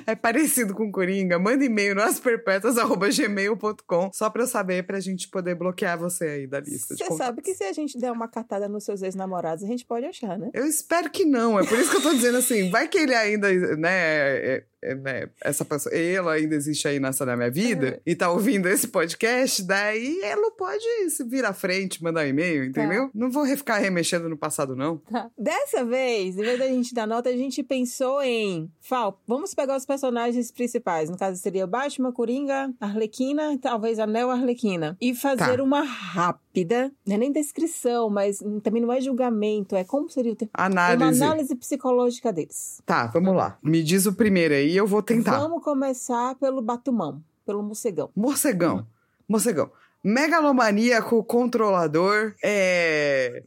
é 0.05 0.15
parecido 0.15 0.73
com 0.73 0.91
Coringa, 0.91 1.39
manda 1.39 1.63
e-mail 1.63 1.95
no 1.95 2.01
asperpetuas.gmail.com 2.01 4.11
só 4.13 4.29
pra 4.29 4.43
eu 4.43 4.47
saber, 4.47 4.85
pra 4.85 4.99
gente 4.99 5.29
poder 5.29 5.55
bloquear 5.55 5.97
você 5.97 6.25
aí 6.25 6.47
da 6.47 6.59
lista 6.59 6.95
Você 6.95 7.11
sabe 7.13 7.41
que 7.41 7.53
se 7.53 7.63
a 7.63 7.73
gente 7.73 7.97
der 7.97 8.11
uma 8.11 8.27
cartada 8.27 8.67
nos 8.67 8.83
seus 8.83 9.01
ex-namorados, 9.01 9.63
a 9.63 9.67
gente 9.67 9.85
pode 9.85 10.05
achar, 10.05 10.37
né? 10.37 10.49
Eu 10.53 10.65
espero 10.65 11.09
que 11.09 11.25
não. 11.25 11.59
É 11.59 11.65
por 11.65 11.77
isso 11.79 11.91
que 11.91 11.97
eu 11.97 12.01
tô 12.01 12.13
dizendo 12.13 12.37
assim, 12.37 12.69
vai 12.69 12.87
que 12.87 12.97
ele 12.97 13.15
ainda, 13.15 13.51
né, 13.77 13.89
é- 13.89 14.55
é, 14.55 14.63
né, 14.95 15.29
essa 15.43 15.65
pessoa, 15.65 15.93
ele 15.95 16.27
ainda 16.29 16.55
existe 16.55 16.87
aí 16.87 16.99
nessa 16.99 17.25
na 17.25 17.35
minha 17.35 17.49
vida 17.49 17.99
e 18.05 18.15
tá 18.15 18.29
ouvindo 18.29 18.67
esse 18.67 18.87
podcast, 18.87 19.63
daí 19.63 20.19
ela 20.21 20.51
pode 20.51 20.83
se 21.09 21.23
vir 21.23 21.43
à 21.45 21.53
frente, 21.53 22.03
mandar 22.03 22.25
um 22.25 22.29
e-mail, 22.29 22.63
entendeu? 22.65 23.09
Não 23.13 23.31
vou 23.31 23.45
ficar 23.47 23.77
remexendo 23.77 24.29
no 24.29 24.37
passado, 24.37 24.75
não. 24.75 24.97
Tá. 24.97 25.29
Dessa 25.37 25.83
vez, 25.83 26.37
em 26.37 26.41
vez 26.41 26.59
da 26.59 26.67
gente 26.67 26.93
dar 26.93 27.07
nota, 27.07 27.29
a 27.29 27.37
gente 27.37 27.63
pensou 27.63 28.21
em. 28.21 28.69
Fal, 28.81 29.19
vamos 29.27 29.53
pegar 29.55 29.75
os 29.77 29.85
personagens 29.85 30.51
principais. 30.51 31.09
No 31.09 31.17
caso, 31.17 31.41
seria 31.41 31.65
Batman, 31.65 32.11
Coringa, 32.11 32.71
Arlequina, 32.79 33.57
talvez 33.59 33.97
a 33.97 34.05
Neo 34.05 34.29
Arlequina. 34.29 34.95
E 35.01 35.13
fazer 35.15 35.57
Tá. 35.57 35.63
uma 35.63 35.81
rápida, 35.81 36.91
não 37.05 37.15
é 37.15 37.17
nem 37.17 37.31
descrição, 37.31 38.09
mas 38.09 38.39
também 38.63 38.81
não 38.81 38.91
é 38.91 38.99
julgamento, 39.01 39.75
é 39.75 39.83
como 39.83 40.09
seria 40.09 40.31
o 40.33 40.35
termo? 40.35 40.51
Uma 40.57 40.65
Análise. 40.65 41.23
análise 41.23 41.55
psicológica 41.55 42.31
deles. 42.33 42.81
Tá, 42.85 43.07
vamos 43.07 43.35
lá. 43.35 43.57
Me 43.63 43.83
diz 43.83 44.05
o 44.05 44.13
primeiro 44.13 44.53
aí, 44.53 44.74
eu 44.75 44.87
vou 44.87 45.01
tentar. 45.01 45.39
Vamos 45.39 45.63
começar 45.63 46.35
pelo 46.35 46.61
Batumão, 46.61 47.21
pelo 47.45 47.61
morcegão. 47.63 48.09
Morcegão. 48.15 48.87
Morcegão. 49.27 49.71
Megalomaníaco, 50.03 51.23
controlador, 51.23 52.33
é. 52.43 53.43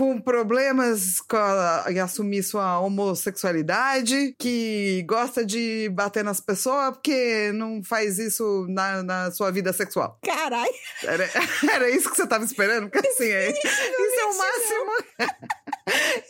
Com 0.00 0.18
problemas 0.18 1.20
com 1.20 1.36
a- 1.36 1.84
em 1.90 1.98
assumir 2.00 2.42
sua 2.42 2.80
homossexualidade, 2.80 4.34
que 4.38 5.04
gosta 5.06 5.44
de 5.44 5.90
bater 5.92 6.24
nas 6.24 6.40
pessoas 6.40 6.92
porque 6.92 7.52
não 7.52 7.84
faz 7.84 8.18
isso 8.18 8.64
na, 8.70 9.02
na 9.02 9.30
sua 9.30 9.50
vida 9.50 9.74
sexual. 9.74 10.18
Caralho! 10.24 10.72
Era, 11.04 11.28
era 11.70 11.90
isso 11.90 12.08
que 12.08 12.16
você 12.16 12.26
tava 12.26 12.44
esperando? 12.44 12.88
Porque 12.88 13.06
assim, 13.08 13.28
é, 13.28 13.50
isso 13.50 14.20
é 14.20 14.24
o 14.24 14.38
máximo. 14.38 14.90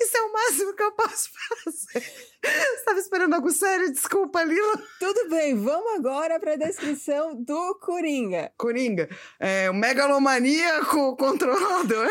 Isso 0.00 0.16
é 0.16 0.20
o 0.22 0.32
máximo 0.32 0.74
que 0.74 0.82
eu 0.82 0.92
posso 0.92 1.28
fazer. 1.64 2.00
Você 2.42 2.84
tava 2.86 2.98
esperando 2.98 3.34
algo 3.34 3.50
sério? 3.50 3.92
Desculpa, 3.92 4.42
Lila. 4.42 4.82
Tudo 4.98 5.28
bem, 5.28 5.54
vamos 5.54 5.96
agora 5.98 6.40
para 6.40 6.54
a 6.54 6.56
descrição 6.56 7.34
do 7.34 7.74
Coringa. 7.74 8.50
Coringa, 8.56 9.08
é 9.38 9.68
o 9.68 9.74
megalomaníaco 9.74 11.14
controlador. 11.16 12.10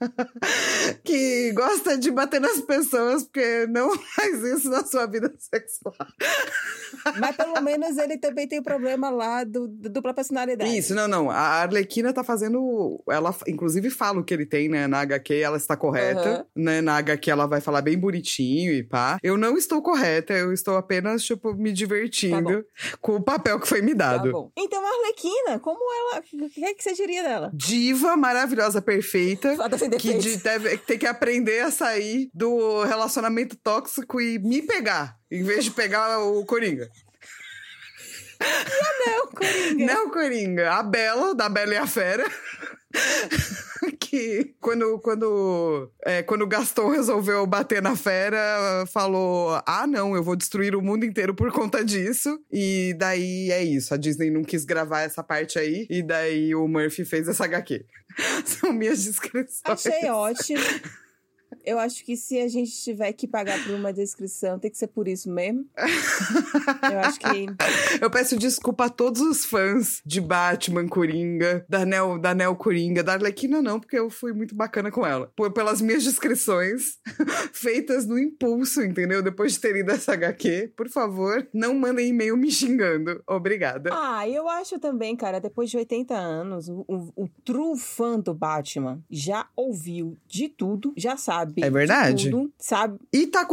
que 1.04 1.52
gosta 1.52 1.96
de 1.96 2.10
bater 2.10 2.40
nas 2.40 2.60
pessoas 2.60 3.24
porque 3.24 3.66
não 3.68 3.96
faz 4.14 4.42
isso 4.42 4.68
na 4.70 4.84
sua 4.84 5.06
vida 5.06 5.32
sexual. 5.38 5.94
Mas 7.18 7.36
pelo 7.36 7.60
menos 7.60 7.96
ele 7.98 8.18
também 8.18 8.46
tem 8.46 8.58
o 8.58 8.62
problema 8.62 9.10
lá 9.10 9.44
do, 9.44 9.66
do 9.68 9.88
dupla 9.88 10.12
personalidade. 10.14 10.76
Isso, 10.76 10.94
não, 10.94 11.08
não. 11.08 11.30
A 11.30 11.38
Arlequina 11.62 12.12
tá 12.12 12.22
fazendo. 12.24 13.02
Ela, 13.08 13.34
inclusive, 13.46 13.90
fala 13.90 14.20
o 14.20 14.24
que 14.24 14.34
ele 14.34 14.46
tem, 14.46 14.68
né? 14.68 14.86
Na 14.86 15.00
HQ 15.00 15.34
ela 15.34 15.56
está 15.56 15.76
correta. 15.76 16.20
Aham. 16.20 16.46
Né? 16.54 16.80
Na 16.80 16.96
HQ 16.98 17.30
ela 17.30 17.46
vai 17.46 17.60
falar 17.60 17.82
bem 17.82 17.98
bonitinho 17.98 18.72
e 18.72 18.82
pá. 18.82 19.18
Eu 19.22 19.36
não 19.36 19.56
estou 19.56 19.82
correta, 19.82 20.32
eu 20.32 20.52
estou 20.52 20.76
apenas, 20.76 21.22
tipo, 21.22 21.54
me 21.54 21.72
divertindo 21.72 22.64
com 23.00 23.16
o 23.16 23.22
papel 23.22 23.58
que 23.60 23.68
foi 23.68 23.80
me 23.82 23.90
Tá 23.94 24.16
dado. 24.16 24.32
bom. 24.32 24.50
Então 24.56 24.82
a 24.84 24.88
Arlequina, 24.88 25.58
como 25.58 25.78
ela. 26.14 26.22
O 26.46 26.48
que 26.50 26.64
é 26.64 26.72
que 26.74 26.82
você 26.82 26.94
diria 26.94 27.22
dela? 27.22 27.50
Diva 27.52 28.16
maravilhosa, 28.16 28.80
perfeita. 28.80 29.54
Sem 29.78 29.90
Que 29.90 30.14
de- 30.18 30.36
deve, 30.38 30.76
tem 30.78 30.98
que 30.98 31.06
aprender 31.06 31.60
a 31.60 31.70
sair 31.70 32.30
do 32.34 32.82
relacionamento 32.84 33.56
tóxico 33.56 34.20
e 34.20 34.38
me 34.38 34.62
pegar, 34.62 35.16
em 35.30 35.42
vez 35.42 35.64
de 35.64 35.70
pegar 35.70 36.18
o 36.20 36.44
Coringa. 36.44 36.88
Não, 39.06 39.26
Coringa. 39.28 39.84
Não 39.84 40.06
o 40.06 40.10
Coringa, 40.10 40.72
a 40.72 40.82
Bela, 40.82 41.34
da 41.34 41.48
Bela 41.48 41.74
e 41.74 41.76
a 41.76 41.86
Fera. 41.86 42.24
que 44.00 44.54
quando, 44.60 44.98
quando, 44.98 45.90
é, 46.04 46.22
quando 46.22 46.42
o 46.42 46.46
Gaston 46.46 46.88
resolveu 46.88 47.46
bater 47.46 47.80
na 47.80 47.94
fera, 47.94 48.84
falou: 48.92 49.60
Ah, 49.64 49.86
não, 49.86 50.16
eu 50.16 50.22
vou 50.22 50.34
destruir 50.34 50.74
o 50.74 50.82
mundo 50.82 51.04
inteiro 51.04 51.34
por 51.34 51.52
conta 51.52 51.84
disso. 51.84 52.38
E 52.52 52.94
daí 52.98 53.50
é 53.52 53.62
isso. 53.62 53.94
A 53.94 53.96
Disney 53.96 54.30
não 54.30 54.42
quis 54.42 54.64
gravar 54.64 55.02
essa 55.02 55.22
parte 55.22 55.58
aí. 55.58 55.86
E 55.88 56.02
daí 56.02 56.54
o 56.54 56.66
Murphy 56.66 57.04
fez 57.04 57.28
essa 57.28 57.44
HQ. 57.44 57.84
São 58.44 58.72
minhas 58.72 59.04
descrições. 59.04 59.60
Achei 59.64 60.10
ótimo. 60.10 60.60
Eu 61.64 61.78
acho 61.78 62.04
que 62.04 62.16
se 62.16 62.38
a 62.40 62.48
gente 62.48 62.72
tiver 62.82 63.12
que 63.12 63.26
pagar 63.26 63.62
por 63.64 63.74
uma 63.74 63.92
descrição, 63.92 64.58
tem 64.58 64.70
que 64.70 64.78
ser 64.78 64.88
por 64.88 65.08
isso 65.08 65.30
mesmo. 65.30 65.66
Eu 66.90 67.00
acho 67.00 67.18
que. 67.18 67.46
Eu 68.00 68.10
peço 68.10 68.36
desculpa 68.36 68.86
a 68.86 68.88
todos 68.88 69.20
os 69.20 69.44
fãs 69.44 70.00
de 70.04 70.20
Batman, 70.20 70.88
Coringa, 70.88 71.64
da 71.68 71.84
Nel, 71.84 72.18
da 72.18 72.34
Nel 72.34 72.56
Coringa, 72.56 73.02
da 73.02 73.12
Arlequina 73.12 73.60
não, 73.62 73.78
porque 73.78 73.98
eu 73.98 74.10
fui 74.10 74.32
muito 74.32 74.54
bacana 74.54 74.90
com 74.90 75.06
ela. 75.06 75.30
Por, 75.36 75.52
pelas 75.52 75.80
minhas 75.80 76.04
descrições 76.04 76.98
feitas 77.52 78.06
no 78.06 78.18
impulso, 78.18 78.82
entendeu? 78.82 79.22
Depois 79.22 79.52
de 79.52 79.60
ter 79.60 79.72
lido 79.72 79.90
essa 79.90 80.12
HQ, 80.12 80.72
por 80.76 80.88
favor, 80.88 81.46
não 81.52 81.74
mandem 81.74 82.08
e-mail 82.08 82.36
me 82.36 82.50
xingando. 82.50 83.22
Obrigada. 83.26 83.90
Ah, 83.92 84.28
eu 84.28 84.48
acho 84.48 84.78
também, 84.78 85.16
cara, 85.16 85.40
depois 85.40 85.70
de 85.70 85.76
80 85.76 86.14
anos, 86.14 86.68
o, 86.68 86.84
o, 86.88 87.24
o 87.24 87.28
true 87.44 87.78
fã 87.78 88.18
do 88.18 88.34
Batman 88.34 89.02
já 89.10 89.48
ouviu 89.56 90.18
de 90.26 90.48
tudo, 90.48 90.92
já 90.96 91.16
sabe. 91.16 91.49
É 91.58 91.70
verdade. 91.70 92.24
De 92.24 92.30
tudo, 92.30 92.52
sabe? 92.58 92.98
E, 93.12 93.26
tá 93.26 93.46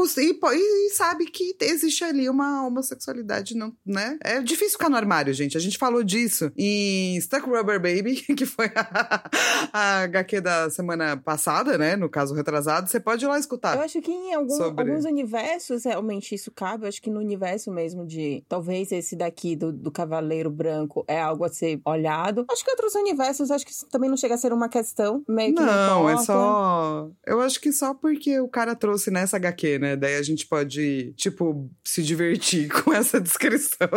e, 0.53 0.87
e 0.87 0.89
sabe 0.91 1.25
que 1.25 1.55
existe 1.61 2.03
ali 2.03 2.29
uma 2.29 2.65
homossexualidade, 2.67 3.55
não, 3.55 3.73
né? 3.85 4.17
É 4.23 4.41
difícil 4.41 4.73
ficar 4.73 4.89
no 4.89 4.95
armário, 4.97 5.33
gente. 5.33 5.57
A 5.57 5.59
gente 5.59 5.77
falou 5.77 6.03
disso 6.03 6.51
em 6.57 7.19
Stuck 7.21 7.47
Rubber 7.49 7.79
Baby, 7.79 8.15
que 8.35 8.45
foi 8.45 8.71
a, 8.75 9.29
a 9.73 10.01
HQ 10.03 10.41
da 10.41 10.69
semana 10.69 11.17
passada, 11.17 11.77
né? 11.77 11.95
No 11.95 12.09
caso 12.09 12.33
retrasado. 12.33 12.89
Você 12.89 12.99
pode 12.99 13.25
ir 13.25 13.27
lá 13.27 13.39
escutar. 13.39 13.75
Eu 13.75 13.81
acho 13.83 14.01
que 14.01 14.11
em 14.11 14.33
algum- 14.33 14.55
Sobre- 14.55 14.89
alguns 14.89 15.05
universos 15.05 15.83
realmente 15.85 16.35
isso 16.35 16.51
cabe. 16.51 16.85
Eu 16.85 16.89
acho 16.89 17.01
que 17.01 17.09
no 17.09 17.19
universo 17.19 17.71
mesmo 17.71 18.05
de. 18.05 18.43
Talvez 18.47 18.91
esse 18.91 19.15
daqui 19.15 19.55
do, 19.55 19.71
do 19.71 19.91
Cavaleiro 19.91 20.49
Branco 20.49 21.03
é 21.07 21.19
algo 21.19 21.43
a 21.43 21.49
ser 21.49 21.79
olhado. 21.85 22.45
Acho 22.51 22.63
que 22.63 22.71
outros 22.71 22.95
universos, 22.95 23.51
acho 23.51 23.65
que 23.65 23.71
isso 23.71 23.87
também 23.87 24.09
não 24.09 24.17
chega 24.17 24.35
a 24.35 24.37
ser 24.37 24.53
uma 24.53 24.69
questão. 24.69 25.23
Meio 25.27 25.53
que 25.55 25.61
não, 25.61 26.03
Não, 26.03 26.09
é 26.09 26.17
só. 26.17 27.09
Eu 27.25 27.41
acho 27.41 27.59
que 27.59 27.71
só 27.71 27.86
porque 27.93 28.39
o 28.39 28.47
cara 28.47 28.75
trouxe 28.75 29.11
nessa 29.11 29.37
HQ, 29.37 29.79
né? 29.79 29.95
Daí 29.95 30.15
a 30.15 30.21
gente 30.21 30.45
pode, 30.45 31.13
tipo, 31.15 31.69
se 31.83 32.03
divertir 32.03 32.69
com 32.83 32.93
essa 32.93 33.19
descrição. 33.19 33.87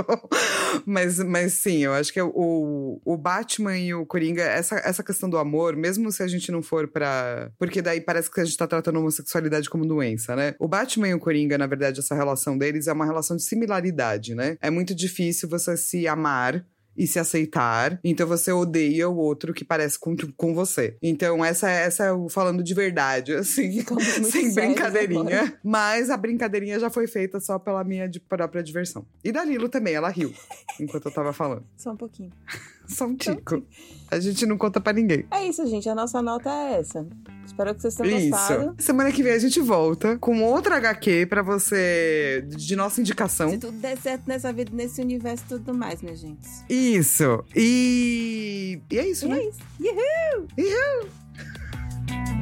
mas, 0.86 1.18
mas 1.18 1.54
sim, 1.54 1.78
eu 1.78 1.92
acho 1.92 2.12
que 2.12 2.20
o, 2.20 3.00
o 3.04 3.16
Batman 3.16 3.76
e 3.78 3.94
o 3.94 4.06
Coringa, 4.06 4.42
essa, 4.42 4.76
essa 4.76 5.02
questão 5.02 5.28
do 5.28 5.38
amor, 5.38 5.76
mesmo 5.76 6.10
se 6.10 6.22
a 6.22 6.28
gente 6.28 6.50
não 6.50 6.62
for 6.62 6.88
pra. 6.88 7.50
Porque 7.58 7.82
daí 7.82 8.00
parece 8.00 8.30
que 8.30 8.40
a 8.40 8.44
gente 8.44 8.56
tá 8.56 8.66
tratando 8.66 8.96
a 8.96 9.00
homossexualidade 9.00 9.70
como 9.70 9.86
doença, 9.86 10.34
né? 10.34 10.54
O 10.58 10.68
Batman 10.68 11.08
e 11.08 11.14
o 11.14 11.18
Coringa, 11.18 11.58
na 11.58 11.66
verdade, 11.66 12.00
essa 12.00 12.14
relação 12.14 12.56
deles 12.56 12.86
é 12.86 12.92
uma 12.92 13.06
relação 13.06 13.36
de 13.36 13.42
similaridade, 13.42 14.34
né? 14.34 14.56
É 14.60 14.70
muito 14.70 14.94
difícil 14.94 15.48
você 15.48 15.76
se 15.76 16.06
amar 16.06 16.64
e 16.96 17.06
se 17.06 17.18
aceitar. 17.18 17.98
Então 18.04 18.26
você 18.26 18.52
odeia 18.52 19.08
o 19.08 19.16
outro 19.16 19.52
que 19.52 19.64
parece 19.64 19.98
com, 19.98 20.14
com 20.36 20.54
você. 20.54 20.96
Então 21.02 21.44
essa, 21.44 21.70
essa 21.70 22.04
é 22.04 22.12
o 22.12 22.28
falando 22.28 22.62
de 22.62 22.74
verdade, 22.74 23.34
assim. 23.36 23.84
Sem 24.24 24.54
brincadeirinha. 24.54 25.20
agora. 25.20 25.60
Mas 25.62 26.10
a 26.10 26.16
brincadeirinha 26.16 26.78
já 26.78 26.90
foi 26.90 27.06
feita 27.06 27.40
só 27.40 27.58
pela 27.58 27.84
minha 27.84 28.10
própria 28.28 28.62
diversão. 28.62 29.06
E 29.24 29.32
da 29.32 29.44
Lilo 29.44 29.68
também, 29.68 29.94
ela 29.94 30.08
riu 30.08 30.32
enquanto 30.78 31.06
eu 31.06 31.12
tava 31.12 31.32
falando. 31.32 31.64
Só 31.76 31.92
um 31.92 31.96
pouquinho. 31.96 32.32
Só 32.90 33.06
um 33.06 33.16
tico. 33.16 33.62
A 34.10 34.18
gente 34.18 34.44
não 34.44 34.58
conta 34.58 34.80
pra 34.80 34.92
ninguém. 34.92 35.24
É 35.30 35.46
isso, 35.46 35.64
gente. 35.66 35.88
A 35.88 35.94
nossa 35.94 36.20
nota 36.20 36.50
é 36.50 36.80
essa. 36.80 37.06
Espero 37.46 37.74
que 37.74 37.82
vocês 37.82 37.94
tenham 37.94 38.30
gostado. 38.30 38.62
Isso. 38.62 38.74
Semana 38.86 39.12
que 39.12 39.22
vem 39.22 39.32
a 39.32 39.38
gente 39.38 39.60
volta 39.60 40.18
com 40.18 40.42
outra 40.42 40.76
HQ 40.76 41.26
pra 41.26 41.42
você, 41.42 42.44
de 42.48 42.74
nossa 42.74 43.00
indicação. 43.00 43.50
Se 43.50 43.58
tudo 43.58 43.78
der 43.78 43.96
certo 43.98 44.24
nessa 44.26 44.52
vida, 44.52 44.70
nesse 44.74 45.00
universo 45.00 45.44
e 45.44 45.48
tudo 45.48 45.72
mais, 45.74 46.02
minha 46.02 46.16
gente. 46.16 46.46
Isso. 46.68 47.44
E, 47.54 48.80
e 48.90 48.98
é 48.98 49.08
isso, 49.08 49.26
E 49.26 49.28
né? 49.28 49.38
é 49.38 49.48
isso. 49.48 49.58
Uhul! 49.80 50.48
Uhul! 50.58 52.39